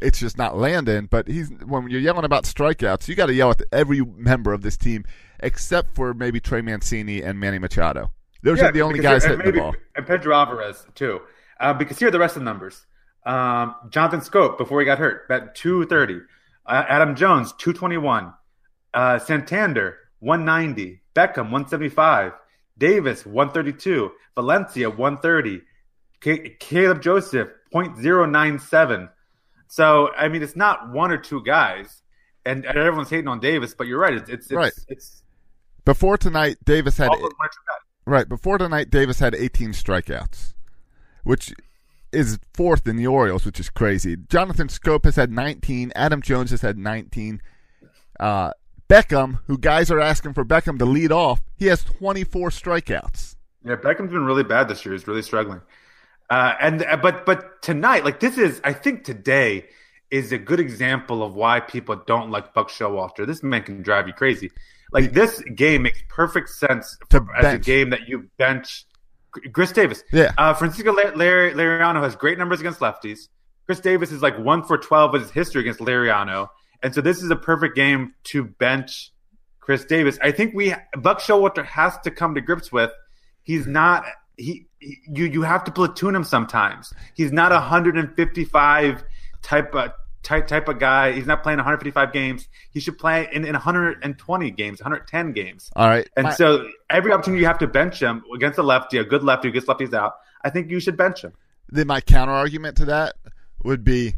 [0.00, 1.06] it's just not landing.
[1.06, 4.62] But he's when you're yelling about strikeouts, you got to yell at every member of
[4.62, 5.04] this team
[5.40, 8.10] except for maybe Trey Mancini and Manny Machado.
[8.42, 9.74] Those Yeah, are the only guys hitting and the maybe- ball.
[9.94, 11.20] And Pedro Alvarez too,
[11.60, 12.84] uh, because here are the rest of the numbers.
[13.24, 16.20] Um, Jonathan Schoop before he got hurt, at two thirty.
[16.68, 18.34] Uh, Adam Jones two twenty one.
[18.94, 21.00] Uh, Santander one ninety.
[21.14, 22.32] Beckham one seventy five.
[22.76, 24.12] Davis one thirty two.
[24.34, 25.62] Valencia one thirty.
[26.20, 29.08] Caleb Joseph 0.097.
[29.68, 32.02] So I mean, it's not one or two guys,
[32.44, 34.14] and, and everyone's hating on Davis, but you're right.
[34.14, 34.72] It's it's, it's Right.
[34.88, 35.22] It's
[35.84, 37.80] Before tonight, Davis had all those one or two guys.
[38.06, 38.90] right before tonight.
[38.90, 40.54] Davis had 18 strikeouts,
[41.24, 41.52] which
[42.12, 44.16] is fourth in the Orioles, which is crazy.
[44.28, 45.92] Jonathan Schoop has had 19.
[45.94, 47.40] Adam Jones has had 19.
[48.18, 48.52] Uh,
[48.88, 53.36] Beckham, who guys are asking for Beckham to lead off, he has 24 strikeouts.
[53.64, 54.94] Yeah, Beckham's been really bad this year.
[54.94, 55.60] He's really struggling.
[56.30, 59.66] Uh, and uh, but but tonight, like this is, I think today
[60.10, 63.26] is a good example of why people don't like Buck Showalter.
[63.26, 64.50] This man can drive you crazy.
[64.92, 68.86] Like this game makes perfect sense To for, as a game that you bench
[69.52, 70.02] Chris Davis.
[70.12, 70.32] Yeah.
[70.38, 73.28] Uh, Francisco La- Lar- Liriano has great numbers against lefties.
[73.66, 76.48] Chris Davis is like one for twelve of his history against Liriano,
[76.82, 79.12] and so this is a perfect game to bench
[79.60, 80.18] Chris Davis.
[80.22, 82.90] I think we Buck Showalter has to come to grips with.
[83.42, 84.04] He's not
[84.36, 86.92] he, he- you you have to platoon him sometimes.
[87.14, 89.04] He's not a 155
[89.42, 89.90] type of
[90.22, 91.12] type type of guy.
[91.12, 92.48] He's not playing 155 games.
[92.70, 95.70] He should play in, in 120 games, 110 games.
[95.76, 96.08] All right.
[96.16, 99.22] And My- so every opportunity you have to bench him against a lefty, a good
[99.22, 100.14] lefty who gets lefties out,
[100.44, 101.32] I think you should bench him.
[101.70, 103.16] then my counter argument to that
[103.62, 104.14] would be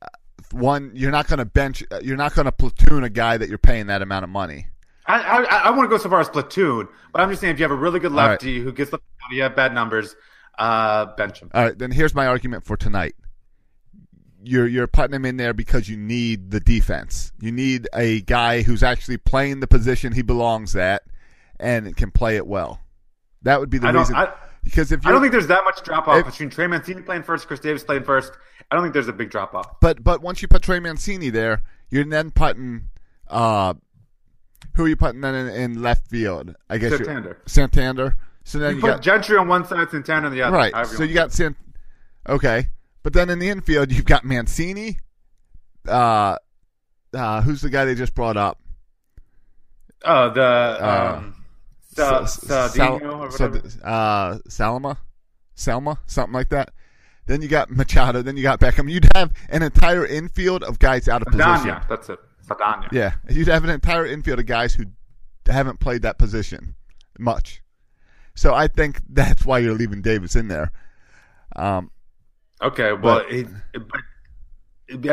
[0.00, 0.06] uh,
[0.52, 3.48] one you're not going to bench uh, you're not going to platoon a guy that
[3.48, 4.66] you're paying that amount of money
[5.06, 7.58] I I, I want to go so far as platoon, but I'm just saying if
[7.58, 8.32] you have a really good right.
[8.32, 9.02] lefty who gets out,
[9.32, 10.14] you have bad numbers,
[10.58, 11.50] uh, bench him.
[11.54, 13.14] all right then here's my argument for tonight
[14.44, 18.62] you're you're putting him in there because you need the defense you need a guy
[18.62, 21.02] who's actually playing the position he belongs at
[21.60, 22.80] and can play it well
[23.42, 24.32] that would be the reason I-
[24.64, 27.48] because if I don't think there's that much drop off between Trey Mancini playing first,
[27.48, 28.32] Chris Davis playing first.
[28.70, 29.80] I don't think there's a big drop off.
[29.80, 32.84] But but once you put Trey Mancini there, you're then putting
[33.26, 33.74] uh,
[34.76, 36.54] who are you putting then in, in left field?
[36.70, 37.38] I guess Santander.
[37.44, 38.16] Santander.
[38.44, 40.56] So then You, you, put got Gentry on one side, Santander on the other.
[40.56, 40.86] right.
[40.86, 41.56] So you got Sant.
[42.28, 42.68] Okay,
[43.02, 44.98] but then in the infield you've got Mancini.
[45.86, 46.36] Uh,
[47.14, 48.58] uh, who's the guy they just brought up?
[50.04, 51.44] oh the Uh, um,
[51.94, 53.68] Sa- S- S- Saldino Sal- whatever.
[53.84, 54.96] uh, Salma,
[55.54, 56.70] Selma, something like that.
[57.26, 58.22] Then you got Machado.
[58.22, 58.90] Then you got Beckham.
[58.90, 61.70] You'd have an entire infield of guys out of position.
[61.70, 62.18] Sadania, that's it.
[62.46, 62.88] Sadania.
[62.92, 64.86] Yeah, you'd have an entire infield of guys who
[65.46, 66.74] haven't played that position
[67.18, 67.62] much.
[68.34, 70.72] So I think that's why you're leaving Davis in there.
[71.54, 71.90] Um,
[72.62, 74.00] Okay, well, But- he, but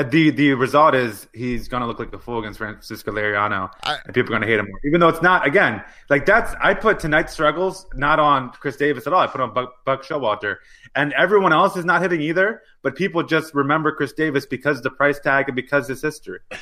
[0.03, 3.97] the the result is he's going to look like the fool against Francisco Liriano, I-
[4.05, 4.79] and people are going to hate him more.
[4.83, 9.07] Even though it's not again like that's I put tonight's struggles not on Chris Davis
[9.07, 9.21] at all.
[9.21, 10.57] I put on Buck, Buck Showalter,
[10.95, 12.61] and everyone else is not hitting either.
[12.81, 16.39] But people just remember Chris Davis because of the price tag and because his history.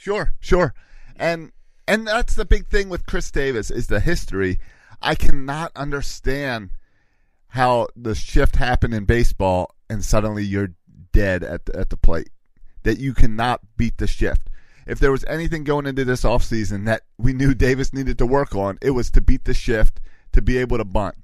[0.00, 0.74] Sure, sure.
[1.16, 1.50] And
[1.88, 4.60] and that's the big thing with Chris Davis is the history.
[5.02, 6.70] I cannot understand
[7.48, 10.74] how the shift happened in baseball and suddenly you're
[11.12, 12.30] dead at the, at the plate.
[12.84, 14.48] That you cannot beat the shift.
[14.86, 18.54] If there was anything going into this offseason that we knew Davis needed to work
[18.54, 20.00] on, it was to beat the shift,
[20.32, 21.16] to be able to bunt.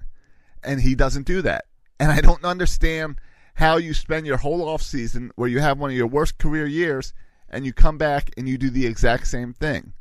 [0.62, 1.64] And he doesn't do that.
[1.98, 3.18] And I don't understand
[3.54, 7.14] how you spend your whole offseason where you have one of your worst career years
[7.48, 9.92] and you come back and you do the exact same thing.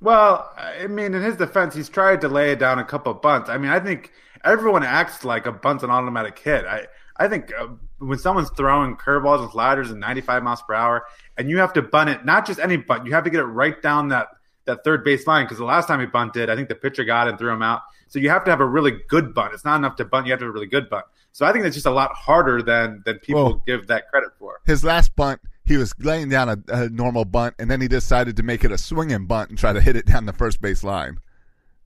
[0.00, 3.48] Well, I mean, in his defense, he's tried to lay down a couple bunts.
[3.48, 4.10] I mean, I think
[4.44, 6.64] everyone acts like a bunt's an automatic hit.
[6.66, 7.68] I, I think uh,
[7.98, 11.04] when someone's throwing curveballs and sliders at 95 miles per hour,
[11.36, 13.44] and you have to bunt it, not just any bunt, you have to get it
[13.44, 14.28] right down that
[14.64, 15.44] that third base line.
[15.44, 17.80] Because the last time he bunted, I think the pitcher got and threw him out.
[18.08, 19.54] So you have to have a really good bunt.
[19.54, 21.04] It's not enough to bunt; you have to have a really good bunt.
[21.32, 24.30] So I think it's just a lot harder than than people Well- give that credit
[24.38, 24.60] for.
[24.66, 28.36] His last bunt, he was laying down a, a normal bunt, and then he decided
[28.36, 30.84] to make it a swinging bunt and try to hit it down the first base
[30.84, 31.18] line.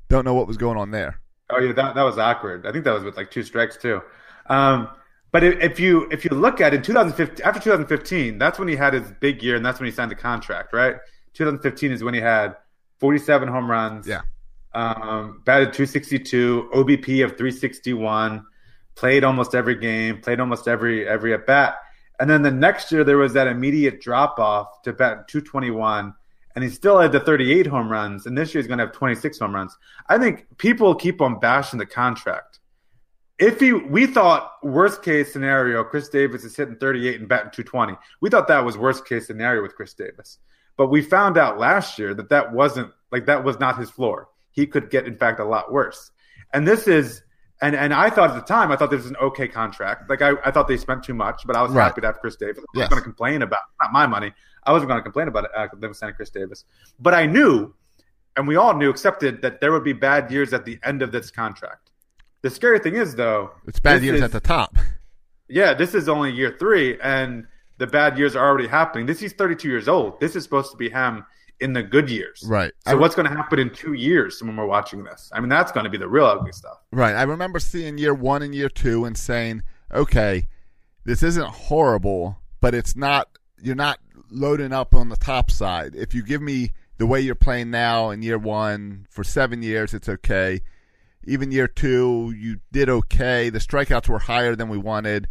[0.09, 1.21] Don't know what was going on there.
[1.51, 2.67] Oh yeah, that that was awkward.
[2.67, 4.03] I think that was with like two strikes too.
[4.49, 4.89] Um,
[5.37, 8.75] but if, you if you look at it, in 2015 after 2015, that's when he
[8.75, 10.73] had his big year, and that's when he signed the contract.
[10.73, 10.97] Right,
[11.35, 12.57] 2015 is when he had
[13.01, 14.09] 47 home runs.
[14.09, 14.23] Yeah.
[14.73, 18.47] Um, batted 262, OBP of 361,
[18.95, 21.81] played almost every game, played almost every every at bat.
[22.19, 26.15] And then the next year there was that immediate drop off to bat 221,
[26.55, 28.25] and he still had the 38 home runs.
[28.25, 29.77] And this year he's going to have 26 home runs.
[30.09, 32.56] I think people keep on bashing the contract.
[33.39, 37.95] If he, we thought worst case scenario, Chris Davis is hitting 38 and batting 220.
[38.21, 40.39] We thought that was worst case scenario with Chris Davis,
[40.77, 44.29] but we found out last year that that wasn't like that was not his floor.
[44.53, 46.11] He could get, in fact, a lot worse.
[46.55, 47.23] And this is,
[47.61, 50.09] and and I thought at the time, I thought this was an okay contract.
[50.09, 51.85] Like I, I thought they spent too much, but I was Right.
[51.85, 52.59] happy to have Chris Davis.
[52.59, 52.89] I was Yes.
[52.89, 54.33] going to complain about not my money.
[54.65, 55.51] I wasn't going to complain about it.
[55.55, 56.65] Uh, them signing Chris Davis,
[56.99, 57.75] but I knew,
[58.37, 61.13] and we all knew, accepted that there would be bad years at the end of
[61.13, 61.86] this contract.
[62.47, 64.77] The scary thing is, though, It's bad years is- at the top.
[65.49, 67.45] yeah, this is only year three, and
[67.79, 69.05] the bad years are already happening.
[69.07, 70.21] This he's 32 years old.
[70.21, 71.25] This is supposed to be him
[71.59, 72.45] in the good years.
[72.47, 72.71] Right.
[72.87, 75.29] So I- what's going to happen in two years when we're watching this?
[75.35, 76.79] I mean, that's going to be the real ugly stuff.
[76.93, 77.17] Right.
[77.17, 80.47] I remember seeing year one and year two and saying, okay,
[81.05, 83.29] this isn't horrible, but it's not,
[83.61, 83.99] you're not
[84.31, 85.97] loading up on the top side.
[85.97, 89.93] If you give me the way you're playing now in year one for seven years,
[89.95, 90.61] it's okay.
[91.27, 93.51] Even year two, you did okay.
[93.51, 95.29] The strikeouts were higher than we wanted,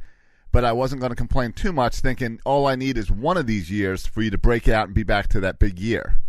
[0.52, 3.48] but I wasn't going to complain too much, thinking all I need is one of
[3.48, 6.22] these years for you to break out and be back to that big year.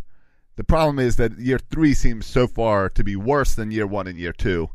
[0.56, 4.06] The problem is that year three seems so far to be worse than year one
[4.06, 4.70] and year two.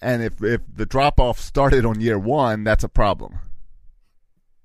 [0.00, 3.40] And if if the drop off started on year one, that's a problem.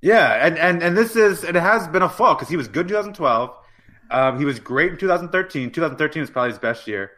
[0.01, 2.85] Yeah, and and and this is it has been a fall because he was good
[2.85, 3.49] in 2012.
[4.11, 5.71] Um, he was great in 2013.
[5.71, 7.11] 2013 was probably his best year.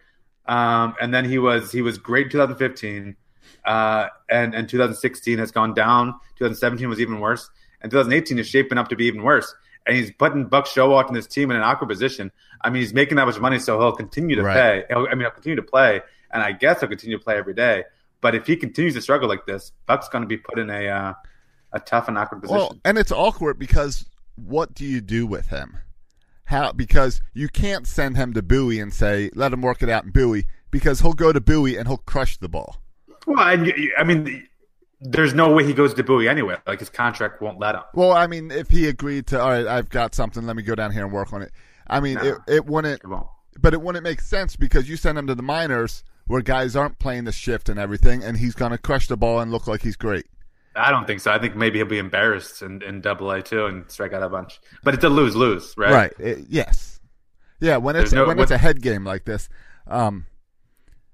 [0.47, 3.15] Um, and then he was he was great in 2015.
[3.65, 6.13] Uh, and and 2016 has gone down.
[6.37, 7.49] 2017 was even worse,
[7.81, 9.53] and 2018 is shaping up to be even worse.
[9.87, 12.31] And he's putting Buck Showalter and his team in an awkward position.
[12.61, 14.55] I mean, he's making that much money, so he'll continue to Right.
[14.55, 14.83] pay.
[14.89, 16.01] He'll, I mean, he'll continue to play,
[16.31, 17.83] and I guess he'll continue to play every day.
[18.21, 20.87] But if he continues to struggle like this, Buck's going to be put in a
[20.87, 21.13] uh,
[21.73, 22.57] a tough and awkward position.
[22.57, 24.05] Well, and it's awkward because
[24.35, 25.77] what do you do with him?
[26.45, 30.03] How because you can't send him to Bowie and say let him work it out
[30.05, 32.77] in Bowie because he'll go to Bowie and he'll crush the ball.
[33.25, 34.47] Well, you- I mean,
[35.01, 36.57] there's no way he goes to Bowie anyway.
[36.67, 37.81] Like his contract won't let him.
[37.93, 40.75] Well, I mean, if he agreed to, all right, I've got something, let me go
[40.75, 41.51] down here and work on it.
[41.87, 42.21] I mean, No.
[42.23, 43.09] it, it wouldn't, It
[43.59, 46.97] but it wouldn't make sense because you send him to the minors where guys aren't
[46.99, 49.81] playing the shift and everything, and he's going to crush the ball and look like
[49.83, 50.25] he's great.
[50.75, 51.31] I don't think so.
[51.31, 54.29] I think maybe he'll be embarrassed in, in Double A too and strike out a
[54.29, 54.59] bunch.
[54.83, 55.91] But it's a lose lose, right?
[55.91, 56.13] Right.
[56.19, 56.99] It- yes.
[57.59, 57.77] Yeah.
[57.77, 59.47] When it's no- when it's a head game like this.
[59.87, 60.25] Um,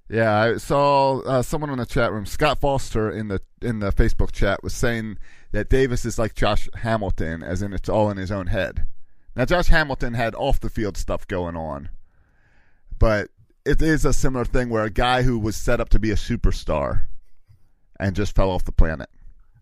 [0.10, 3.92] yeah, I saw uh, someone in the chat room, Scott Foster in the in the
[3.94, 5.18] Facebook chat was saying
[5.54, 8.88] that Davis is like Josh Hamilton, as in it's all in his own head.
[9.38, 11.90] Now, Josh Hamilton had off the field stuff going on,
[13.00, 13.30] but
[13.66, 16.16] it is a similar thing where a guy who was set up to be a
[16.16, 17.06] superstar
[17.98, 19.10] and just fell off the planet.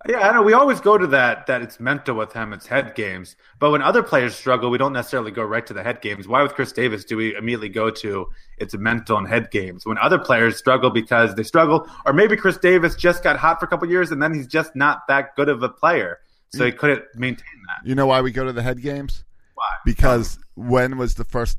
[0.07, 0.43] Yeah, I know.
[0.43, 3.35] We always go to that that it's mental with him, it's head games.
[3.59, 6.25] But when other players struggle, we don't necessarily go right to the head games.
[6.25, 9.85] Why with Chris Davis do we immediately go to it's mental and head games?
[9.85, 13.65] When other players struggle because they struggle, or maybe Chris Davis just got hot for
[13.65, 16.19] a couple years and then he's just not that good of a player,
[16.49, 17.87] so he couldn't maintain that.
[17.87, 19.25] You know why we go to the head games?
[19.55, 19.67] Why?
[19.83, 21.57] Because when was the first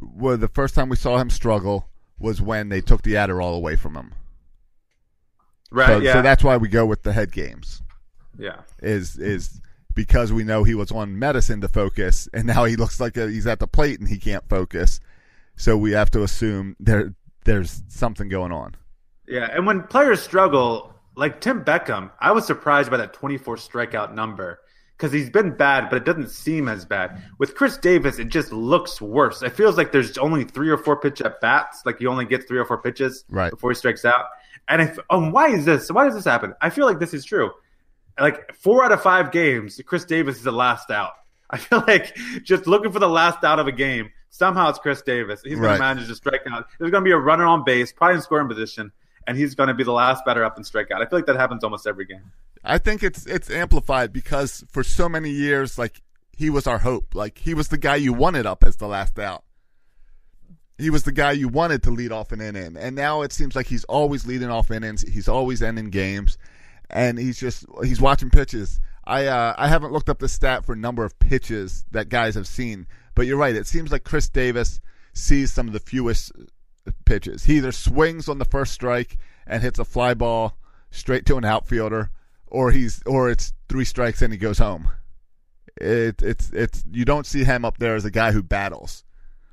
[0.00, 1.88] well, the first time we saw him struggle
[2.18, 4.14] was when they took the Adderall away from him.
[5.70, 5.86] Right?
[5.88, 6.12] So, yeah.
[6.14, 7.82] so that's why we go with the head games.
[8.38, 8.60] yeah.
[8.82, 9.60] Is is
[9.94, 13.28] because we know he was on medicine to focus, and now he looks like a,
[13.28, 15.00] he's at the plate and he can't focus.
[15.56, 17.14] So we have to assume there
[17.44, 18.76] there's something going on.
[19.26, 24.14] Yeah, and when players struggle, like Tim Beckham, I was surprised by that 24 strikeout
[24.14, 24.60] number
[24.96, 27.22] because he's been bad, but it doesn't seem as bad.
[27.38, 29.42] With Chris Davis, it just looks worse.
[29.42, 32.46] It feels like there's only three or four pitch at bats, like you only get
[32.48, 33.50] three or four pitches Right.
[33.50, 34.26] before he strikes out.
[34.68, 35.90] And if um, why is this?
[35.90, 36.54] Why does this happen?
[36.60, 37.50] I feel like this is true.
[38.20, 41.12] Like four out of five games, Chris Davis is the last out.
[41.50, 44.10] I feel like just looking for the last out of a game.
[44.30, 45.40] Somehow it's Chris Davis.
[45.42, 45.72] He's going Right.
[45.74, 46.66] to manage to strike out.
[46.78, 48.92] There's going to be a runner on base, probably in scoring position,
[49.26, 51.00] and he's going to be the last batter up and strike out.
[51.00, 52.30] I feel like that happens almost every game.
[52.62, 56.02] I think it's it's amplified because for so many years, like
[56.36, 57.14] he was our hope.
[57.14, 59.44] Like he was the guy you wanted up as the last out.
[60.78, 63.56] He was the guy you wanted to lead off an inning, and now it seems
[63.56, 65.02] like he's always leading off innings.
[65.02, 66.38] He's always ending games,
[66.88, 68.80] and he's just he's watching pitches.
[69.04, 72.46] I uh, I haven't looked up the stat for number of pitches that guys have
[72.46, 73.56] seen, but you're right.
[73.56, 74.80] It seems like Chris Davis
[75.12, 76.30] sees some of the fewest
[77.04, 77.44] pitches.
[77.44, 80.56] He either swings on the first strike and hits a fly ball
[80.90, 82.10] straight to an outfielder,
[82.46, 84.88] or he's or it's three strikes and he goes home.
[85.76, 89.04] It, it's it's you don't see him up there as a guy who battles,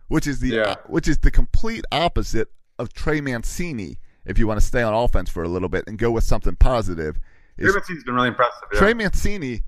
[0.08, 0.62] which is the Yeah.
[0.64, 2.50] Uh, which is the complete opposite
[2.80, 3.98] of Trey Mancini.
[4.26, 6.56] If you want to stay on offense for a little bit and go with something
[6.56, 7.20] positive,
[7.60, 8.64] Trey Mancini's been really impressive.
[8.74, 8.80] yeah.
[8.80, 9.64] Trey Mancini,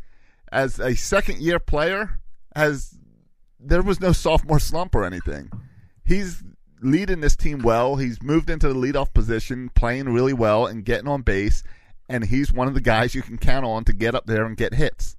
[0.52, 2.20] as a second year player,
[2.56, 2.98] has
[3.60, 5.52] there was no sophomore slump or anything.
[6.06, 6.44] He's
[6.82, 7.96] leading this team well.
[7.96, 11.64] He's moved into the leadoff position, playing really well and getting on base,
[12.10, 14.56] and he's one of the guys you can count on to get up there and
[14.58, 15.18] get hits.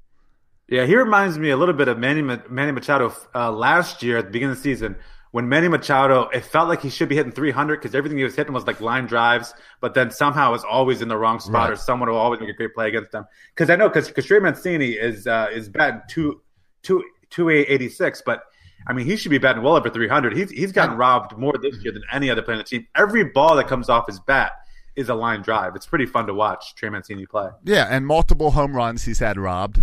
[0.68, 4.26] Yeah, he reminds me a little bit of Manny, Manny Machado uh, last year at
[4.26, 4.96] the beginning of the season
[5.30, 8.34] when Manny Machado, it felt like he should be hitting 300 because everything he was
[8.34, 11.72] hitting was like line drives, but then somehow was always in the wrong spot Right.
[11.72, 13.26] or someone will always make a great play against them.
[13.54, 16.40] Because I know because Trey Mancini is uh, is batting two
[16.82, 18.42] two two eighty six, but
[18.86, 20.34] I mean he should be batting well over 300.
[20.34, 22.86] He's he's gotten robbed more this year than any other player on the team.
[22.96, 24.52] Every ball that comes off his bat
[24.96, 25.76] is a line drive.
[25.76, 27.50] It's pretty fun to watch Trey Mancini play.
[27.64, 29.82] Yeah, and multiple home runs he's had robbed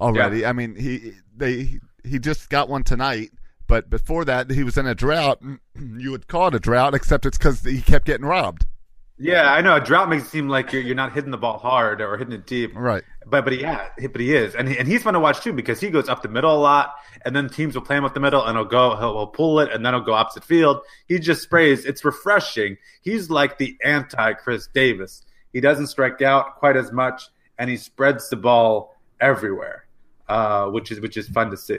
[0.00, 0.44] already.
[0.46, 3.30] I mean, he they he just got one tonight,
[3.66, 5.42] but before that he was in a drought.
[5.78, 8.66] You would call it a drought, except it's because he kept getting robbed.
[9.20, 9.74] Yeah, I know.
[9.76, 12.32] A drought makes it seem like you're, you're not hitting the ball hard or hitting
[12.32, 12.72] it deep.
[12.74, 13.02] Right.
[13.26, 15.80] But but yeah, but he is, and he, and he's fun to watch too because
[15.80, 16.94] he goes up the middle a lot,
[17.24, 19.60] and then teams will play him up the middle, and he'll go he'll, he'll pull
[19.60, 20.80] it, and then he'll go opposite field.
[21.06, 21.84] He just sprays.
[21.84, 22.78] It's refreshing.
[23.02, 25.26] He's like the anti Chris Davis.
[25.52, 29.84] He doesn't strike out quite as much, and he spreads the ball everywhere,
[30.28, 31.78] uh, which is which is fun to see.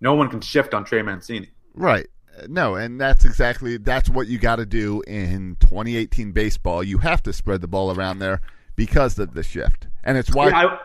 [0.00, 1.50] No one can shift on Trey Mancini.
[1.74, 2.06] Right.
[2.48, 6.82] No, and that's exactly that's what you got to do in 2018 baseball.
[6.82, 8.40] You have to spread the ball around there
[8.74, 10.78] because of the shift, and it's why Yeah, I-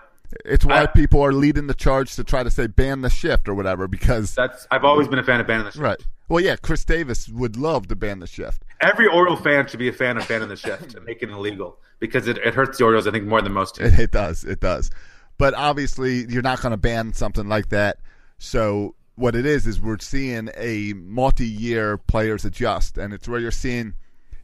[0.43, 3.47] it's why I- people are leading the charge to try to say ban the shift
[3.47, 3.87] or whatever.
[3.87, 5.81] Because That's I've always been a fan of banning the shift.
[5.83, 6.01] right.
[6.29, 8.63] Well, yeah, Chris Davis would love to ban the shift.
[8.81, 11.77] Every Oriole fan should be a fan of banning the shift and making it illegal
[12.01, 13.93] because it, it hurts the Orioles, I think, more than most teams.
[13.93, 14.43] It, it does.
[14.43, 14.91] It does.
[15.37, 17.97] But obviously, you're not going to ban something like that.
[18.39, 23.51] So what it is is we're seeing a multi-year players adjust, and it's where you're
[23.51, 23.95] seeing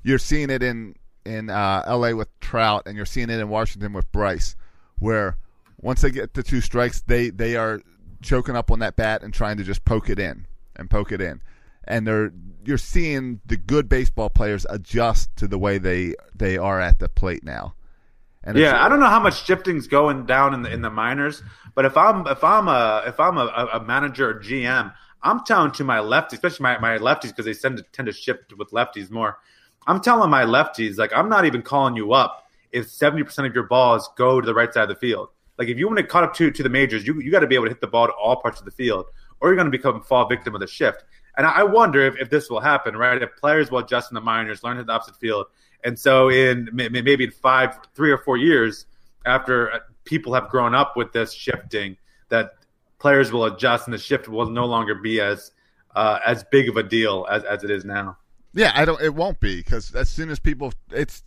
[0.04, 0.96] you're seeing it in
[1.26, 2.14] in uh, L.A.
[2.14, 4.56] with Trout, and you're seeing it in Washington with Bryce,
[4.98, 5.38] where
[5.82, 7.82] once they get the two strikes, they they are
[8.22, 11.22] choking up on that bat and trying to just poke it in and poke it
[11.22, 11.42] in,
[11.86, 12.32] and they're
[12.66, 17.10] you're seeing the good baseball players adjust to the way they they are at the
[17.10, 17.76] plate now.
[18.44, 21.42] And Yeah, I don't know how much shifting's going down in the in the minors,
[21.76, 25.72] but if I'm if I'm a if I'm a, a manager or GM, I'm telling
[25.74, 28.72] to my lefties, especially my, my lefties, because they tend to tend to shift with
[28.72, 29.40] lefties more.
[29.88, 33.66] I'm telling my lefties, like I'm not even calling you up if 70% of your
[33.66, 35.30] balls go to the right side of the field.
[35.58, 37.48] Like if you want to cut up to to the majors, you you got to
[37.48, 39.06] be able to hit the ball to all parts of the field,
[39.40, 41.06] or you're going to become fall victim of the shift.
[41.38, 43.22] And I I wonder if, if this will happen, right?
[43.22, 45.46] If players will adjust in the minors, learn to the opposite field,
[45.84, 48.86] and so in may- may- maybe in five, three or four years,
[49.26, 51.98] after uh, people have grown up with this shifting,
[52.30, 52.56] that
[53.00, 55.52] players will adjust and the shift will no longer be as
[55.96, 58.18] uh, as big of a deal as, as it is now.
[58.54, 59.02] Yeah, I don't.
[59.02, 61.24] It won't be because as soon as people, it's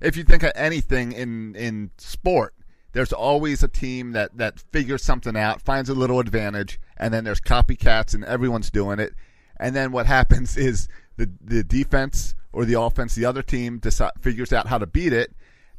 [0.00, 2.54] if you think of anything in in sport,
[2.92, 7.24] there's always a team that that figures something out, finds a little advantage, and then
[7.24, 9.14] there's copycats, and everyone's doing it.
[9.58, 14.12] And then what happens is the the defense or the offense, the other team decide,
[14.18, 15.36] figures out how to beat it,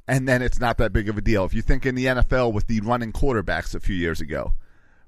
[0.07, 1.43] and then it's not that big of a deal.
[1.43, 4.53] If you think in the NFL with the running quarterbacks a few years ago,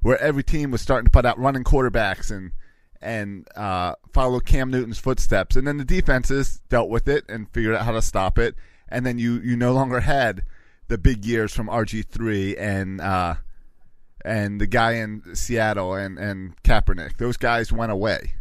[0.02, 2.54] where every team was starting to put out running quarterbacks and
[3.02, 7.76] and uh, follow Cam Newton's footsteps, and then the defenses dealt with it and figured
[7.76, 8.56] out how to stop it,
[8.90, 10.42] and then you you no longer had
[10.88, 13.36] the big years from RG three and uh,
[14.26, 17.18] and the guy in Seattle and and Kaepernick.
[17.18, 18.34] Those guys went away.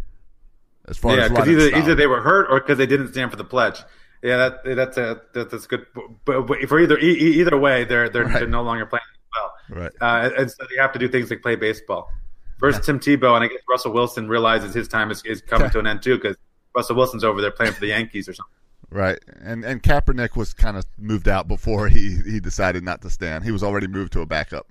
[0.89, 1.83] As far yeah, as because either style.
[1.83, 3.81] either they were hurt or because they didn't stand for the pledge.
[4.23, 5.87] Yeah, that that's a that, that's good.
[6.25, 8.41] But, but for either e- either way, they're they're, Right.
[8.41, 9.03] they're no longer playing
[9.37, 9.83] well.
[9.83, 9.93] Right.
[10.01, 12.11] Uh, and so they have to do things like play baseball.
[12.59, 15.79] First, Tim Tebow, and I guess Russell Wilson realizes his time is, is coming to
[15.79, 16.37] an end too because
[16.75, 18.53] Russell Wilson's over there playing for the Yankees or something.
[18.91, 23.11] Right, and and Kaepernick was kind of moved out before he he decided not to
[23.11, 23.45] stand.
[23.45, 24.67] He was already moved to a backup.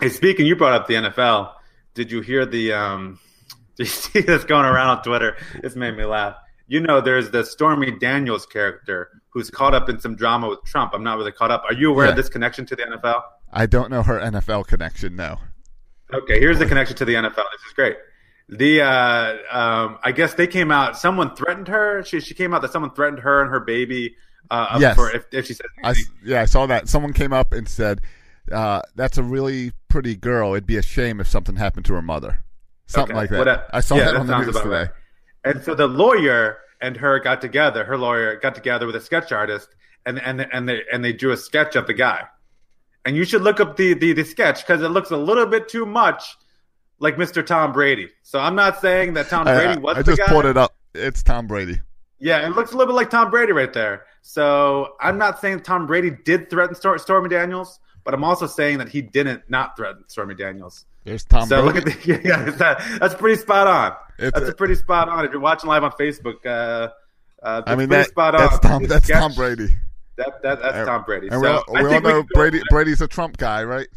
[0.00, 1.52] Hey, speaking, you brought up the NFL.
[1.94, 2.72] Did you hear the?
[2.72, 3.20] Um,
[3.82, 5.36] you see this going around on Twitter?
[5.62, 6.36] This made me laugh.
[6.68, 10.92] You know, there's the Stormy Daniels character who's caught up in some drama with Trump.
[10.94, 11.64] I'm not really caught up.
[11.68, 12.10] Are you aware Yeah.
[12.12, 13.22] of this connection to the NFL?
[13.52, 15.16] I don't know her NFL connection.
[15.16, 15.38] No.
[16.14, 17.34] Okay, here's the connection to the NFL.
[17.52, 17.96] This is great.
[18.48, 20.96] The uh, um, I guess they came out.
[20.98, 22.02] Someone threatened her.
[22.04, 24.14] She she came out that someone threatened her and her baby.
[24.50, 24.94] Uh, Yes.
[24.96, 25.94] For if, if she said I
[26.24, 26.88] yeah, I saw that.
[26.88, 28.00] Someone came up and said,
[28.50, 30.52] uh, "That's a really pretty girl.
[30.52, 32.42] It'd be a shame if something happened to her mother."
[32.86, 33.38] Something Okay, like that.
[33.38, 33.64] whatever.
[33.72, 34.68] I saw Yeah, that on the news today.
[34.68, 34.88] right.
[35.44, 37.84] And so the lawyer and her got together.
[37.84, 39.68] Her lawyer got together with a sketch artist,
[40.06, 42.24] and and and they and they drew a sketch of the guy.
[43.04, 45.68] And you should look up the the, the sketch because it looks a little bit
[45.68, 46.36] too much
[46.98, 47.44] like Mr.
[47.44, 48.08] Tom Brady.
[48.22, 50.26] So I'm not saying that Tom Brady I- was I just guy.
[50.26, 50.74] pulled it up.
[50.94, 51.80] It's Tom Brady.
[52.20, 54.04] Yeah, it looks a little bit like Tom Brady right there.
[54.20, 58.78] So I'm not saying Tom Brady did threaten Stor- Stormy Daniels, but I'm also saying
[58.78, 60.84] that he didn't not threaten Stormy Daniels.
[61.04, 61.78] There's Tom so Brady.
[61.80, 63.96] look at the yeah, that, that's pretty spot on.
[64.18, 65.24] It's that's a- pretty spot on.
[65.24, 66.88] If you're watching live on Facebook, uh,
[67.42, 68.60] uh, I mean that, spot that's on.
[68.60, 68.84] Tom.
[68.84, 69.68] That's sketch- Tom Brady.
[70.16, 71.28] That, that that's Tom Brady.
[71.28, 72.60] And so we all, we all we know go Brady.
[72.70, 73.88] Brady's a Trump guy, right?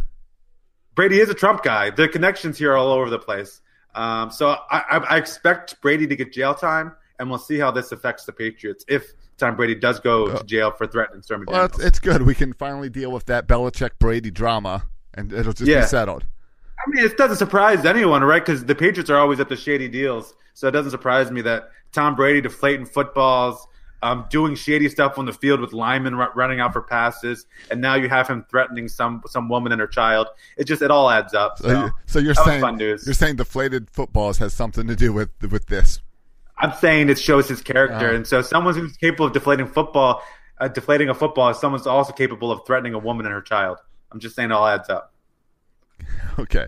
[0.95, 1.89] Brady is a Trump guy.
[1.89, 3.61] The connections here are all over the place.
[3.93, 4.57] Um, so I,
[4.89, 8.31] I, I expect Brady to get jail time, and we'll see how this affects the
[8.31, 11.79] Patriots if Tom Brady does go to jail for threatening Stormy Well, Daniels.
[11.79, 12.21] it's, it's good.
[12.21, 15.81] We can finally deal with that Belichick Brady drama, and it'll just Yeah.
[15.81, 16.25] be settled.
[16.77, 18.43] I mean, it doesn't surprise anyone, right?
[18.45, 20.35] Because the Patriots are always up to shady deals.
[20.53, 23.67] So it doesn't surprise me that Tom Brady deflating footballs,
[24.03, 27.81] um, doing shady stuff on the field with linemen ru- running out for passes, and
[27.81, 30.27] now you have him threatening some some woman and her child.
[30.57, 31.57] It just it all adds up.
[31.57, 35.29] So, So, you, so you're saying you're saying deflated footballs has something to do with
[35.49, 36.01] with this?
[36.57, 40.21] I'm saying it shows his character, and so someone who's capable of deflating football,
[40.59, 43.79] uh, deflating a football, is someone's also capable of threatening a woman and her child.
[44.11, 45.13] I'm just saying it all adds up.
[46.37, 46.67] Okay.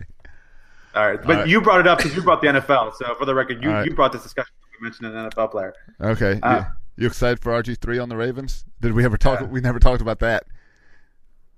[0.94, 1.48] All right, but All right.
[1.48, 2.94] you brought it up because you brought the NFL.
[2.94, 3.84] So for the record, you, right.
[3.84, 4.52] you brought this discussion.
[4.72, 5.74] You mentioned an NFL player.
[6.00, 6.40] Okay.
[6.42, 6.64] Uh,
[6.96, 8.64] you, you excited for RG three on the Ravens?
[8.80, 9.40] Did we ever talk?
[9.40, 9.46] Yeah.
[9.46, 10.46] We never talked about that.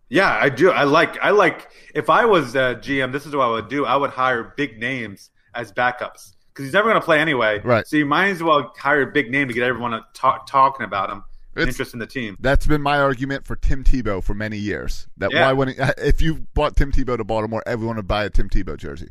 [0.09, 0.73] Yeah, I do.
[0.73, 1.19] I like.
[1.23, 1.71] I like.
[1.95, 3.87] If I was uh, GM, this is what I would do.
[3.87, 7.61] I would hire big names as backups because he's never going to play anyway.
[7.65, 7.87] Right.
[7.87, 11.11] So you might as well hire a big name to get everyone talk, talking about
[11.11, 11.25] him,
[11.57, 12.37] interest in the team.
[12.41, 15.09] That's been my argument for Tim Tebow for many years.
[15.17, 15.47] That Yeah.
[15.47, 18.77] why wouldn't if you bought Tim Tebow to Baltimore, everyone would buy a Tim Tebow
[18.77, 19.11] jersey.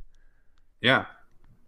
[0.82, 1.06] Yeah.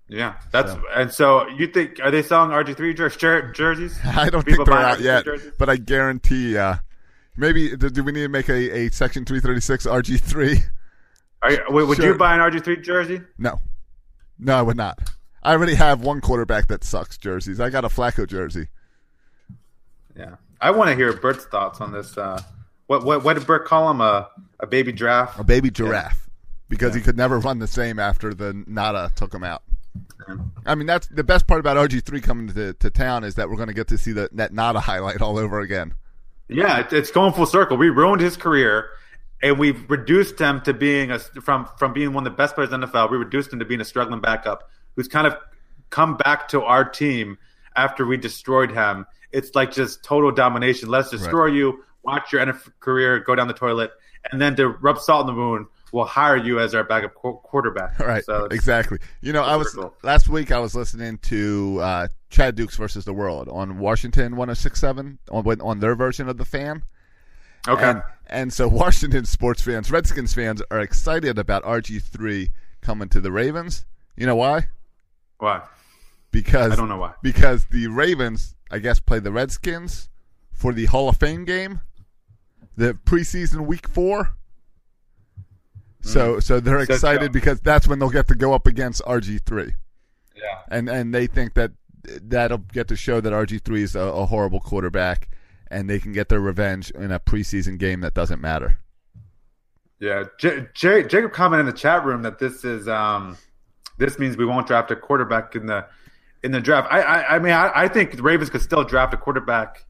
[0.07, 3.97] Yeah, that's So- and so you think are they selling RG three jer- jer- jerseys?
[4.05, 5.51] I don't People think they're out RG3 yet, jerseys?
[5.57, 6.57] but I guarantee.
[6.57, 6.75] Uh,
[7.37, 10.63] maybe do, do we need to make a, a Section three thirty six RG three?
[11.41, 12.07] Are you, wait, would Sure.
[12.07, 13.21] you buy an RG three jersey?
[13.37, 13.61] No,
[14.37, 14.99] no, I would not.
[15.43, 17.59] I already have one quarterback that sucks jerseys.
[17.59, 18.67] I got a Flacco jersey.
[20.15, 22.17] Yeah, I want to hear Bert's thoughts on this.
[22.17, 22.41] Uh,
[22.87, 24.01] what what what did Bert call him?
[24.01, 25.39] A a baby giraffe?
[25.39, 26.29] a baby giraffe
[26.69, 29.63] because he could never run the same after the Ngata took him out.
[30.65, 33.49] I mean, that's the best part about RG three coming to, to town is that
[33.49, 35.95] we're going to get to see the, that Ngata highlight all over again.
[36.47, 37.77] Yeah, it's going full circle.
[37.77, 38.89] We ruined his career,
[39.41, 42.71] and we've reduced him to being a from from being one of the best players
[42.71, 43.09] in the NFL.
[43.09, 45.35] We reduced him to being a struggling backup who's kind of
[45.89, 47.37] come back to our team
[47.75, 49.05] after we destroyed him.
[49.31, 50.89] It's like just total domination.
[50.89, 51.83] Let's destroy you.
[52.03, 53.91] Watch your NFL career go down the toilet,
[54.31, 57.39] and then to rub salt in the wound, we'll hire you as our backup qu-
[57.43, 57.99] quarterback.
[57.99, 58.97] All right, So exactly.
[59.21, 60.51] You know, I was last week.
[60.51, 65.79] I was listening to uh, Chad Dukes versus the World on Washington 106.7 on on
[65.79, 66.83] their version of the fan.
[67.67, 67.83] Okay.
[67.83, 72.49] And, and so Washington sports fans, Redskins fans, are excited about RG three
[72.81, 73.85] coming to the Ravens.
[74.17, 74.67] You know why?
[75.41, 75.63] Why?
[76.29, 77.13] Because I don't know why.
[77.23, 80.07] Because the Ravens, I guess, play the Redskins
[80.51, 81.81] for the Hall of Fame game,
[82.77, 84.35] the preseason week four.
[86.01, 86.85] So, so they're.
[86.85, 89.73] So- excited because that's when they'll get to go up against RG three,
[90.35, 90.59] Yeah.
[90.69, 91.71] and and they think that
[92.21, 95.27] that'll get to show that RG three is a, a horrible quarterback,
[95.71, 98.77] and they can get their revenge in a preseason game that doesn't matter.
[99.99, 103.37] Yeah, J- J- Jacob commented in the chat room that this is um,
[104.01, 105.85] this means we won't draft a quarterback in the
[106.43, 106.91] in the draft.
[106.91, 109.85] I I, I mean I, I think the Ravens could still draft a quarterback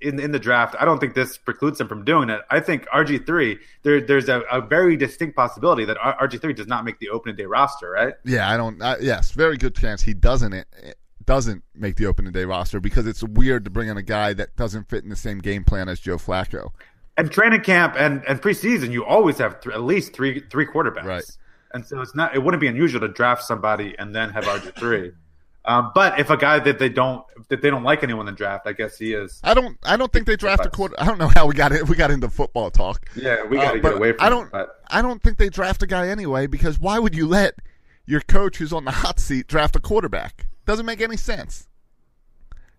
[0.00, 0.76] in in the draft.
[0.78, 2.40] I don't think this precludes them from doing it.
[2.50, 6.68] I think RG three there there's a, a very distinct possibility that RG three does
[6.68, 7.90] not make the opening day roster.
[7.90, 8.14] Right?
[8.24, 8.80] Yeah, I don't.
[8.80, 10.66] Uh, yes, very good chance he doesn't it,
[11.24, 14.56] doesn't make the opening day roster because it's weird to bring in a guy that
[14.56, 16.70] doesn't fit in the same game plan as Joe Flacco.
[17.16, 21.04] And training camp and and preseason, you always have th- at least three three quarterbacks.
[21.04, 21.36] Right.
[21.74, 24.74] And so it's not it wouldn't be unusual to draft somebody and then have RG
[24.78, 25.12] three.
[25.64, 28.38] Um, but if a guy that they don't that they don't like anyone in the
[28.38, 29.38] draft, I guess he is.
[29.44, 29.76] I don't.
[29.82, 30.94] I don't think they draft a quarter.
[30.98, 31.86] I don't know how we got it.
[31.88, 33.06] We got into football talk.
[33.14, 34.24] Yeah, we Uh, got to but get away from.
[34.26, 34.46] I don't.
[34.46, 37.54] It, but I don't think they draft a guy anyway because why would you let
[38.06, 40.46] your coach who's on the hot seat draft a quarterback?
[40.64, 41.68] Doesn't make any sense.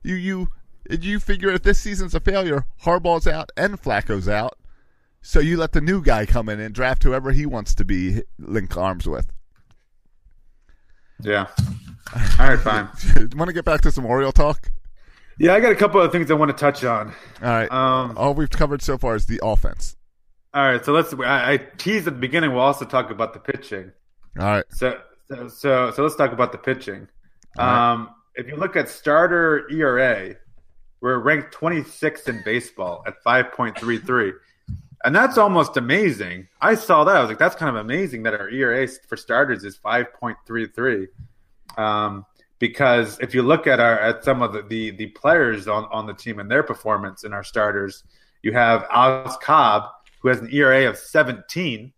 [0.01, 0.47] You you
[0.89, 4.57] you figure if this season's a failure, Harbaugh's out and Flacco's out,
[5.21, 8.21] so you let the new guy come in and draft whoever he wants to be
[8.37, 9.31] link arms with.
[11.21, 11.47] yeah.
[12.39, 12.89] All right, fine.
[13.35, 14.71] Want to get back to some Oriole talk?
[15.37, 17.13] Yeah, I got a couple of things I want to touch on.
[17.41, 17.71] All right.
[17.71, 19.95] Um, All we've covered so far is the offense.
[20.53, 21.13] all right, so let's.
[21.13, 22.51] I, I teased at the beginning.
[22.51, 23.91] We'll also talk about the pitching.
[24.37, 24.65] All right.
[24.71, 27.07] So, so, so, so let's talk about the pitching.
[27.57, 27.91] Right.
[27.91, 30.35] Um, if you look at starter ERA,
[30.99, 34.33] we're ranked 26th in baseball at 5.33.
[35.05, 36.47] And that's almost amazing.
[36.61, 37.15] I saw that.
[37.15, 41.07] I was like, that's kind of amazing that our ERA for starters is 5.33.
[41.77, 42.25] Um,
[42.59, 46.05] because if you look at our at some of the, the, the players on, on
[46.05, 48.03] the team and their performance in our starters,
[48.43, 49.83] you have Alex Cobb,
[50.21, 51.93] who has an ERA of 17.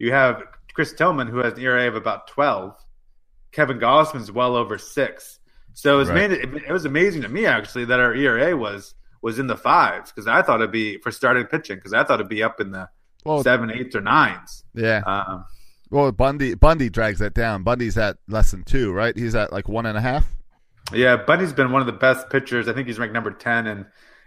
[0.00, 0.42] You have
[0.74, 2.74] Chris Tillman, who has an ERA of about 12.
[3.52, 5.38] Kevin Gausman's well over six.
[5.74, 6.30] So it was, Right.
[6.30, 9.56] made, it, it was amazing to me actually that our ERA was was in the
[9.56, 12.60] fives because I thought it'd be for starting pitching because I thought it'd be up
[12.60, 12.88] in the
[13.24, 14.64] Well, seven, eights, or nines.
[14.74, 15.02] yeah.
[15.06, 15.44] Um,
[15.90, 17.62] Well, Bundy Bundy drags that down.
[17.62, 19.16] Bundy's at less than two, right?
[19.16, 20.26] He's at like one and a half.
[20.92, 22.66] Yeah, Bundy's been one of the best pitchers.
[22.68, 23.86] I think he's ranked number ten in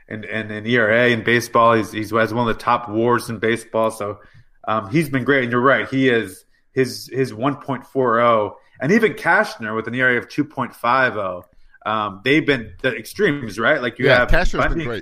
[0.09, 1.73] in, in, in ERA in baseball.
[1.73, 3.91] He's he's has one of the top WARs in baseball.
[3.91, 4.19] So
[4.67, 5.43] um, he's been great.
[5.43, 10.27] And you're right, he is his his 1.40 and even Cashner with an ERA of
[10.27, 11.43] 2.50.
[11.85, 13.81] Um, they've been the extremes, right?
[13.81, 15.01] Like you Yeah, have Cashner's Bundy been and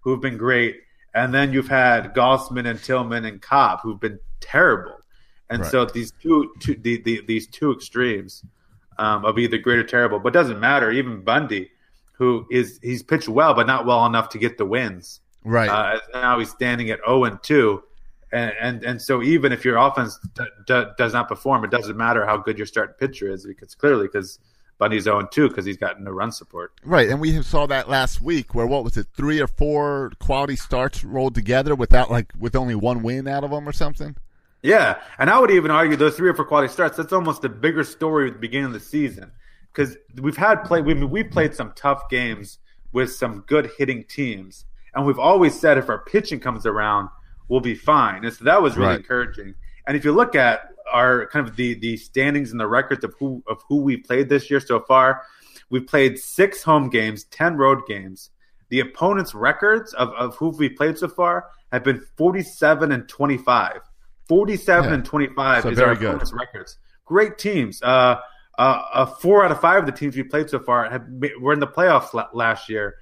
[0.00, 0.80] Who have been great,
[1.14, 4.96] and then you've had Gausman and Tillman and Cobb who've been terrible.
[5.50, 5.70] And Right.
[5.70, 8.44] so these two, two the, the, these two extremes
[8.98, 10.90] um, of either great or terrible, but doesn't matter.
[10.92, 11.70] Even Bundy,
[12.12, 15.20] who is he's pitched well, but not well enough to get the wins.
[15.44, 15.68] Right.
[15.68, 17.82] Uh, now he's standing at zero and two,
[18.32, 21.96] and and and so even if your offense d- d- does not perform, it doesn't
[21.96, 24.38] matter how good your starting pitcher is because clearly because
[24.80, 26.72] Bundy's zero and two because he's got no run support.
[26.84, 30.56] Right, and we saw that last week where what was it, three or four quality
[30.56, 34.16] starts rolled together without like with only one win out of them or something.
[34.62, 36.96] Yeah, and I would even argue those three or four quality starts.
[36.96, 39.30] That's almost a bigger story at the beginning of the season
[39.72, 40.80] because we've had play.
[40.82, 42.58] We we played some tough games
[42.92, 47.08] with some good hitting teams, and we've always said if our pitching comes around,
[47.48, 48.24] we'll be fine.
[48.24, 48.98] And so that was really Right.
[48.98, 49.54] encouraging.
[49.86, 53.14] And if you look at our kind of the the standings and the records of
[53.18, 55.22] who of who we played this year so far,
[55.70, 58.30] we've played six home games, ten road games.
[58.68, 63.08] The opponents' records of, of who we played so far have been forty seven and
[63.08, 63.80] twenty five.
[64.28, 64.94] 47 Yeah.
[64.94, 66.08] and 25 So is very our good.
[66.10, 66.78] opponents' records.
[67.04, 67.82] Great teams.
[67.82, 68.14] Uh,
[68.56, 71.04] uh, uh, four out of five of the teams we played so far have
[71.40, 72.94] were in the playoffs la- last year,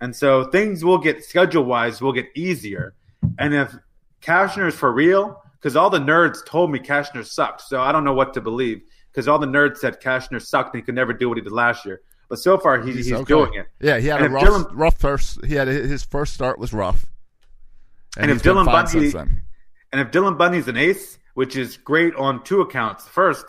[0.00, 2.94] and so things will get schedule wise will get easier.
[3.38, 3.74] And if
[4.22, 8.04] Cashner is for real, because all the nerds told me Cashner sucked, so I don't
[8.04, 8.80] know what to believe.
[9.10, 11.52] Because all the nerds said Cashner sucked and he could never do what he did
[11.52, 12.00] last year.
[12.28, 13.24] But so far he, he's, okay.
[13.24, 13.66] doing it.
[13.80, 15.44] Yeah, he had And a rough, Dylan- rough first.
[15.44, 17.04] He had his first start was rough,
[18.16, 19.12] And if Dylan Bundy-
[19.92, 23.08] And if Dylan Bundy's an ace, which is great on two accounts.
[23.08, 23.46] First,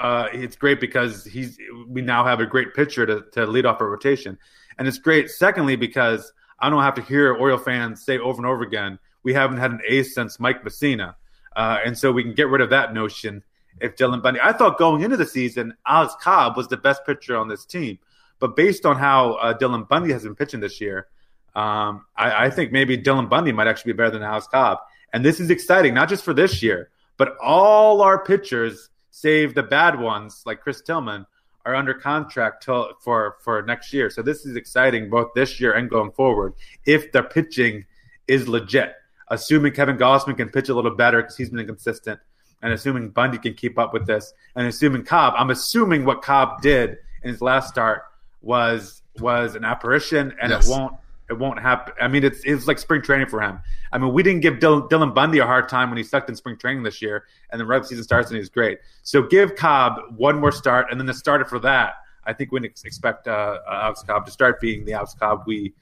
[0.00, 1.58] uh, it's great because he's
[1.88, 4.38] we now have a great pitcher to, to lead off our rotation.
[4.78, 8.46] And it's great, secondly, because I don't have to hear Oriole fans say over and
[8.46, 11.14] over again, we haven't had an ace since Mike Mussina.
[11.56, 13.42] Uh, and so we can get rid of that notion
[13.80, 14.40] if Dylan Bundy.
[14.42, 17.98] I thought going into the season, Alex Cobb was the best pitcher on this team.
[18.38, 21.08] But based on how uh, Dylan Bundy has been pitching this year,
[21.54, 24.78] um, I, I think maybe Dylan Bundy might actually be better than Alex Cobb.
[25.12, 29.62] And this is exciting, not just for this year, but all our pitchers, save the
[29.62, 31.26] bad ones like Chris Tillman,
[31.64, 34.10] are under contract till, for for next year.
[34.10, 36.54] So this is exciting both this year and going forward.
[36.86, 37.84] If the pitching
[38.26, 38.94] is legit,
[39.32, 42.20] assuming Kevin Gausman can pitch a little better because he's been inconsistent,
[42.62, 46.62] and assuming Bundy can keep up with this, and assuming Cobb, I'm assuming what Cobb
[46.62, 48.02] did in his last start
[48.40, 50.66] was was an apparition, and Yes.
[50.66, 50.94] it won't
[51.30, 51.94] it won't happen.
[52.00, 53.60] I mean, it's it's like spring training for him.
[53.92, 56.36] I mean, we didn't give Dylan, Dylan Bundy a hard time when he sucked in
[56.36, 58.78] spring training this year, and the regular season starts and he's great.
[59.02, 61.94] So give Cobb one more start, and then the starter for that,
[62.24, 65.72] I think we expect uh, Alex Cobb to start being the Alex Cobb we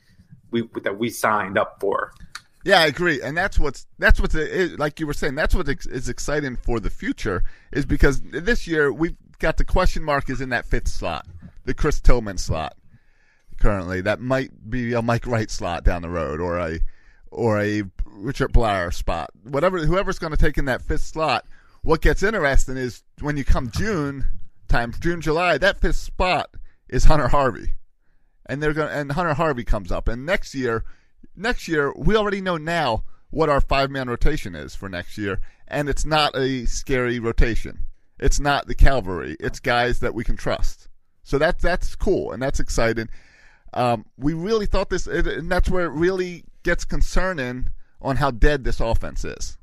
[0.50, 2.12] we that we signed up for.
[2.64, 5.34] Yeah, I agree, and that's what's that's what's uh, it, like you were saying.
[5.34, 7.42] That's what is exciting for the future
[7.72, 11.26] is because this year we've got the question mark is in that fifth slot,
[11.64, 12.76] the Chris Tillman slot.
[13.58, 16.80] Currently, that might be a Mike Wright slot down the road, or a
[17.30, 19.30] or a Richard Bleier spot.
[19.42, 21.46] Whatever, whoever's going to take in that fifth slot.
[21.82, 24.26] What gets interesting is when you come June
[24.68, 26.50] time, June July, that fifth spot
[26.90, 27.72] is Hunter Harvey,
[28.44, 30.84] and they're going and Hunter Harvey comes up, and next year
[31.36, 35.40] next year, we already know now what our five man rotation is for next year,
[35.68, 37.80] and it's not a scary rotation.
[38.18, 39.36] It's not the cavalry.
[39.40, 40.88] It's guys that we can trust.
[41.22, 43.08] So that's that's cool and that's exciting.
[43.72, 47.68] Um, we really thought this, and that's where it really gets concerning
[48.02, 49.56] on how dead this offense is.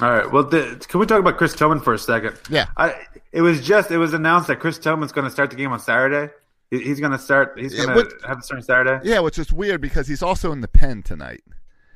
[0.00, 0.30] All right.
[0.30, 2.38] Well, the, can we talk about Chris Tillman for a second?
[2.50, 2.66] Yeah.
[2.76, 2.94] I,
[3.32, 5.80] it was just it was announced that Chris Tillman's going to start the game on
[5.80, 6.32] Saturday.
[6.70, 7.58] He, he's going to start.
[7.58, 9.08] He's going to have the start Saturday.
[9.08, 11.42] Yeah, which is weird because he's also in the pen tonight.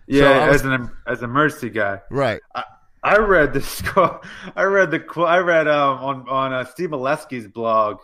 [0.06, 2.00] Yeah, I was- as an as a mercy guy.
[2.10, 2.40] Right.
[2.54, 2.64] I,
[3.02, 4.24] I read this quote.
[4.56, 5.04] I read the.
[5.22, 7.98] I read um, on on uh, Steve Melewski's blog.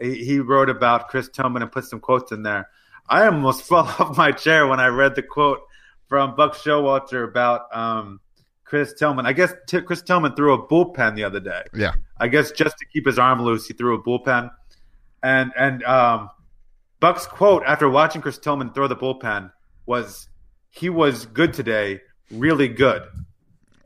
[0.00, 2.68] He, he wrote about Chris Tillman and put some quotes in there.
[3.08, 5.60] I almost fell off my chair when I read the quote
[6.08, 8.20] from Buck Showalter about um,
[8.64, 9.26] Chris Tillman.
[9.26, 11.62] I guess t- Chris Tillman threw a bullpen the other day.
[11.74, 11.94] Yeah.
[12.18, 14.50] I guess just to keep his arm loose, he threw a bullpen.
[15.22, 16.30] And and um,
[17.00, 19.52] Buck's quote after watching Chris Tillman throw the bullpen
[19.86, 20.28] was
[20.70, 22.00] he was good today,
[22.30, 23.02] really good.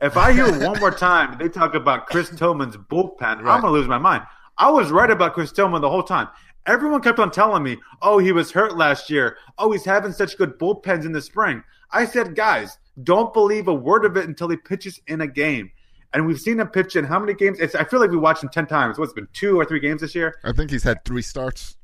[0.01, 3.87] If I hear one more time they talk about Chris Tillman's bullpen, I'm gonna lose
[3.87, 4.23] my mind.
[4.57, 6.27] I was right about Chris Tillman the whole time.
[6.65, 9.37] Everyone kept on telling me, "Oh, he was hurt last year.
[9.57, 13.73] Oh, he's having such good bullpens in the spring." I said, "Guys, don't believe a
[13.73, 15.71] word of it until he pitches in a game."
[16.13, 17.59] And we've seen him pitch in how many games?
[17.59, 18.99] It's, I feel like we watched him ten times.
[18.99, 20.35] What's it been two or three games this year?
[20.43, 21.75] I think he's had three starts.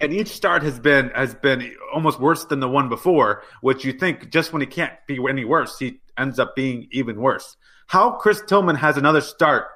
[0.00, 3.42] and each start has been has been almost worse than the one before.
[3.60, 7.20] Which you think just when he can't be any worse, he ends up being even
[7.20, 7.56] worse.
[7.86, 9.66] How Chris Tillman has another start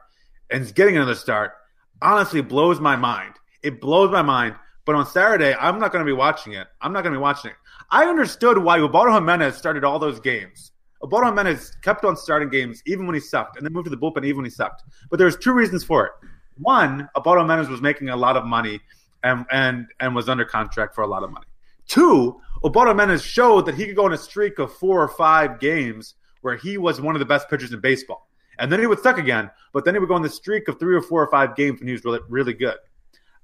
[0.51, 1.53] and is getting another start
[2.01, 3.35] honestly blows my mind.
[3.63, 4.55] It blows my mind.
[4.85, 6.69] But on Saturday, I'm not going to be watching it.
[6.81, 7.57] I'm not going to be watching it.
[7.91, 10.71] I understood why Ubaldo Jimenez started all those games.
[11.03, 13.97] Ubaldo Jimenez kept on starting games even when he sucked, and then moved to the
[13.97, 14.83] bullpen even when he sucked.
[15.11, 16.13] But there's two reasons for it.
[16.59, 18.81] One, Ubaldo Jimenez was making a lot of money
[19.23, 21.47] and and and was under contract for a lot of money.
[21.87, 25.61] Two, Ubaldo Jimenez showed that he could go on a streak of four or five
[25.61, 28.29] games where he was one of the best pitchers in baseball.
[28.59, 30.79] And then he would suck again, but then he would go on the streak of
[30.79, 32.77] three or four or five games when he was really, really good.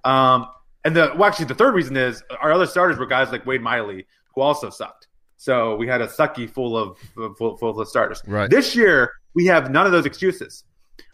[0.05, 0.47] Um,
[0.85, 3.61] and the well, actually, the third reason is our other starters were guys like Wade
[3.61, 5.09] Miley, who also sucked.
[5.43, 6.97] So we had a sucky full of
[7.37, 8.23] full, full of starters.
[8.29, 8.49] Right.
[8.49, 10.63] This year, we have none of those excuses.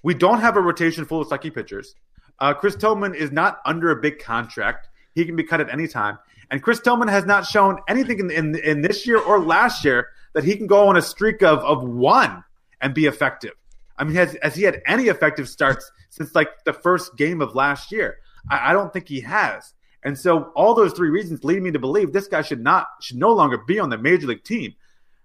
[0.02, 1.94] We don't have a rotation full of sucky pitchers.
[2.38, 4.90] Uh, Chris Tillman is not under a big contract.
[5.14, 6.18] He can be cut at any time.
[6.50, 10.08] And Chris Tillman has not shown anything in, in, in this year or last year
[10.34, 12.44] that he can go on a streak of, of one
[12.82, 13.54] and be effective.
[13.96, 17.54] I mean, has, has he had any effective starts since like the first game of
[17.54, 18.18] last year?
[18.50, 19.72] I, I don't think he has.
[20.04, 23.16] And so all those three reasons lead me to believe this guy should not should
[23.16, 24.74] no longer be on the major league team.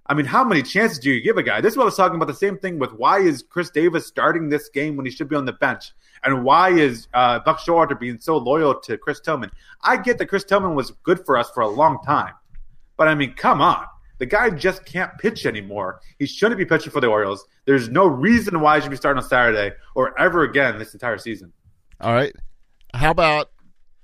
[0.05, 1.61] I mean, how many chances do you give a guy?
[1.61, 2.27] This is what I was talking about.
[2.27, 5.35] The same thing with why is Chris Davis starting this game when he should be
[5.35, 5.91] on the bench,
[6.23, 9.51] and why is uh, Buck Showalter being so loyal to Chris Tillman?
[9.81, 12.33] I get that Chris Tillman was good for us for a long time,
[12.97, 13.85] but I mean, come on,
[14.17, 16.01] the guy just can't pitch anymore.
[16.19, 17.45] He shouldn't be pitching for the Orioles.
[17.65, 21.17] There's no reason why he should be starting on Saturday or ever again this entire
[21.17, 21.53] season.
[22.01, 22.35] All right.
[22.93, 23.51] How about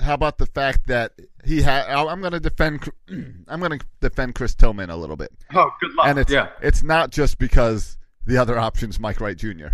[0.02, 1.14] how about the fact that
[1.46, 1.86] he had?
[1.90, 2.90] I'm going to defend.
[3.48, 6.08] I'm going to defend Chris Tillman a little bit, Oh, good luck.
[6.08, 6.50] and it's yeah.
[6.62, 9.68] it's not just because the other option's Mike Wright Jr.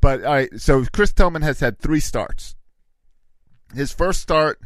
[0.00, 2.56] But all right, so Chris Tillman has had three starts.
[3.74, 4.58] His first start,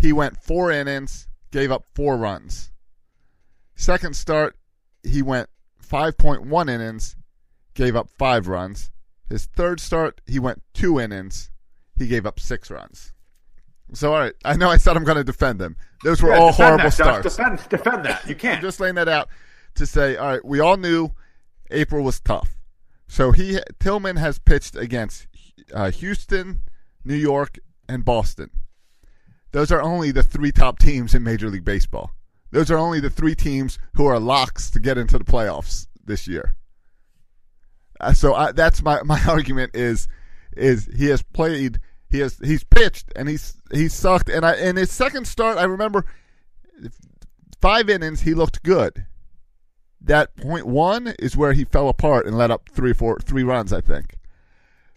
[0.00, 2.70] he went four innings, gave up four runs.
[3.74, 4.56] Second start,
[5.02, 5.48] he went
[5.84, 7.16] 5.1 innings,
[7.74, 8.90] gave up five runs.
[9.28, 11.50] His third start, he went two innings,
[11.96, 13.12] he gave up six runs.
[13.92, 15.76] So, all right, I know I said I'm going to defend them.
[16.02, 17.36] Those were Yeah, all horrible that, starts.
[17.36, 18.26] Defend, defend that.
[18.28, 18.56] You can't.
[18.56, 19.28] I'm just laying that out
[19.76, 21.10] to say, all right, we all knew
[21.70, 22.56] April was tough.
[23.08, 25.28] So he Tillman has pitched against
[25.72, 26.62] uh, Houston,
[27.04, 27.58] New York,
[27.88, 28.50] and Boston.
[29.52, 32.10] Those are only the three top teams in Major League Baseball.
[32.50, 36.26] Those are only the three teams who are locks to get into the playoffs this
[36.26, 36.56] year.
[38.00, 40.08] Uh, so I, that's my, my argument is
[40.56, 44.76] is he has played he has he's pitched and he's he's sucked and I in
[44.76, 46.04] his second start I remember
[47.60, 49.06] five innings he looked good.
[50.00, 53.72] That point one is where he fell apart and let up three four three runs
[53.72, 54.16] I think.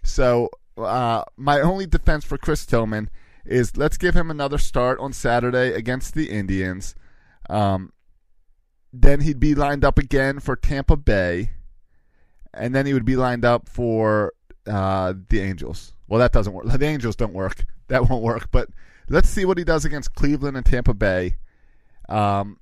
[0.04, 3.10] So uh, my only defense for Chris Tillman
[3.46, 6.96] is let's give him another start on Saturday against the Indians.
[7.50, 7.92] Um,
[8.94, 11.52] then he'd be lined up again for Tampa Bay,
[12.54, 14.34] and then he would be lined up for
[14.70, 15.94] uh, the Angels.
[16.08, 16.66] Well, that doesn't work.
[16.68, 17.66] The Angels don't work.
[17.90, 18.52] That won't work.
[18.52, 18.70] But
[19.10, 21.38] let's see what he does against Cleveland and Tampa Bay,
[22.08, 22.60] um,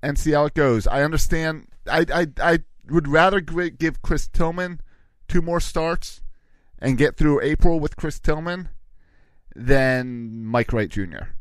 [0.00, 0.86] and see how it goes.
[0.86, 1.66] I understand.
[1.90, 2.58] I I, I
[2.88, 4.80] would rather give Chris Tillman
[5.26, 6.22] two more starts
[6.78, 8.68] and get through April with Chris Tillman
[9.56, 11.34] than Mike Wright Jr.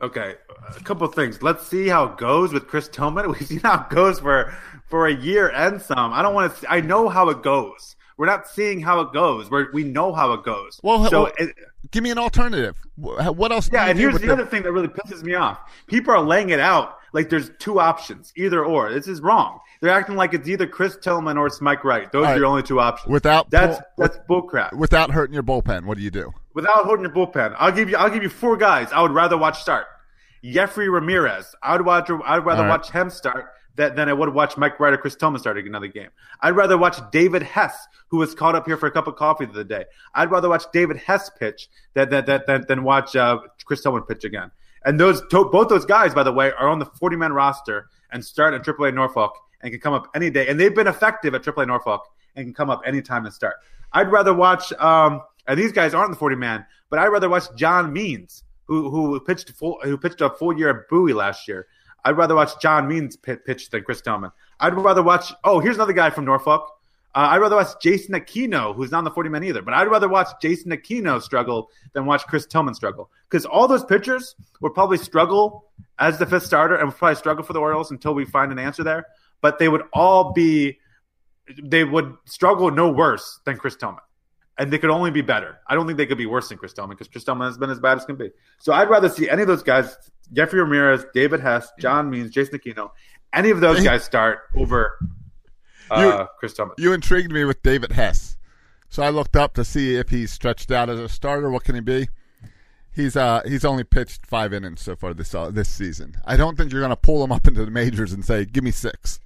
[0.00, 0.34] Okay,
[0.68, 1.42] a couple things.
[1.42, 3.28] Let's see how it goes with Chris Tillman.
[3.32, 4.54] We've seen how it goes for
[4.86, 6.12] for a year and some.
[6.12, 6.70] I don't want to.
[6.70, 7.96] I know how it goes.
[8.16, 9.50] We're not seeing how it goes.
[9.50, 10.80] We we know how it goes.
[10.82, 11.54] Well, so well, it,
[11.90, 12.76] give me an alternative.
[12.96, 13.68] What else?
[13.68, 15.58] do yeah, and here's with the other thing that really pisses me off.
[15.86, 18.92] People are laying it out like there's two options, either or.
[18.92, 19.60] This is wrong.
[19.80, 22.10] They're acting like it's either Chris Tillman or it's Mike Wright.
[22.12, 22.38] Those All are right.
[22.38, 23.10] your only two options.
[23.12, 24.72] Without that's bull- that's bullcrap.
[24.74, 25.84] without hurting your bullpen.
[25.84, 26.32] What do you do?
[26.54, 29.36] Without hurting your bullpen, I'll give you I'll give you four guys I would rather
[29.36, 29.86] watch start.
[30.44, 31.54] Jeffrey Ramirez.
[31.62, 32.68] I would watch I'd rather right.
[32.68, 36.10] watch him start than, than I would watch Mike or Chris Tillman starting another game.
[36.40, 39.46] I'd rather watch David Hess, who was called up here for a cup of coffee
[39.46, 39.84] the other day.
[40.14, 44.24] I'd rather watch David Hess pitch than than than, than, watch uh, Chris Tillman pitch
[44.24, 44.50] again.
[44.84, 48.24] And those both those guys, by the way, are on the 40 man roster and
[48.24, 50.46] start at AAA Norfolk and can come up any day.
[50.48, 52.06] And they've been effective at AAA Norfolk
[52.36, 53.56] and can come up anytime and start.
[53.92, 57.44] I'd rather watch, um, and these guys aren't the 40 man, but I'd rather watch
[57.56, 61.66] John Means, who who pitched full who pitched a full year at Bowie last year.
[62.04, 64.30] I'd rather watch John Means pitch than Chris Tillman.
[64.60, 65.32] I'd rather watch.
[65.42, 66.70] Oh, here's another guy from Norfolk.
[67.14, 69.86] Uh, I'd rather watch Jason Aquino, who's not on the 40 man either, but I'd
[69.88, 73.08] rather watch Jason Aquino struggle than watch Chris Tillman struggle.
[73.30, 75.70] Because all those pitchers would probably struggle
[76.00, 78.58] as the fifth starter and would probably struggle for the Orioles until we find an
[78.58, 79.06] answer there.
[79.42, 80.78] But they would all be,
[81.62, 84.00] they would struggle no worse than Chris Tillman.
[84.58, 85.58] And they could only be better.
[85.68, 87.70] I don't think they could be worse than Chris Tillman because Chris Tillman has been
[87.70, 88.30] as bad as can be.
[88.58, 89.96] So I'd rather see any of those guys,
[90.32, 92.90] Jeffrey Ramirez, David Hess, John Means, Jason Aquino,
[93.32, 94.98] any of those guys start over
[95.90, 96.74] uh, you, Chris Tillman.
[96.78, 98.36] You intrigued me with David Hess,
[98.88, 101.50] so I looked up to see if he's stretched out as a starter.
[101.50, 102.08] What can he be?
[102.94, 106.14] He's uh he's only pitched five innings so far this uh, this season.
[106.24, 108.62] I don't think you're going to pull him up into the majors and say, "Give
[108.62, 109.18] me six.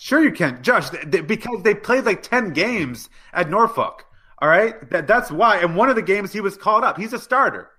[0.00, 4.04] Sure, you can, Josh, they, because they played like ten games at Norfolk.
[4.40, 5.58] All right, that, that's why.
[5.58, 6.96] And one of the games he was called up.
[6.96, 7.70] He's a starter.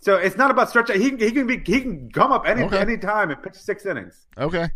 [0.00, 0.90] So it's not about stretch.
[0.92, 2.78] He, he can be he can come up any okay.
[2.78, 4.26] any time and pitch six innings.
[4.38, 4.70] Okay.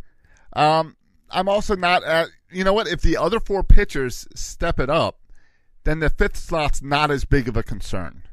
[0.54, 0.96] Um,
[1.30, 2.28] I'm also not at.
[2.50, 2.88] You know what?
[2.88, 5.20] If the other four pitchers step it up,
[5.84, 8.24] then the fifth slot's not as big of a concern.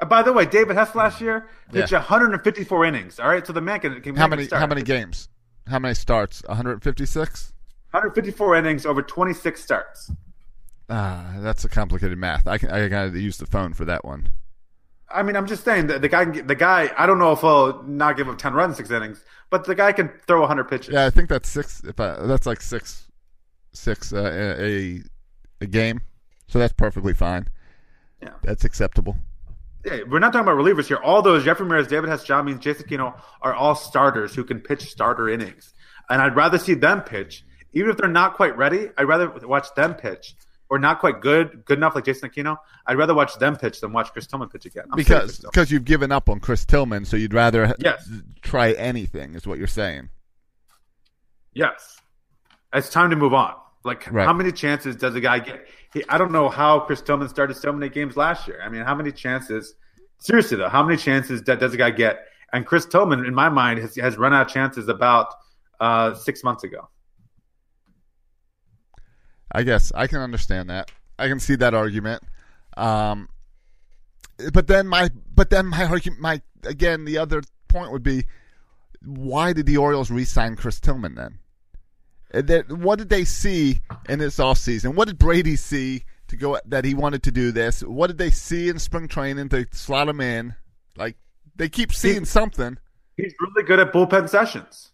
[0.00, 1.98] Uh, by the way, David Hess last year pitched yeah.
[1.98, 3.20] 154 innings.
[3.20, 5.28] All right, so the man can, can how many how many games?
[5.66, 6.42] How many starts?
[6.46, 7.52] 156.
[7.90, 10.10] 154 innings over 26 starts.
[10.88, 12.46] Ah, that's a complicated math.
[12.46, 14.30] I can I got to use the phone for that one.
[15.12, 16.90] I mean, I'm just saying that the guy, the guy.
[16.96, 19.92] I don't know if he'll not give up 10 runs six innings, but the guy
[19.92, 20.94] can throw 100 pitches.
[20.94, 21.82] Yeah, I think that's six.
[21.84, 23.08] If I, that's like six,
[23.72, 25.02] six uh, a
[25.60, 26.00] a game,
[26.48, 27.48] so that's perfectly fine.
[28.22, 29.16] Yeah, that's acceptable.
[29.84, 30.98] Yeah, we're not talking about relievers here.
[30.98, 34.60] All those Jeffrey Ramirez, David Hess, John Means, Jason Aquino are all starters who can
[34.60, 35.74] pitch starter innings,
[36.08, 38.90] and I'd rather see them pitch, even if they're not quite ready.
[38.96, 40.36] I'd rather watch them pitch
[40.72, 43.92] or not quite good, good enough like Jason Aquino, I'd rather watch them pitch than
[43.92, 44.84] watch Chris Tillman pitch again.
[44.90, 48.08] I'm because because you've given up on Chris Tillman, so you'd rather yes.
[48.40, 50.08] try anything, is what you're saying.
[51.52, 52.00] Yes,
[52.72, 53.52] it's time to move on.
[53.84, 54.24] Like, right.
[54.24, 55.66] how many chances does a guy get?
[55.92, 58.62] He, I don't know how Chris Tillman started so many games last year.
[58.64, 59.74] I mean, how many chances?
[60.20, 62.24] Seriously though, how many chances does a guy get?
[62.54, 65.34] And Chris Tillman, in my mind, has, has run out of chances about
[65.80, 66.88] uh, six months ago.
[69.52, 70.90] I guess I can understand that.
[71.18, 72.22] I can see that argument.
[72.76, 73.28] Um,
[74.52, 78.24] but then my but then my argument my again the other point would be
[79.04, 81.38] why did the Orioles re-sign Chris Tillman then?
[82.32, 84.94] That what did they see in this offseason?
[84.94, 87.82] What did Brady see to go that he wanted to do this?
[87.82, 90.54] What did they see in spring training to slot him in?
[90.96, 91.16] Like
[91.56, 92.78] they keep seeing something.
[93.18, 94.92] He's really good at bullpen sessions.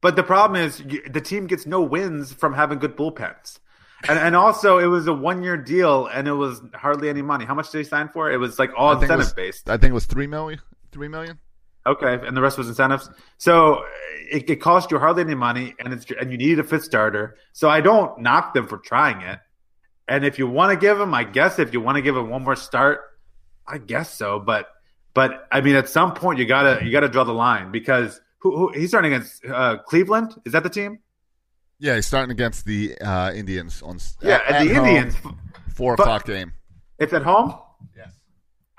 [0.00, 3.58] But the problem is the team gets no wins from having good bullpens
[4.08, 7.44] and, and also it was a one year deal and it was hardly any money.
[7.44, 8.30] How much did he sign for?
[8.30, 9.70] It was like all incentive was, based.
[9.70, 10.60] I think it was three million.
[10.90, 11.38] Three million.
[11.84, 13.10] Okay, and the rest was incentives.
[13.38, 13.82] So
[14.30, 17.36] it, it cost you hardly any money, and it's and you needed a fifth starter.
[17.52, 19.40] So I don't knock them for trying it.
[20.06, 22.28] And if you want to give him, I guess if you want to give him
[22.28, 23.00] one more start,
[23.66, 24.38] I guess so.
[24.38, 24.68] But
[25.14, 28.56] but I mean, at some point you gotta you gotta draw the line because who,
[28.56, 30.34] who he's starting against uh, Cleveland?
[30.44, 30.98] Is that the team?
[31.82, 33.98] Yeah, he's starting against the uh, Indians on.
[34.22, 35.16] Yeah, at, at the home, Indians.
[35.74, 36.52] Four o'clock game.
[37.00, 37.56] It's at home.
[37.96, 38.12] Yes.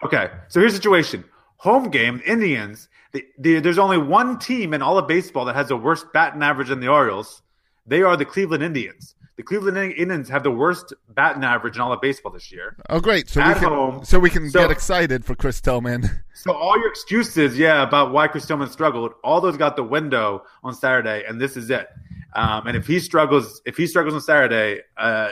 [0.06, 1.26] Okay, so here's the situation:
[1.58, 2.88] home game, Indians.
[3.12, 6.42] The, the, there's only one team in all of baseball that has a worse batting
[6.42, 7.42] average than the Orioles.
[7.86, 9.16] They are the Cleveland Indians.
[9.36, 12.78] The Cleveland Indians have the worst batting average in all of baseball this year.
[12.90, 13.28] Oh, great!
[13.28, 16.10] So at we can, home, so we can so, get excited for Chris Tillman.
[16.36, 20.44] So all your excuses, yeah, about why Chris Tillman struggled, all those got the window
[20.62, 21.88] on Saturday, and this is it.
[22.36, 25.30] Um, and if he struggles, if he struggles on Saturday, uh,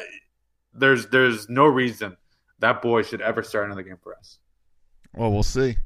[0.74, 2.16] there's there's no reason
[2.60, 4.38] that boy should ever start another game for us.
[5.16, 5.78] Well, we'll see.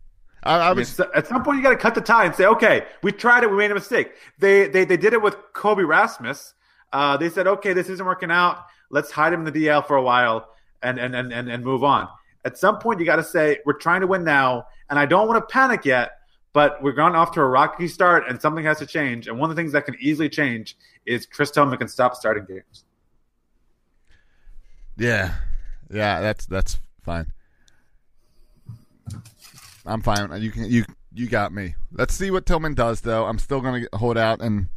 [0.44, 2.36] I, I, was, I mean, at some point you got to cut the tie and
[2.36, 4.14] say, okay, we tried it, we made a mistake.
[4.40, 6.54] They they they did it with Colby Rasmus.
[6.94, 8.66] Uh, they said, okay, this isn't working out.
[8.90, 10.50] Let's hide him in the DL for a while
[10.84, 12.08] and and and and, and move on.
[12.44, 15.28] At some point, you got to say, we're trying to win now, and I don't
[15.28, 16.12] want to panic yet
[16.56, 19.28] but we're going off to a rocky start, and something has to change.
[19.28, 22.46] And one of the things that can easily change is Chris Tillman can stop starting
[22.46, 22.86] games.
[24.96, 25.36] Yeah,
[25.92, 27.34] yeah, that's that's fine.
[29.86, 30.32] I'm fine.
[30.32, 31.76] Uh, you can you you got me.
[31.92, 33.26] Let's see what Tillman does, though.
[33.26, 34.70] I'm still to hold out, and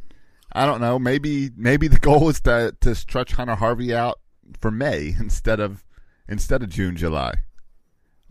[0.51, 0.99] I don't know.
[0.99, 4.19] Maybe maybe the goal is to to stretch Hunter Harvey out
[4.59, 5.85] for May instead of
[6.27, 7.35] instead of June, July.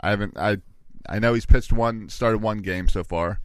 [0.02, 0.36] I haven't.
[0.36, 0.58] I
[1.08, 3.40] I know he's pitched one, started one game so far.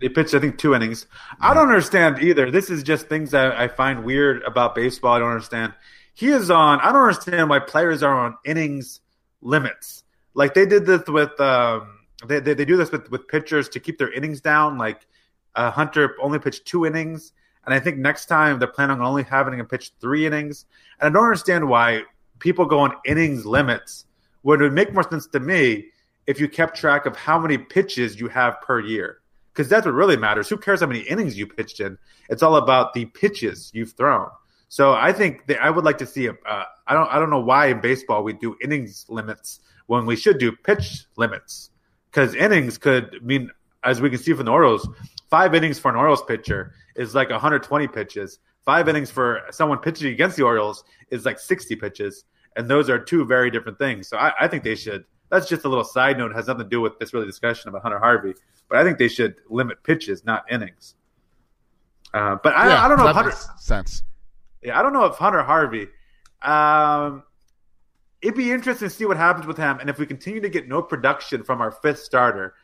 [0.00, 1.06] He pitched, I think, two innings.
[1.40, 2.50] I don't understand either.
[2.50, 5.14] This is just things that I find weird about baseball.
[5.14, 5.72] I don't understand.
[6.14, 6.80] He is on.
[6.80, 9.00] I don't understand why players are on innings
[9.42, 10.04] limits.
[10.34, 11.38] Like they did this with.
[11.40, 14.78] Um, they, they, they do this with with pitchers to keep their innings down.
[14.78, 15.06] Like
[15.56, 17.32] Uh, Hunter only pitched two innings,
[17.64, 20.66] and I think next time they're planning on only having him pitch three innings.
[21.00, 22.02] And I don't understand why
[22.38, 24.04] people go on innings limits
[24.42, 25.86] when it would make more sense to me
[26.26, 29.18] if you kept track of how many pitches you have per year.
[29.52, 30.48] Because that's what really matters.
[30.48, 31.96] Who cares how many innings you pitched in?
[32.28, 34.28] It's all about the pitches you've thrown.
[34.68, 36.32] So I think that I would like to see a.
[36.32, 37.08] Uh, I don't.
[37.12, 41.04] I don't know why in baseball we do innings limits when we should do pitch
[41.16, 41.70] limits.
[42.10, 43.50] Because innings could mean,
[43.84, 44.88] as we can see from the Orioles,
[45.30, 48.38] five innings for an Orioles pitcher is like 120 pitches.
[48.64, 52.24] Five innings for someone pitching against the Orioles is like 60 pitches,
[52.56, 54.08] and those are two very different things.
[54.08, 55.04] So I, I think they should.
[55.30, 56.30] That's just a little side note.
[56.30, 58.34] It has nothing to do with this really discussion about Hunter Harvey,
[58.68, 60.94] but I think they should limit pitches, not innings.
[62.14, 63.30] Uh, but I, Yeah, I don't know if Hunter.
[63.30, 64.02] makes sense.
[64.62, 65.88] Yeah, I don't know if Hunter Harvey.
[66.42, 67.24] Um,
[68.22, 70.68] it'd be interesting to see what happens with him, and if we continue to get
[70.68, 72.54] no production from our fifth starter,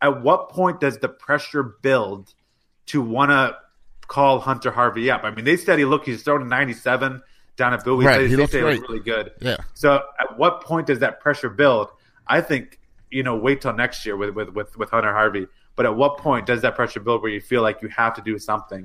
[0.00, 2.32] at what point does the pressure build
[2.86, 3.56] to want to
[4.06, 5.24] call Hunter Harvey up?
[5.24, 7.22] I mean, they said he look he's thrown 97
[7.56, 8.06] down at Bowie.
[8.06, 8.88] Right, They, he they looks say it was great.
[8.88, 9.32] really good.
[9.40, 9.56] Yeah.
[9.74, 11.90] So at what point does that pressure build?
[12.26, 12.78] I think
[13.10, 15.46] you know wait till next year with with with, with Hunter Harvey.
[15.74, 18.22] But at what point does that pressure build where you feel like you have to
[18.22, 18.84] do something?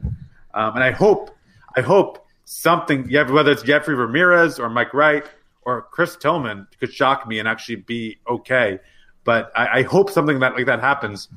[0.54, 1.32] Um, and I hope
[1.76, 5.26] I hope something yeah, whether it's Jeffrey Ramirez or Mike Wright
[5.64, 8.80] or Chris Tillman could shock me and actually be okay.
[9.26, 11.28] But I, I hope something that like that happens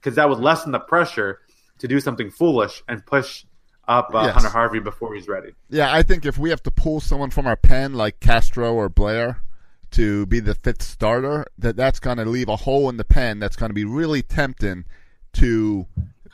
[0.00, 1.40] because that would lessen the pressure
[1.78, 3.44] to do something foolish and push
[3.86, 4.34] up uh, Yes.
[4.34, 5.52] Hunter Harvey before he's ready.
[5.70, 8.90] Yeah, I think if we have to pull someone from our pen like Castro or
[8.90, 9.36] Bleier
[9.92, 13.38] to be the fifth starter, that that's going to leave a hole in the pen
[13.38, 14.84] that's going to be really tempting
[15.34, 15.86] to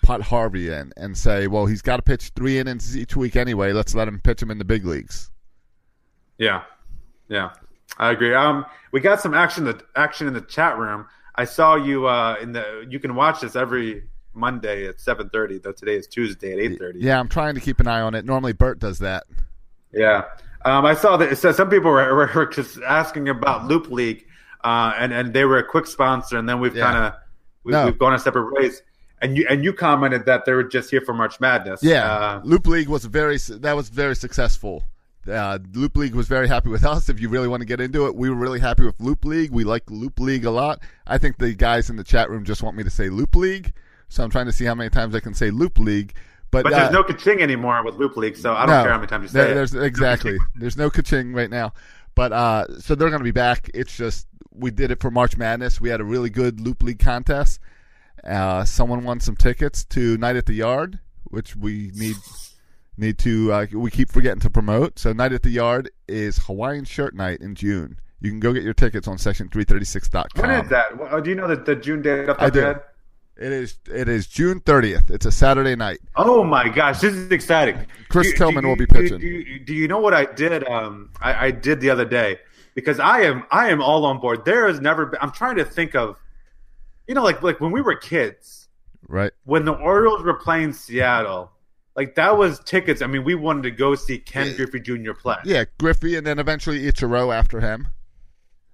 [0.02, 3.72] put Harvey in and say, well, he's got to pitch three innings each week anyway.
[3.72, 5.30] Let's let him pitch him in the big leagues.
[6.38, 6.62] Yeah,
[7.28, 7.50] yeah,
[7.98, 8.34] I agree.
[8.34, 11.06] Um, we got some action the action in the chat room.
[11.36, 12.86] I saw you uh in the.
[12.88, 14.04] You can watch this every
[14.34, 15.58] Monday at seven thirty.
[15.58, 17.00] Though today is Tuesday at eight thirty.
[17.00, 18.24] Yeah, I'm trying to keep an eye on it.
[18.24, 19.24] Normally, Bert does that.
[19.92, 20.24] Yeah.
[20.64, 23.90] Um, I saw that it says some people were, were, were just asking about Loop
[23.90, 24.26] League,
[24.64, 26.84] uh, and and they were a quick sponsor, and then we've Yeah.
[26.92, 27.14] kind of
[27.64, 27.86] we've, No.
[27.86, 28.82] we've gone our separate ways.
[29.20, 31.82] And you and you commented that they were just here for March Madness.
[31.82, 34.84] Yeah, Uh, Loop League was very that was very successful.
[35.30, 37.08] Uh, Loop League was very happy with us.
[37.08, 39.52] If you really want to get into it, we were really happy with Loop League.
[39.52, 40.80] We like Loop League a lot.
[41.06, 43.72] I think the guys in the chat room just want me to say Loop League,
[44.08, 46.14] so I'm trying to see how many times I can say Loop League.
[46.52, 48.92] But, but uh, there's no kaching anymore with Loop League, so I don't no, care
[48.92, 49.54] how many times you say there- it.
[49.54, 50.36] There's exactly.
[50.54, 51.72] There's no kaching right now.
[52.14, 53.70] But uh, so they're going to be back.
[53.74, 55.80] It's just we did it for March Madness.
[55.80, 57.58] We had a really good Loop League contest.
[58.22, 62.16] Uh, someone won some tickets to Night at the Yard, which we need
[62.98, 63.50] need to.
[63.50, 64.98] Uh, we keep forgetting to promote.
[64.98, 67.98] So Night at the Yard is Hawaiian Shirt Night in June.
[68.20, 70.48] You can go get your tickets on section336.com.
[70.48, 71.24] When is that?
[71.24, 72.74] Do you know the, the June date up I there?
[72.74, 72.80] do.
[72.80, 72.82] Ed?
[73.36, 75.10] It is it is June 30th.
[75.10, 75.98] It's a Saturday night.
[76.16, 77.86] Oh my gosh, this is exciting.
[78.08, 79.18] Chris Do- do Tillman you- will be pitching.
[79.18, 80.66] Do, you- do you know what I did?
[80.68, 82.38] Um, I, I did the other day
[82.74, 84.44] because I am I am all on board.
[84.44, 85.18] There has never been.
[85.22, 86.16] I'm trying to think of,
[87.08, 88.68] you know, like like when we were kids,
[89.08, 89.32] Right.
[89.44, 91.50] when the Orioles were playing Seattle,
[91.96, 93.00] like that was tickets.
[93.00, 95.14] I mean, we wanted to go see Ken Griffey Jr.
[95.14, 95.36] play.
[95.44, 97.88] Yeah, Griffey, and then eventually Ichiro after him.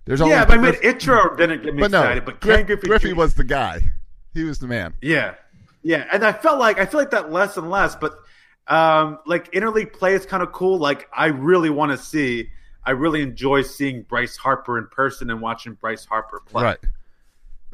[0.05, 2.57] There's only yeah, but I mean, Ichiro didn't get me but no, excited, but Griff-
[2.57, 3.15] Ken Griffey, Griffey Jr.
[3.17, 3.91] was the guy.
[4.35, 4.95] He was the man.
[5.01, 5.35] Yeah,
[5.83, 8.19] yeah, and I felt like I feel like that less and less, but
[8.67, 10.79] um, like interleague play is kind of cool.
[10.79, 12.51] Like I really want to see.
[12.85, 16.63] I really enjoy seeing Bryce Harper in person and watching Bryce Harper play.
[16.63, 16.79] Right.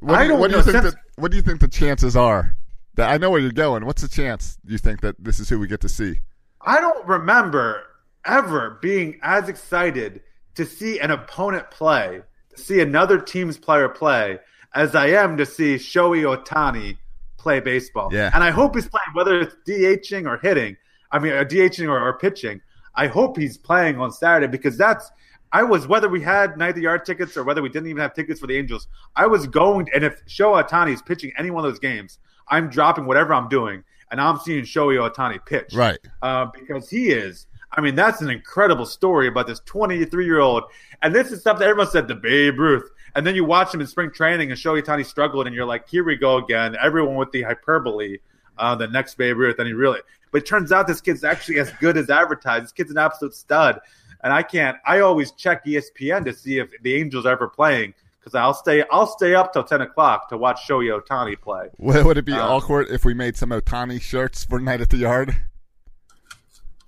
[0.01, 0.83] What do you, don't what do you think?
[0.83, 2.57] that, what do you think the chances are?
[2.95, 3.85] That I know where you're going.
[3.85, 6.21] What's the chance you think that this is who we get to see?
[6.61, 7.83] I don't remember
[8.25, 10.23] ever being as excited
[10.55, 12.23] to see an opponent play,
[12.55, 14.39] to see another team's player play,
[14.75, 16.97] as I am to see Shohei Ohtani
[17.37, 18.11] play baseball.
[18.13, 18.31] Yeah.
[18.35, 20.77] And I hope he's playing, whether it's DHing or hitting,
[21.13, 22.61] I mean, uh, DHing or, or pitching.
[22.95, 25.11] I hope he's playing on Saturday because that's.
[25.53, 28.01] I was whether we had night of the yard tickets or whether we didn't even
[28.03, 28.89] have tickets for the Angels.
[29.15, 32.19] I was going, and if Shohei Ohtani is pitching any one of those games,
[32.49, 35.99] I'm dropping whatever I'm doing, and I'm seeing Shohei Ohtani pitch Right.
[36.23, 37.47] uh, because he is.
[37.77, 40.65] I mean, that's an incredible story about this 23 year old.
[41.03, 42.91] And this is stuff that everyone said the Babe Ruth.
[43.17, 45.89] And then you watch him in spring training and Shohei Ohtani struggled, and you're like,
[45.89, 46.77] here we go again.
[46.81, 48.19] Everyone with the hyperbole,
[48.59, 49.59] uh, the next Babe Ruth.
[49.59, 50.01] And he really,
[50.33, 52.65] but it turns out this kid's actually as good as advertised.
[52.65, 53.81] This kid's an absolute stud.
[54.23, 57.95] And I can't, I always check ESPN to see if the Angels are ever playing
[58.19, 61.69] because I'll stay, I'll stay up till 10 o'clock to watch Shohei Ohtani play.
[61.79, 64.89] Would would it be Uh, awkward if we made some Ohtani shirts for Night at
[64.89, 65.37] the Yard?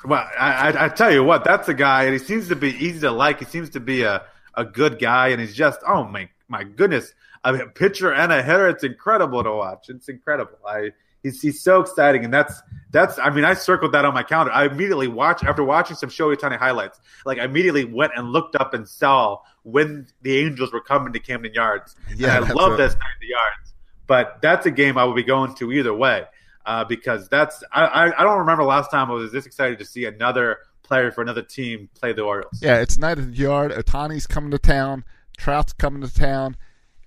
[0.05, 2.70] Well, I, I, I tell you what, that's a guy, and he seems to be
[2.70, 3.39] easy to like.
[3.40, 4.23] He seems to be a,
[4.56, 7.12] a good guy, and he's just oh my my goodness,
[7.44, 8.68] I mean, a pitcher and a hitter.
[8.68, 9.88] It's incredible to watch.
[9.88, 10.58] It's incredible.
[10.66, 10.92] I
[11.22, 13.18] he's he's so exciting, and that's that's.
[13.18, 14.52] I mean, I circled that on my calendar.
[14.52, 17.00] I immediately watched after watching some Shohei Ohtani highlights.
[17.24, 21.20] Like I immediately went and looked up and saw when the Angels were coming to
[21.20, 21.96] Camden Yards.
[22.16, 23.74] Yeah, and I love that night the Yards.
[24.06, 26.26] But that's a game I will be going to either way
[26.66, 29.84] uh, because that's I, I I don't remember last time I was this excited to
[29.84, 32.58] see another player for another team play the Orioles.
[32.62, 33.72] Yeah, it's night at the yard.
[33.72, 35.04] Ohtani's coming to town.
[35.36, 36.56] Trout's coming to town,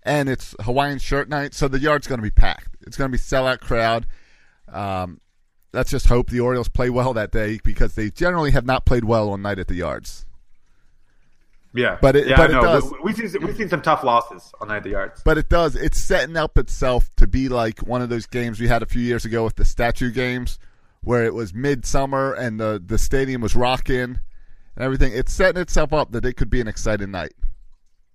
[0.03, 2.75] and it's Hawaiian shirt night, so the yard's going to be packed.
[2.81, 4.05] It's going to be sellout crowd.
[4.71, 5.19] Um,
[5.73, 9.03] let's just hope the Orioles play well that day because they generally have not played
[9.05, 10.25] well on night at the yards.
[11.73, 14.51] Yeah, But it- yeah, but it does- We, we've seen we've seen some tough losses
[14.59, 15.21] on night at the Yards.
[15.23, 15.75] But it does.
[15.75, 19.01] It's setting up itself to be like one of those games we had a few
[19.03, 20.57] years ago with the statue games,
[21.01, 24.19] where it was midsummer and the the stadium was rocking and
[24.77, 25.13] everything.
[25.13, 27.33] It's setting itself up that it could be an exciting night.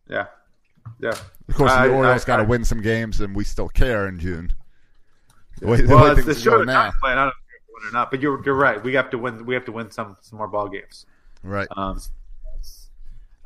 [0.09, 0.27] Yeah,
[1.01, 1.15] yeah.
[1.49, 4.19] Of course, I- the Orioles got to win some games, and we still care in
[4.19, 4.53] June.
[5.61, 7.17] The way, the Well, way it's the show now, playing.
[7.19, 8.83] I don't know if you win or not, but you're you're right.
[8.83, 9.47] We have to win.
[9.47, 11.07] We have to win some some more ball games.
[11.43, 11.69] right?
[11.77, 12.01] Um,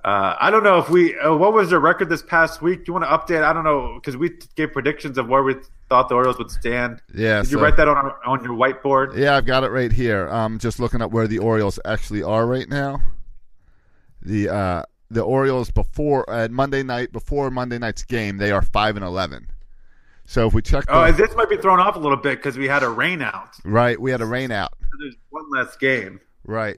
[0.08, 1.18] uh, I don't know if we.
[1.18, 2.84] Uh, what was the record this past week?
[2.84, 3.42] Do you want to update?
[3.44, 5.56] I don't know because we gave predictions of where we
[5.88, 7.02] thought the Orioles would stand.
[7.14, 9.16] Yeah, Did you write that on our, on your whiteboard?
[9.16, 10.26] Yeah, I've got it right here.
[10.28, 13.00] I'm just looking at where the Orioles actually are right now.
[14.22, 18.96] The uh, the Orioles before uh, Monday night before Monday night's game, they are five
[18.96, 19.48] and eleven.
[20.26, 22.38] So if we check, Oh, the- and this might be thrown off a little bit
[22.38, 23.56] because we had a rain out.
[23.64, 24.72] right, we had a rain out.
[25.00, 26.20] There's one less game.
[26.44, 26.76] Right,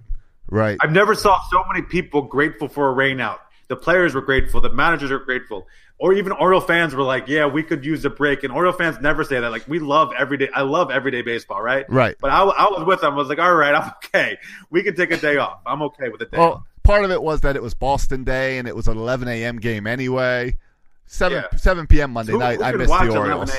[0.48, 0.78] right.
[0.80, 3.38] I've never saw so many people grateful for a rainout.
[3.68, 4.60] The players were grateful.
[4.60, 5.66] The managers were grateful.
[5.98, 8.98] Or even Oriole fans were like, "Yeah, we could use a break." And Oriole fans
[9.00, 9.50] never say that.
[9.50, 10.48] Like, we love everyday.
[10.54, 11.84] I love everyday baseball, right?
[11.88, 12.16] Right.
[12.20, 13.12] But I, I was with them.
[13.12, 14.38] I was like, "All right, I'm okay.
[14.70, 15.60] We can take a day off.
[15.66, 16.62] I'm okay with a day." off.
[16.82, 19.58] Part of it was that it was Boston Day and it was an 11 a.m.
[19.58, 20.56] game anyway.
[21.12, 21.58] Seven Yeah.
[21.58, 22.12] 7 p.m.
[22.12, 22.58] Monday Who, night.
[22.58, 23.52] who I missed watch the 11 Orioles.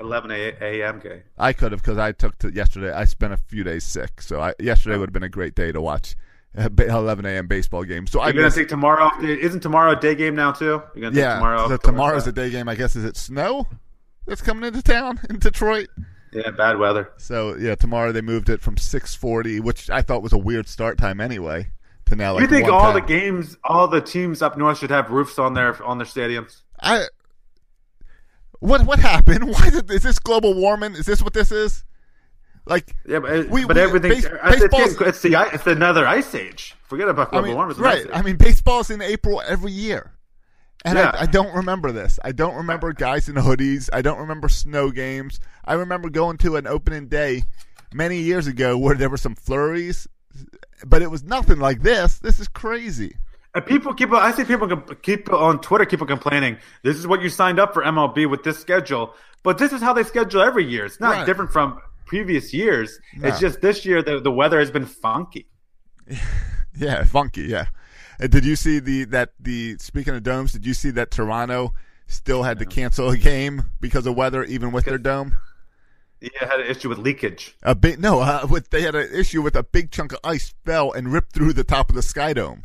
[0.00, 1.00] 11 a.m.
[1.00, 1.22] game?
[1.38, 2.92] I could have because I took to yesterday.
[2.92, 5.72] I spent a few days sick, so I, yesterday would have been a great day
[5.72, 6.14] to watch
[6.58, 7.46] uh, a 11 a.m.
[7.46, 8.06] baseball game.
[8.06, 9.10] So I You're gonna take tomorrow.
[9.22, 10.82] Isn't tomorrow a day game now too?
[10.94, 11.36] You're gonna yeah.
[11.36, 11.68] tomorrow.
[11.68, 12.68] so tomorrow's a day game.
[12.68, 13.66] I guess is it snow
[14.26, 15.88] that's coming into town in Detroit.
[16.32, 17.12] Yeah, bad weather.
[17.16, 20.98] So yeah, tomorrow they moved it from 6:40, which I thought was a weird start
[20.98, 21.68] time anyway,
[22.04, 25.10] to now like you think all the games, all the teams up north should have
[25.10, 26.60] roofs on their on their stadiums?
[26.82, 27.04] I
[28.60, 29.48] what what happened?
[29.52, 30.94] Why did, is this global warming?
[30.94, 31.84] Is this what this is?
[32.66, 34.10] Like Yeah, but, We- but we- everything.
[34.10, 36.74] base- uh, it's, baseball's- it's the it's another ice age.
[36.82, 37.70] Forget about I global mean, warming.
[37.72, 38.06] It's right?
[38.12, 40.12] I mean, baseball's in April every year,
[40.84, 41.10] and Yeah.
[41.14, 42.18] I, I don't remember this.
[42.24, 43.88] I don't remember guys in hoodies.
[43.92, 45.40] I don't remember snow games.
[45.64, 47.44] I remember going to an opening day
[47.94, 50.06] many years ago where there were some flurries,
[50.84, 52.18] but it was nothing like this.
[52.18, 53.16] This is crazy.
[53.54, 54.12] And people keep.
[54.12, 54.68] I see people
[55.02, 55.84] keep on Twitter.
[55.84, 56.58] Keep complaining.
[56.84, 59.92] This is what you signed up for MLB with this schedule, but this is how
[59.92, 60.84] they schedule every year.
[60.84, 61.26] It's not Right.
[61.26, 62.98] different from previous years.
[63.14, 65.48] It's just this year the the weather has been funky.
[66.76, 67.42] Yeah, funky.
[67.42, 67.66] Yeah.
[68.22, 70.52] Uh, did you see the that the speaking of domes?
[70.52, 71.74] Did you see that Toronto
[72.06, 75.36] still had to cancel a game because of weather, even with their dome?
[76.20, 77.56] Yeah, had an issue with leakage.
[77.64, 80.54] A big no, uh, with they had an issue with a big chunk of ice
[80.64, 82.62] fell and ripped through the top of the sky dome.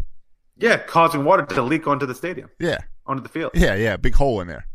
[0.57, 3.51] Yeah, causing water to leak onto the stadium, Yeah, onto the field.
[3.55, 4.65] yeah, yeah, big hole in there.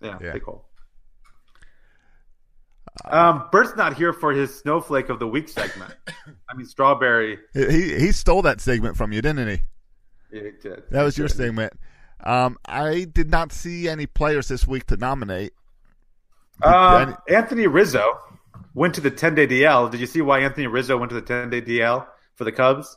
[0.00, 0.32] Yeah, Yeah.
[0.32, 0.68] big hole.
[3.04, 5.94] Um, Bert's not here for his snowflake of the week segment.
[6.48, 7.38] I mean, strawberry.
[7.52, 9.62] He he stole that segment from you, didn't he?
[10.32, 10.82] Yeah, he did.
[10.90, 11.74] That was your segment.
[12.24, 15.52] Um, I did not see any players this week to nominate.
[16.62, 18.18] Um, Anthony Rizzo
[18.74, 19.90] went to the 10 day DL.
[19.90, 22.96] Did you see why Anthony Rizzo went to the 10 day DL for the Cubs?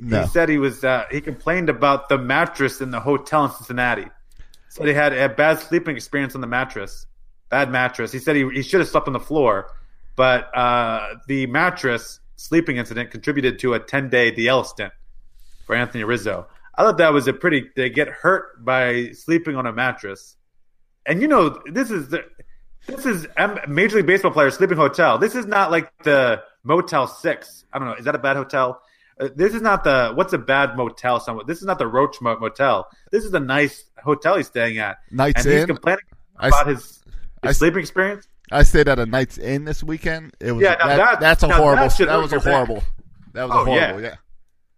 [0.00, 0.22] No.
[0.22, 4.06] He said he was uh, he complained about the mattress in the hotel in Cincinnati.
[4.68, 7.06] Said he had a bad sleeping experience on the mattress,
[7.48, 8.12] bad mattress.
[8.12, 9.72] He said he, he should have slept on the floor,
[10.14, 14.92] but uh, the mattress sleeping incident contributed to a 10 day DL stint
[15.66, 16.46] for Anthony Rizzo.
[16.76, 17.70] I thought that was a pretty.
[17.74, 20.36] They get hurt by sleeping on a mattress,
[21.06, 22.24] and you know this is the
[22.86, 23.26] this is
[23.66, 25.18] Major League Baseball players sleeping hotel.
[25.18, 27.64] This is not like the Motel Six.
[27.72, 27.94] I don't know.
[27.94, 28.80] Is that a bad hotel?
[29.20, 31.18] Uh, this is not the what's a bad motel?
[31.20, 31.46] Somewhat.
[31.46, 32.86] This is not the Roach Mo- Motel.
[33.10, 34.98] This is a nice hotel he's staying at.
[35.10, 36.04] Nights and he's complaining
[36.36, 37.02] I about s- his, his
[37.44, 38.28] I sleeping experience.
[38.52, 40.34] I stayed at a Knights Inn this weekend.
[40.40, 41.88] It was Yeah, that, that- that's a now that horrible.
[42.06, 42.82] That, was a horrible.
[43.34, 44.00] That was Oh, a horrible.
[44.02, 44.08] yeah.
[44.08, 44.14] yeah.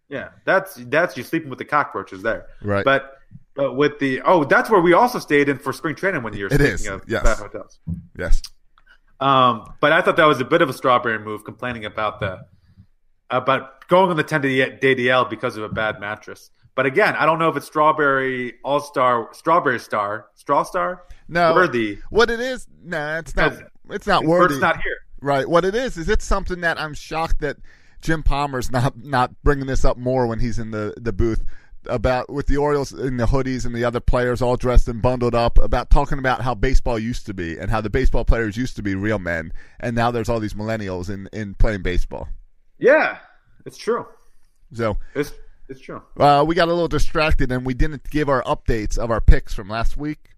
[0.09, 2.47] Yeah, that's that's you sleeping with the cockroaches there.
[2.63, 2.85] Right.
[2.85, 3.13] But
[3.55, 6.47] but with the oh, that's where we also stayed in for spring training one year.
[6.47, 7.23] It speaking is, of yes.
[7.23, 7.79] bad hotels.
[8.19, 8.43] Yes.
[9.21, 12.41] Um, but I thought that was a bit of a strawberry move, complaining about the
[13.31, 16.51] Uh, about going on the ten day DL because of a bad mattress.
[16.75, 21.55] But again, I don't know if it's Strawberry All Star, Strawberry Star, Straw Star, No,
[21.55, 21.99] Worthy.
[22.11, 22.67] What it is?
[22.83, 23.55] Nah, it's not.
[23.91, 24.59] It's not worthy.
[24.61, 24.97] not here.
[25.21, 25.49] Right.
[25.49, 27.57] What it is is it's something that I'm shocked that
[28.01, 31.45] Jim Palmer's not not bringing this up more when he's in the the booth
[31.87, 35.35] about with the Orioles in the hoodies and the other players all dressed and bundled
[35.35, 38.77] up about talking about how baseball used to be and how the baseball players used
[38.77, 42.29] to be real men and now there's all these millennials in in playing baseball.
[42.81, 43.19] Yeah,
[43.67, 44.07] it's true.
[44.73, 45.33] So It's
[45.69, 46.03] it's true.
[46.19, 49.55] uh, we got a little distracted and we didn't give our updates of our picks
[49.55, 50.31] from last week.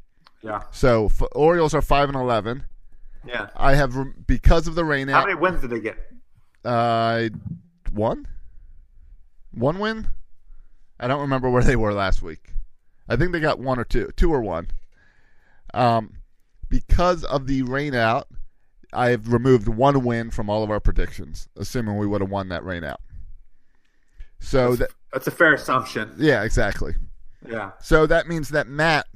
[0.43, 2.65] Yeah, So f- Orioles are five and eleven.
[3.25, 3.49] yeah.
[3.57, 3.95] I have
[4.27, 5.27] because of the rain How out.
[5.29, 5.97] many wins did they get?
[6.65, 7.29] Uh,
[7.93, 8.27] one,
[9.53, 10.09] one win.
[10.99, 12.51] I don't remember where they were last week.
[13.09, 14.69] I think they got one or two, two or one.
[15.75, 16.15] Um,
[16.69, 18.29] because of the rain out,
[18.93, 22.49] I have removed one win from all of our predictions, assuming we would have won
[22.51, 23.01] that rain out.
[24.41, 26.15] So that That's a fair assumption.
[26.19, 26.95] yeah, exactly.
[27.49, 27.73] Yeah.
[27.81, 29.07] So that means that Matt,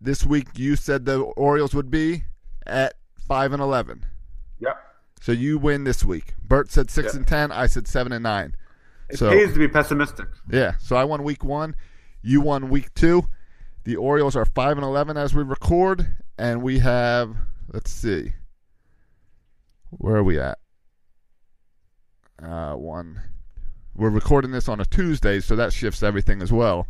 [0.00, 2.24] this week you said the Orioles would be
[2.66, 2.94] at
[3.26, 4.04] five and eleven.
[4.60, 4.76] Yep.
[5.20, 6.34] So you win this week.
[6.42, 7.18] Bert said six Yeah.
[7.18, 7.52] and ten.
[7.52, 8.54] I said seven and nine.
[9.08, 10.28] It So pays to be pessimistic.
[10.50, 11.74] yeah, so I won week one.
[12.22, 13.28] You won week two.
[13.84, 17.36] The Orioles are five and eleven as we record, and we have
[17.72, 18.32] let's see,
[19.98, 20.58] where are we at?
[22.42, 23.20] Uh, one.
[23.94, 26.86] We're recording this on a Tuesday, so that shifts everything as well.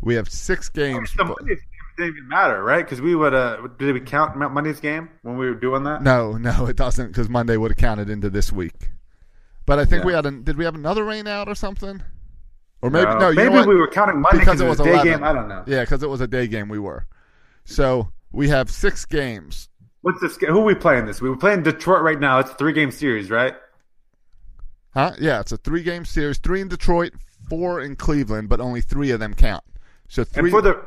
[0.00, 1.12] We have six games.
[1.16, 2.84] The Monday's game didn't even matter, right?
[2.84, 3.34] Because we would.
[3.34, 6.02] Uh, did we count Mo- Monday's game when we were doing that?
[6.02, 8.90] No, no, it doesn't because Monday would have counted into this week.
[9.66, 10.06] But I think Yeah.
[10.06, 10.30] we had a.
[10.30, 12.00] Did we have another rain out or something?
[12.80, 13.18] Or maybe No.
[13.18, 13.28] no.
[13.30, 15.12] you know Maybe we were counting Monday because it was a day 11.
[15.12, 15.24] game.
[15.24, 15.64] I don't know.
[15.66, 16.68] Yeah, because it was a day game.
[16.68, 17.06] We were.
[17.64, 19.68] So we have six games.
[20.02, 20.36] What's this?
[20.36, 21.20] Who are we playing this?
[21.20, 22.38] We were playing Detroit right now.
[22.38, 23.54] It's a three game series, right?
[24.94, 25.12] Huh?
[25.18, 26.38] Yeah, it's a three game series.
[26.38, 27.12] Three in Detroit,
[27.48, 29.64] four in Cleveland, but only three of them count.
[30.08, 30.82] So three, And for the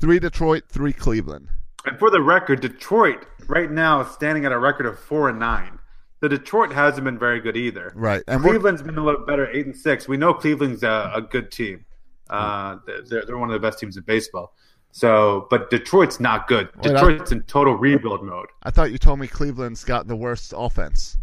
[0.00, 1.48] three Detroit, three Cleveland.
[1.86, 5.38] and for the record, Detroit right now is standing at a record of four and
[5.38, 5.78] nine.
[6.20, 7.92] The Detroit hasn't been very good either.
[7.96, 10.06] Right, and Cleveland's been a little better, eight and six.
[10.06, 11.84] We know Cleveland's a, a good team.
[12.30, 12.76] Uh,
[13.08, 14.54] they're, they're one of the best teams in baseball.
[14.94, 16.68] So, but Detroit's not good.
[16.76, 18.48] Wait, I- Detroit's in total rebuild mode.
[18.62, 21.16] I thought you told me Cleveland's got the worst offense.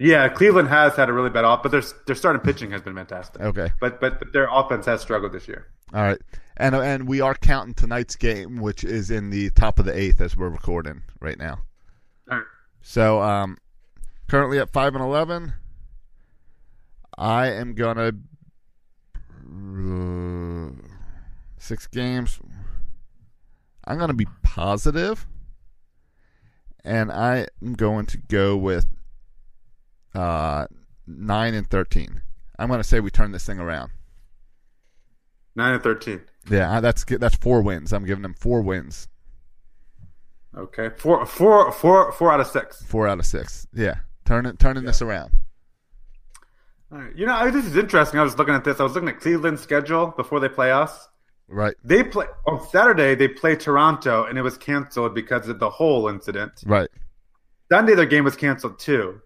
[0.00, 2.94] Yeah, Cleveland has had a really bad off, but their their starting pitching has been
[2.94, 3.42] fantastic.
[3.42, 3.70] Okay.
[3.80, 5.66] but but, but their offense has struggled this year.
[5.92, 6.20] All right,
[6.56, 10.20] and and we are counting tonight's game, which is in the top of the eighth
[10.20, 11.58] as we're recording right now.
[12.30, 12.46] All right.
[12.80, 13.58] So, um,
[14.28, 15.52] currently at five and eleven,
[17.16, 18.12] I am gonna
[21.58, 22.38] six games.
[23.84, 25.26] I'm gonna be positive,
[26.84, 28.86] and I am going to go with
[30.14, 30.66] uh
[31.06, 32.22] nine and thirteen.
[32.58, 33.92] I'm gonna say we turn this thing around.
[35.56, 36.20] Nine and thirteen.
[36.50, 37.92] Yeah, that's that's four wins.
[37.92, 39.08] I'm giving them four wins,
[40.56, 42.82] Okay, four four four four out of six.
[42.82, 43.66] four out of six.
[43.72, 45.32] Yeah, turning turning this around.
[46.90, 47.14] All right.
[47.14, 48.18] You know, I- this is interesting.
[48.18, 48.80] I was looking at this.
[48.80, 51.08] I was looking at Cleveland's schedule before they play us.
[51.50, 53.14] Right, They play on Saturday.
[53.14, 56.52] They play Toronto, and it was canceled because of the whole incident.
[56.66, 56.88] right.
[57.72, 59.20] Sunday, their game was canceled too.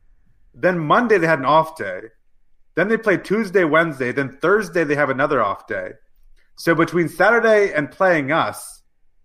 [0.54, 2.00] Then Monday, they had an off day.
[2.74, 4.12] Then they play Tuesday, Wednesday.
[4.12, 5.90] Then Thursday, they have another off day.
[6.56, 8.82] So between Saturday and playing us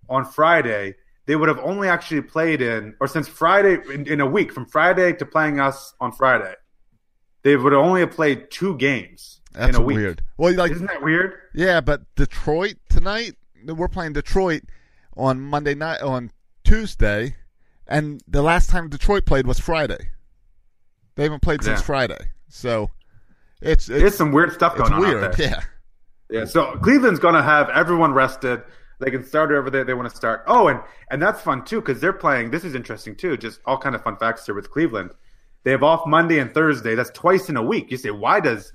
[0.10, 0.96] on Friday,
[1.26, 4.66] they would have only actually played in, or since Friday, in, in a week, from
[4.66, 6.54] Friday to playing us on Friday,
[7.44, 9.98] they would only have played two games That's in a week.
[9.98, 10.22] weird.
[10.38, 11.34] Well, like Isn't that weird?
[11.54, 13.36] yeah, but Detroit tonight.
[13.66, 14.64] We're playing Detroit
[15.16, 16.32] on Monday night on
[16.64, 17.36] Tuesday,
[17.88, 20.10] and the last time Detroit played was Friday.
[21.16, 22.90] They haven't played since Friday, so
[23.62, 25.24] it's There's it's some weird stuff it's going on weird.
[25.24, 25.48] out there.
[26.30, 28.64] Yeah, Yeah, so Cleveland's going to have everyone rested.
[29.00, 30.44] They can start wherever they, they want to start.
[30.48, 30.80] Oh, and
[31.12, 32.50] and that's fun too because they're playing.
[32.50, 33.38] This is interesting too.
[33.38, 35.12] Just all kind of fun facts here with Cleveland.
[35.64, 36.96] They have off Monday and Thursday.
[36.96, 37.92] That's twice in a week.
[37.92, 38.74] You say why does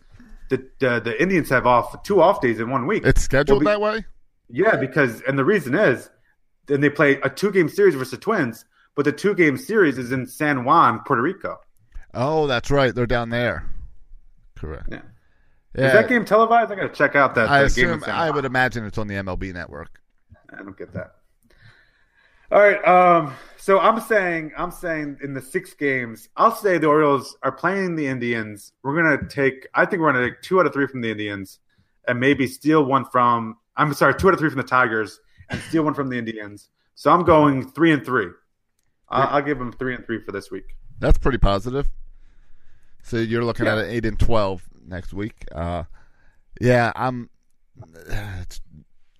[0.48, 3.04] the the, the Indians have off two off days in one week?
[3.04, 4.04] it's scheduled Well, that way.
[4.52, 6.10] Yeah, because and the reason is,
[6.66, 8.64] then they play a two game series versus the Twins,
[8.94, 11.58] but the two game series is in San Juan, Puerto Rico.
[12.14, 12.94] Oh, that's right.
[12.94, 13.68] They're down there.
[14.54, 14.88] Correct.
[14.90, 15.00] Yeah.
[15.74, 15.86] Yeah.
[15.86, 16.70] Is that game televised?
[16.70, 17.48] I got to check out that.
[17.48, 20.00] I that game in assume I would imagine it's on the MLB network.
[20.52, 21.14] I don't get that.
[22.50, 22.86] All right.
[22.86, 27.52] Um, so I'm saying, I'm saying in the six games, I'll say the Orioles are
[27.52, 28.72] playing the Indians.
[28.82, 31.58] We're gonna take, I think we're gonna take two out of three from the Indians,
[32.06, 33.56] and maybe steal one from.
[33.76, 35.20] I'm sorry, two out of three from the Tigers,
[35.50, 36.68] and steal one from the Indians.
[36.94, 38.28] So I'm going three and three.
[39.08, 40.76] I'll, I'll give them three and three for this week.
[40.98, 41.90] That's pretty positive.
[43.02, 43.72] So you're looking Yeah.
[43.72, 45.44] at an eight and twelve next week.
[45.52, 45.84] Uh,
[46.60, 47.28] yeah, I'm,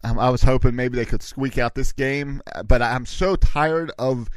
[0.04, 0.18] I'm.
[0.18, 4.28] I was hoping maybe they could squeak out this game, but I'm so tired of.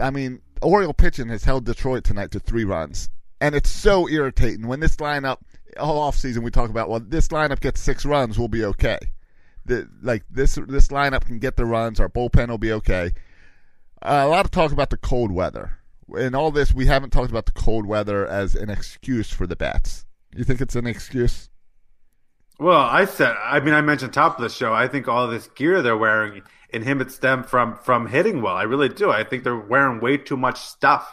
[0.00, 3.08] I mean, Oriole pitching has held Detroit tonight to three runs,
[3.40, 5.38] and it's so irritating when this lineup
[5.78, 6.88] all off season we talk about.
[6.88, 8.98] Well, this lineup gets six runs, we'll be okay.
[9.68, 12.00] The, like this this lineup can get the runs.
[12.00, 13.12] Our bullpen will be okay.
[14.02, 15.78] Uh, a lot of talk about the cold weather.
[16.16, 19.56] In all this, we haven't talked about the cold weather as an excuse for the
[19.56, 20.06] bats.
[20.34, 21.50] You think it's an excuse?
[22.58, 24.72] Well, I said, I mean, I mentioned top of the show.
[24.72, 28.56] I think all this gear they're wearing inhibits them from from hitting well.
[28.56, 29.10] I really do.
[29.10, 31.08] I think they're wearing way too much stuff,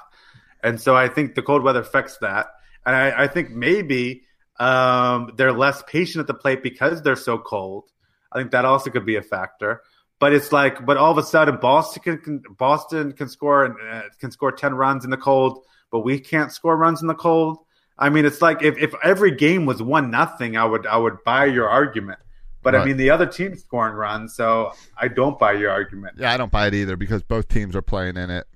[0.63, 2.47] and so I think the cold weather affects that.
[2.85, 4.23] And I, I think maybe
[4.59, 7.91] um, they're less patient at the plate because they're so cold.
[8.35, 9.81] I think that also could be a factor.
[10.19, 14.03] But it's like, but all of a sudden, Boston can, can Boston can score uh,
[14.19, 17.57] can score ten runs in the cold, but we can't score runs in the cold.
[17.97, 21.23] I mean, it's like if, if every game was one nothing, I would I would
[21.25, 22.19] buy your argument.
[22.61, 22.81] But right.
[22.81, 26.15] I mean, the other team's scoring runs, so I don't buy your argument.
[26.17, 28.47] Yeah, I don't buy it either because both teams are playing in it.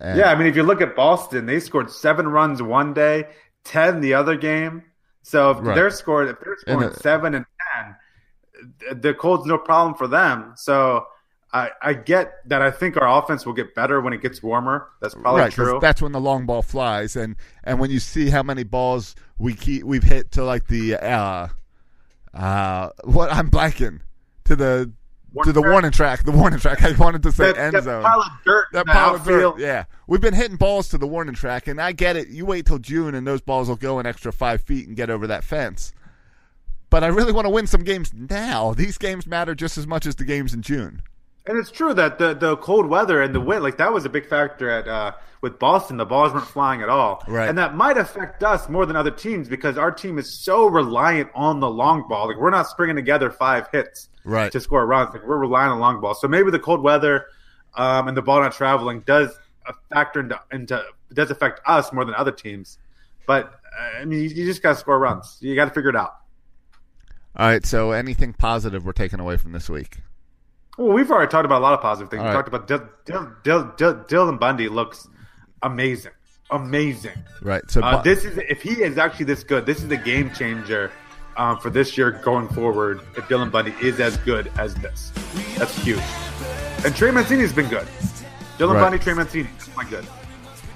[0.00, 3.28] And yeah, I mean, if you look at Boston, they scored seven runs one day,
[3.64, 4.84] ten the other game.
[5.22, 5.74] So if right.
[5.74, 7.46] they're scored, if they're scoring seven and
[8.92, 10.52] the cold's no problem for them.
[10.56, 11.06] So
[11.52, 12.62] I, I get that.
[12.62, 14.88] I think our offense will get better when it gets warmer.
[15.00, 15.78] That's probably right, true.
[15.80, 19.54] That's when the long ball flies, and and when you see how many balls we
[19.54, 21.48] keep, we've hit to like the uh,
[22.32, 24.00] uh, what I'm blanking
[24.44, 24.92] to the
[25.34, 25.72] warning to the track?
[25.72, 26.24] warning track.
[26.24, 26.82] The warning track.
[26.82, 28.02] I wanted to say that, end that zone.
[28.02, 28.66] Pile of dirt.
[28.72, 29.58] That pile of dirt.
[29.58, 32.28] Yeah, we've been hitting balls to the warning track, and I get it.
[32.28, 35.10] You wait till June, and those balls will go an extra five feet and get
[35.10, 35.92] over that fence
[36.92, 38.74] but I really want to win some games now.
[38.74, 41.02] These games matter just as much as the games in June.
[41.46, 44.10] And it's true that the the cold weather and the wind, like that was a
[44.10, 45.96] big factor at uh, with Boston.
[45.96, 47.48] The balls weren't flying at all, right?
[47.48, 51.30] And that might affect us more than other teams because our team is so reliant
[51.34, 52.28] on the long ball.
[52.28, 55.14] Like we're not springing together five hits, right, to score runs.
[55.14, 56.14] Like we're relying on long ball.
[56.14, 57.26] So maybe the cold weather
[57.74, 59.36] um, and the ball not traveling does
[59.92, 62.78] factor into, into does affect us more than other teams.
[63.26, 65.38] But uh, I mean, you, you just got to score runs.
[65.40, 66.21] You got to figure it out.
[67.36, 67.64] All right.
[67.64, 69.98] So, anything positive we're taking away from this week?
[70.78, 72.20] Well, we've already talked about a lot of positive things.
[72.20, 72.36] All we right.
[72.36, 72.88] talked about Dylan,
[73.42, 75.08] Dylan, Dylan, Dylan Bundy looks
[75.62, 76.12] amazing,
[76.50, 77.22] amazing.
[77.42, 77.62] Right.
[77.70, 80.90] So uh, this is if he is actually this good, this is a game changer
[81.36, 83.00] um, for this year going forward.
[83.16, 85.12] If Dylan Bundy is as good as this,
[85.56, 86.00] that's huge.
[86.84, 87.86] And Trey Mancini's been good.
[88.58, 88.80] Dylan right.
[88.80, 90.06] Bundy, Trey Mancini, quite good.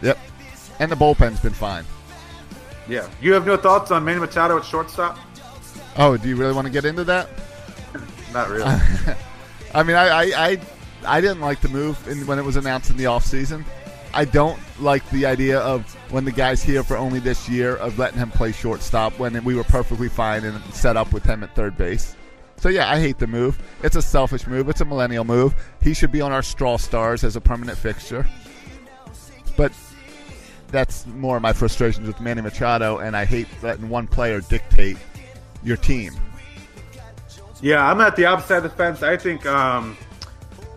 [0.02, 0.18] Yep.
[0.78, 1.84] And the bullpen's been fine.
[2.88, 3.08] Yeah.
[3.20, 5.18] You have no thoughts on Manny Machado at shortstop?
[5.98, 7.28] Oh, do you really want to get into that?
[8.32, 8.64] Not really.
[9.74, 10.60] I mean, I, I, I,
[11.06, 13.64] I, didn't like the move in, when it was announced in the offseason.
[14.12, 17.98] I don't like the idea of when the guy's here for only this year of
[17.98, 21.54] letting him play shortstop when we were perfectly fine and set up with him at
[21.54, 22.14] third base.
[22.56, 23.58] So yeah, I hate the move.
[23.82, 24.68] It's a selfish move.
[24.68, 25.54] It's a millennial move.
[25.82, 28.26] He should be on our straw stars as a permanent fixture.
[29.56, 29.72] But
[30.68, 34.98] that's more of my frustrations with Manny Machado, and I hate letting one player dictate
[35.66, 36.14] your team.
[37.60, 39.02] Yeah, I'm at the opposite of the fence.
[39.02, 39.96] I think um,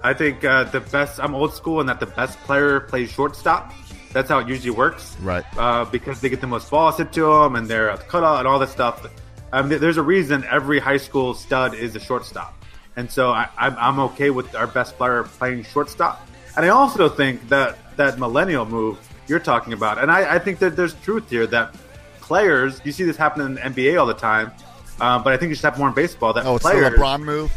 [0.03, 1.19] I think uh, the best.
[1.19, 3.73] I'm old school, and that the best player plays shortstop.
[4.11, 5.15] That's how it usually works.
[5.21, 5.45] Right.
[5.55, 8.47] Uh, because they get the most balls hit to them, and they're cut out and
[8.47, 9.05] all this stuff.
[9.51, 12.63] Um, there's a reason every high school stud is a shortstop,
[12.95, 16.27] and so I, am okay with our best player playing shortstop.
[16.55, 18.97] And I also think that that millennial move
[19.27, 21.75] you're talking about, and I, I think that there's truth here that
[22.21, 22.79] players.
[22.83, 24.53] You see this happen in the NBA all the time
[25.01, 26.33] um, but I think you should have more in baseball.
[26.33, 27.51] That oh, it's players, the LeBron move.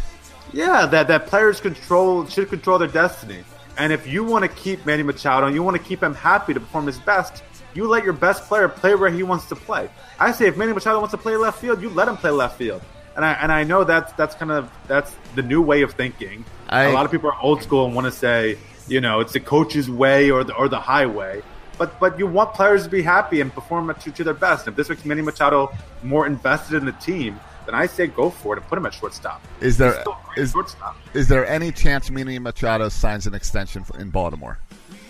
[0.53, 3.45] Yeah, that that players control should control their destiny.
[3.79, 6.53] And if you want to keep Manny Machado and you want to keep him happy
[6.53, 7.43] to perform his best,
[7.75, 9.89] you let your best player play where he wants to play.
[10.19, 12.59] I say if Manny Machado wants to play left field, you let him play left
[12.59, 12.83] field.
[13.17, 16.45] And I and I know that's that's kind of that's the new way of thinking.
[16.69, 18.59] I, a lot of people are old school and want to say,
[18.89, 21.43] you know, it's the coach's way or the or the highway.
[21.79, 24.69] But but you want players to be happy and perform to, to their best.
[24.69, 25.73] If this makes Manny Machado
[26.03, 28.95] more invested in the team, then I say go for it and put him at
[28.95, 29.43] shortstop.
[29.61, 30.03] Is there
[30.37, 30.97] is, shortstop.
[31.15, 34.59] is there any chance Manny Machado signs an extension in Baltimore?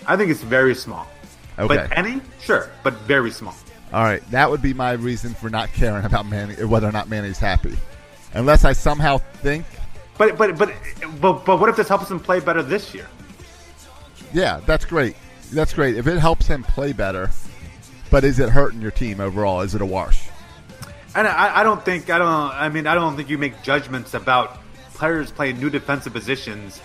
[0.07, 1.07] I think it's very small.
[1.59, 1.77] Okay.
[1.77, 3.55] But any, sure, but very small.
[3.93, 7.11] All right, that would be my reason for not caring about Manny, whether or not
[7.11, 7.77] Manny's happy,
[8.33, 9.67] unless I somehow think.
[10.17, 10.73] But but but
[11.21, 13.07] but but what if this helps him play better this year?
[14.33, 15.17] Yeah, that's great.
[15.53, 15.97] That's great.
[15.97, 17.31] If it helps him play better,
[18.11, 19.61] but is it hurting your team overall?
[19.61, 20.29] Is it a wash?
[21.15, 22.29] And I, I don't think I don't.
[22.29, 24.59] I mean, I don't think you make judgments about
[24.95, 26.81] players playing new defensive positions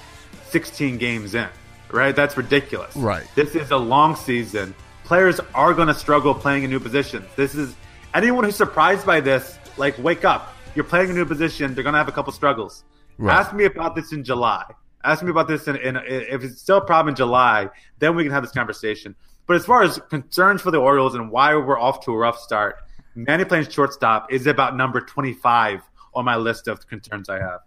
[0.49, 1.47] 16 games in.
[1.89, 2.15] Right?
[2.15, 2.95] That's ridiculous.
[2.95, 3.25] Right.
[3.35, 4.75] This is a long season.
[5.05, 7.25] Players are going to struggle playing in new positions.
[7.37, 7.75] This is
[8.13, 10.53] anyone who's surprised by this, like, wake up.
[10.75, 11.73] You're playing a new position.
[11.73, 12.83] They're gonna have a couple struggles.
[13.17, 13.35] Right.
[13.35, 14.63] Ask me about this in July.
[15.03, 17.69] Ask me about this in if it's still a problem in July,
[17.99, 19.15] then we can have this conversation.
[19.45, 22.39] But as far as concerns for the Orioles and why we're off to a rough
[22.39, 22.75] start,
[23.15, 25.81] Manny playing shortstop is about number 25
[26.13, 27.61] on my list of concerns I have.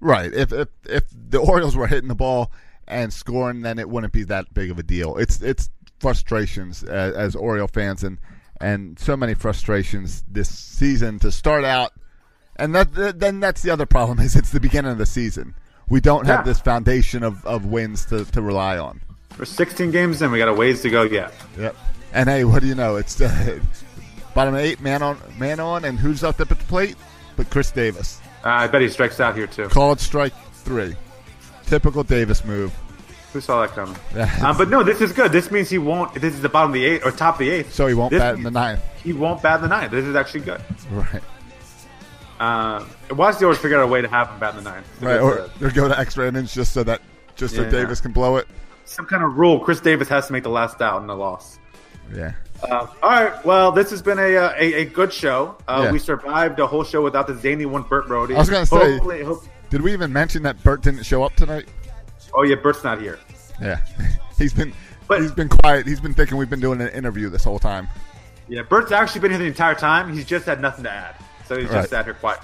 [0.00, 0.32] Right.
[0.32, 2.52] If if if the Orioles were hitting the ball
[2.86, 5.16] and scoring, then it wouldn't be that big of a deal.
[5.16, 8.18] It's it's frustrations as, as Oriole fans and
[8.60, 11.92] and so many frustrations this season to start out.
[12.56, 15.54] And that- then that's the other problem is it's the beginning of the season.
[15.88, 16.52] We don't have Yeah.
[16.52, 19.00] this foundation of, of wins to, to rely on.
[19.38, 20.30] We're 16 games in.
[20.32, 21.32] We got a ways to go yet.
[21.58, 21.76] Yep.
[22.12, 22.96] And hey, what do you know?
[22.96, 23.60] It's uh,
[24.34, 26.96] bottom eight, man on, man on, and who's up at the plate?
[27.36, 28.20] But Chris Davis.
[28.44, 29.68] Uh, I bet he strikes out here too.
[29.68, 30.96] Called strike three.
[31.66, 32.72] Typical Davis move.
[33.32, 33.96] Who saw that coming?
[34.42, 35.32] Um, but no, this is good.
[35.32, 36.14] This means he won't.
[36.14, 37.74] This is the bottom of the eighth or top of the eighth.
[37.74, 38.80] So he won't This bat in the ninth.
[39.04, 39.90] He won't bat in the ninth.
[39.90, 40.62] This is actually good.
[40.90, 41.22] Right.
[42.40, 44.86] Um, watch the Orioles figure out a way to have him bat in the ninth.
[45.02, 45.18] Right.
[45.20, 47.00] Or, or go to extra innings just so that
[47.36, 47.70] just so Yeah.
[47.70, 48.46] Davis can blow it.
[48.84, 49.58] Some kind of rule.
[49.60, 51.58] Chris Davis has to make the last out in the loss.
[52.14, 52.32] Yeah.
[52.62, 53.44] Uh, all right.
[53.44, 55.56] Well, this has been a uh, a, a good show.
[55.66, 55.92] Uh, Yeah.
[55.92, 58.34] We survived a whole show without the zany one, Bert Brody.
[58.34, 61.34] I was gonna say- Hopefully- hope- Did we even mention that Bert didn't show up
[61.36, 61.66] tonight?
[62.34, 63.18] oh yeah, Bert's not here.
[63.60, 63.80] Yeah.
[64.38, 64.72] he's been
[65.08, 65.86] But- he's been quiet.
[65.86, 67.88] He's been thinking we've been doing an interview this whole time.
[68.48, 70.12] Yeah, Bert's actually been here the entire time.
[70.12, 71.16] He's just had nothing to add,
[71.48, 71.74] so he's Right.
[71.78, 72.40] just sat here quiet.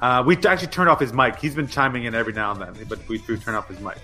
[0.00, 1.36] Uh, we actually turned off his mic.
[1.36, 3.96] He's been chiming in every now and then, but we, we turned off his mic.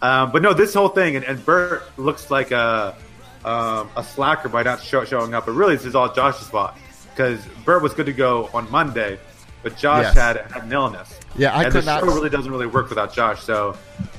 [0.00, 2.96] Um, but no, this whole thing, and, and Bert looks like a
[3.44, 5.46] um, a slacker by not show, showing up.
[5.46, 6.74] But really, this is all Josh's fault
[7.10, 9.18] because Bert was good to go on Monday,
[9.64, 10.14] but Josh Yes.
[10.14, 11.18] had, had an illness.
[11.36, 13.42] Yeah, I and could the not- show really doesn't really work without Josh.
[13.42, 13.76] So,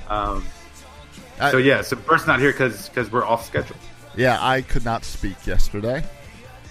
[0.10, 0.44] um,
[1.40, 3.78] I- so yeah, so Bert's not here because because we're off schedule.
[4.16, 6.04] Yeah, I could not speak yesterday,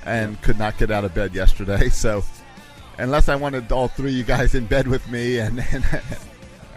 [0.05, 1.89] and could not get out of bed yesterday.
[1.93, 2.25] So,
[2.99, 5.85] unless I wanted all three of you guys in bed with me, and and,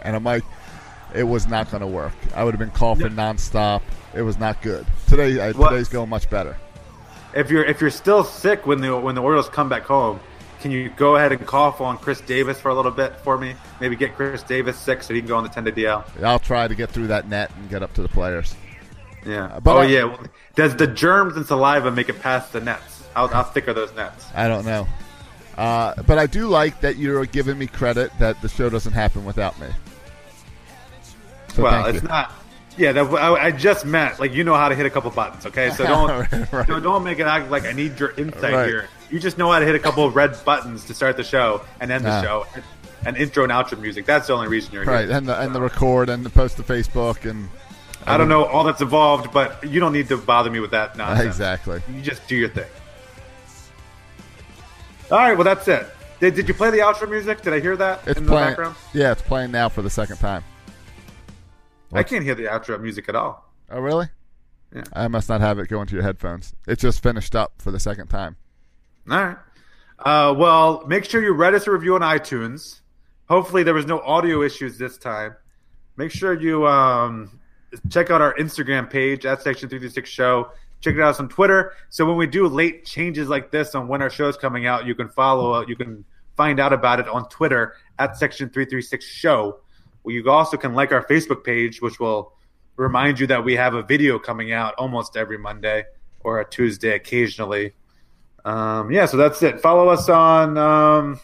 [0.02, 0.44] and I'm like,
[1.14, 2.12] it was not going to work.
[2.34, 3.82] I would have been coughing nonstop.
[4.14, 4.86] It was not good.
[5.08, 6.56] Today, uh, today's going much better.
[7.34, 10.20] if you're if you're still sick when the when the Orioles come back home,
[10.60, 13.54] can you go ahead and cough on Chris Davis for a little bit for me?
[13.80, 16.24] Maybe get Chris Davis sick so he can go on the 10 day DL.
[16.24, 18.54] I'll try to get through that net and get up to the players.
[19.26, 19.58] Yeah.
[19.62, 20.16] But oh I- yeah.
[20.54, 22.95] Does the germs and saliva make it past the nets?
[23.16, 24.26] How, how thick are those nets?
[24.34, 24.86] I don't know.
[25.56, 29.24] Uh, but I do like that you're giving me credit that the show doesn't happen
[29.24, 29.68] without me.
[31.54, 32.08] So well, it's you.
[32.08, 32.30] not.
[32.76, 35.46] Yeah, that, I, I just meant like you know how to hit a couple buttons.
[35.46, 36.66] Okay, so don't Right.
[36.66, 38.66] don't, don't make it act like I need your insight Right.
[38.68, 38.88] here.
[39.10, 41.62] You just know how to hit a couple of red buttons to start the show
[41.80, 42.22] and end the Ah.
[42.22, 42.62] show, and,
[43.06, 44.04] and intro and outro music.
[44.04, 45.08] That's the only reason you're Right, here.
[45.08, 47.48] Right, and the, and the record and the post to Facebook and
[48.06, 50.96] I don't know all that's involved, but you don't need to bother me with that
[50.98, 51.26] nonsense.
[51.26, 51.80] exactly.
[51.92, 52.66] You just do your thing.
[55.10, 55.86] All right, well that's it.
[56.20, 57.42] Did, did you play the outro music?
[57.42, 58.48] Did I hear that It's in the playing.
[58.50, 58.76] background?
[58.94, 60.42] Yeah, it's playing now for the second time.
[61.92, 63.52] I can't hear the outro music at all.
[63.70, 64.08] Oh, really?
[64.74, 64.82] Yeah.
[64.92, 66.54] I must not have it going to your headphones.
[66.66, 68.36] It just finished up for the second time.
[69.10, 69.36] All right.
[69.98, 72.80] Uh, well, make sure you write us a review on iTunes.
[73.28, 75.36] Hopefully, there was no audio issues this time.
[75.96, 77.38] Make sure you um,
[77.90, 80.50] check out our Instagram page at Section 336 Show.
[80.86, 81.72] Check it out on Twitter.
[81.88, 84.94] So when we do late changes like this on when our show's coming out, you
[84.94, 85.66] can follow.
[85.66, 86.04] You can
[86.36, 89.58] find out about it on Twitter at Section 336 Show.
[90.06, 92.34] You also can like our Facebook page, which will
[92.76, 95.86] remind you that we have a video coming out almost every Monday
[96.20, 97.74] or a Tuesday occasionally.
[98.44, 99.60] Um, yeah, so that's it.
[99.60, 101.18] Follow us on um,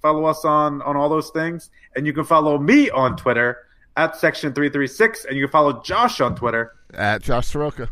[0.00, 3.66] follow us on on all those things, and you can follow me on Twitter
[3.96, 6.74] at section three three six, and you can follow Josh on Twitter.
[6.94, 7.90] At Josh Soroka.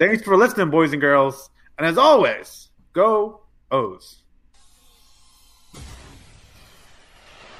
[0.00, 4.22] Thanks for listening, boys and girls, and as always, go O's.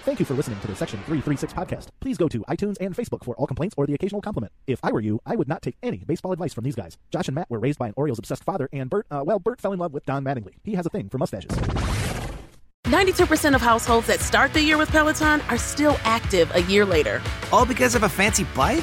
[0.05, 1.89] Thank you for listening to the Section 336 podcast.
[2.01, 4.55] Please go to iTunes and Facebook for all complaints or the occasional compliment.
[4.67, 6.97] If I were you, I would not take any baseball advice from these guys.
[7.12, 9.61] Josh and Matt were raised by an Orioles obsessed father, and Bert, uh, well, Bert
[9.61, 10.55] fell in love with Don Mattingly.
[10.65, 11.51] He has a thing for mustaches.
[12.85, 17.21] 92% of households that start the year with Peloton are still active a year later.
[17.53, 18.83] All because of a fancy bike?